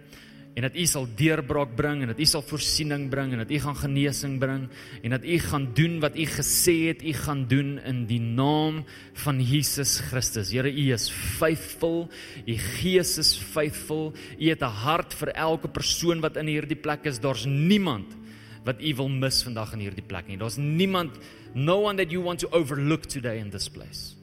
en 0.53 0.66
dat 0.66 0.74
U 0.74 0.87
sal 0.91 1.07
deurbraak 1.16 1.76
bring 1.78 2.03
en 2.03 2.11
dat 2.11 2.18
U 2.18 2.26
sal 2.26 2.43
voorsiening 2.49 3.05
bring 3.12 3.30
en 3.30 3.45
dat 3.45 3.53
U 3.55 3.61
gaan 3.62 3.78
genesing 3.78 4.35
bring 4.43 4.64
en 4.99 5.14
dat 5.14 5.22
U 5.22 5.37
gaan 5.45 5.68
doen 5.78 5.95
wat 6.03 6.18
U 6.18 6.26
gesê 6.33 6.74
het 6.89 7.05
U 7.07 7.14
gaan 7.14 7.45
doen 7.47 7.76
in 7.78 8.03
die 8.11 8.20
naam 8.20 8.80
van 9.22 9.39
Jesus 9.39 10.01
Christus. 10.11 10.51
Here, 10.51 10.66
U 10.66 10.89
is 10.97 11.07
faithful. 11.39 12.09
U 12.43 12.57
Gees 12.59 13.14
is 13.22 13.37
faithful. 13.39 14.11
U 14.35 14.51
het 14.51 14.66
'n 14.66 14.76
hart 14.83 15.14
vir 15.14 15.30
elke 15.30 15.68
persoon 15.68 16.20
wat 16.20 16.37
in 16.37 16.51
hierdie 16.51 16.80
plek 16.83 17.07
is. 17.07 17.22
Daar's 17.22 17.47
niemand 17.47 18.18
wat 18.67 18.83
U 18.83 18.95
wil 19.01 19.09
mis 19.11 19.43
vandag 19.43 19.75
in 19.77 19.85
hierdie 19.85 20.07
plek 20.07 20.29
nie. 20.31 20.39
Daar's 20.39 20.59
niemand 20.61 21.19
no 21.55 21.81
one 21.83 21.99
that 21.99 22.13
you 22.13 22.23
want 22.23 22.41
to 22.41 22.51
overlook 22.55 23.07
today 23.11 23.39
in 23.39 23.51
this 23.51 23.69
place. 23.69 24.15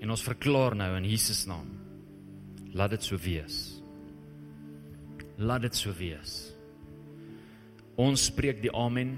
En 0.00 0.12
ons 0.12 0.24
verklaar 0.24 0.76
nou 0.76 0.90
in 0.98 1.06
Jesus 1.08 1.46
naam. 1.48 1.70
Laat 2.74 2.96
dit 2.96 3.06
so 3.06 3.16
wees. 3.16 3.60
Laat 5.38 5.64
dit 5.64 5.76
so 5.78 5.94
wees. 5.96 6.34
Ons 8.00 8.26
spreek 8.28 8.60
die 8.62 8.72
amen. 8.74 9.16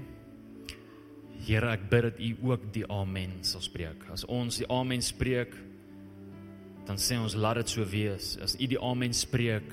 Here, 1.47 1.73
ek 1.73 1.89
bid 1.91 2.05
dat 2.07 2.21
U 2.21 2.29
ook 2.51 2.69
die 2.75 2.85
amen 2.91 3.39
sal 3.45 3.63
spreek. 3.65 4.05
As 4.13 4.25
ons 4.29 4.61
die 4.61 4.69
amen 4.73 5.03
spreek, 5.05 5.53
dan 6.87 7.01
sê 7.01 7.17
ons 7.19 7.35
laat 7.35 7.59
dit 7.61 7.75
so 7.75 7.85
wees. 7.89 8.35
As 8.41 8.55
U 8.55 8.69
die 8.69 8.79
amen 8.79 9.13
spreek, 9.17 9.67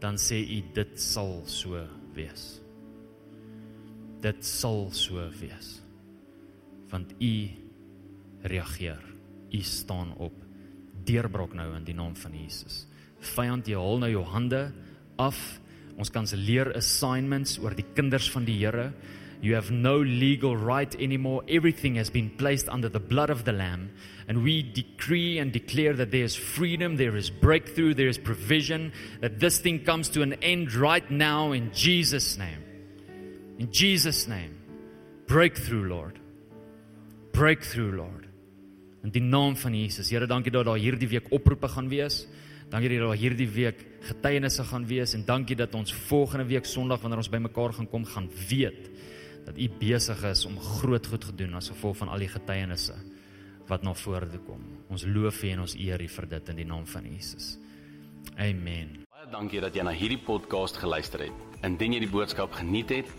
dan 0.00 0.16
sê 0.18 0.40
U 0.40 0.62
dit 0.74 0.96
sal 1.00 1.40
so 1.50 1.82
wees. 2.16 2.59
Dit 4.20 4.44
sal 4.44 4.90
so 4.92 5.22
wees. 5.40 5.78
Want 6.90 7.14
U 7.20 7.34
reageer. 8.42 9.00
U 9.50 9.62
staan 9.62 10.14
op. 10.18 10.34
Deurbrok 11.04 11.54
nou 11.56 11.72
in 11.76 11.86
die 11.86 11.96
naam 11.96 12.14
van 12.16 12.34
Jesus. 12.36 12.84
Vyand, 13.34 13.68
jy 13.68 13.78
hol 13.80 14.00
nou 14.02 14.10
jou 14.12 14.24
hande 14.28 14.68
af. 15.20 15.38
Ons 16.00 16.12
kanselleer 16.12 16.70
assignments 16.76 17.58
oor 17.60 17.74
die 17.76 17.86
kinders 17.96 18.30
van 18.32 18.46
die 18.48 18.58
Here. 18.60 18.90
You 19.40 19.54
have 19.54 19.72
no 19.72 19.96
legal 20.04 20.54
right 20.56 20.94
anymore. 21.00 21.42
Everything 21.48 21.96
has 21.96 22.10
been 22.10 22.28
placed 22.36 22.68
under 22.68 22.90
the 22.90 23.00
blood 23.00 23.30
of 23.30 23.44
the 23.44 23.52
Lamb. 23.52 23.90
And 24.28 24.44
we 24.44 24.62
decree 24.62 25.38
and 25.38 25.50
declare 25.52 25.94
that 25.94 26.10
there 26.10 26.24
is 26.24 26.36
freedom, 26.36 26.96
there 26.96 27.16
is 27.16 27.30
breakthrough, 27.30 27.94
there 27.94 28.08
is 28.08 28.18
provision, 28.18 28.92
that 29.20 29.40
this 29.40 29.58
thing 29.58 29.80
comes 29.80 30.10
to 30.10 30.22
an 30.22 30.34
end 30.42 30.74
right 30.74 31.10
now 31.10 31.52
in 31.52 31.72
Jesus' 31.72 32.36
name. 32.36 32.69
In 33.60 33.68
Jesus 33.68 34.26
name. 34.26 34.56
Breakthrough 35.26 35.84
Lord. 35.84 36.16
Breakthrough 37.32 37.92
Lord. 37.92 38.24
In 39.04 39.12
die 39.12 39.20
naam 39.20 39.52
van 39.56 39.76
Jesus. 39.76 40.08
Here, 40.08 40.24
dankie 40.26 40.52
dat 40.52 40.64
daar 40.64 40.80
hierdie 40.80 41.08
week 41.10 41.28
oproepe 41.28 41.68
gaan 41.68 41.90
wees. 41.92 42.22
Dankie 42.72 42.88
dat 42.88 43.04
daar 43.04 43.20
hierdie 43.20 43.50
week 43.52 43.84
getuienisse 44.08 44.64
gaan 44.64 44.86
wees 44.88 45.12
en 45.12 45.26
dankie 45.28 45.58
dat 45.60 45.76
ons 45.76 45.92
volgende 46.08 46.48
week 46.48 46.64
Sondag 46.64 47.04
wanneer 47.04 47.20
ons 47.20 47.28
bymekaar 47.28 47.76
gaan 47.76 47.90
kom 47.92 48.08
gaan 48.08 48.30
weet 48.48 48.88
dat 49.44 49.58
U 49.60 49.68
besig 49.82 50.24
is 50.24 50.46
om 50.48 50.56
groot 50.80 51.12
goed 51.12 51.28
gedoen 51.28 51.60
as 51.60 51.68
gevolg 51.68 52.00
van 52.00 52.16
al 52.16 52.24
die 52.24 52.32
getuienisse 52.32 52.96
wat 53.68 53.84
na 53.84 53.92
vore 53.92 54.24
toe 54.32 54.40
kom. 54.48 54.64
Ons 54.88 55.04
loof 55.04 55.44
U 55.44 55.52
en 55.52 55.66
ons 55.68 55.76
eer 55.76 56.00
U 56.00 56.08
vir 56.08 56.32
dit 56.32 56.54
in 56.54 56.64
die 56.64 56.70
naam 56.72 56.88
van 56.88 57.12
Jesus. 57.12 57.58
Amen. 58.40 59.02
Baie 59.12 59.28
dankie 59.36 59.60
dat 59.60 59.76
jy 59.76 59.84
na 59.84 59.92
hierdie 59.92 60.22
podcast 60.24 60.80
geluister 60.80 61.28
het. 61.28 61.48
Indien 61.60 61.98
jy 61.98 62.06
die 62.06 62.14
boodskap 62.14 62.56
geniet 62.56 63.02
het, 63.02 63.18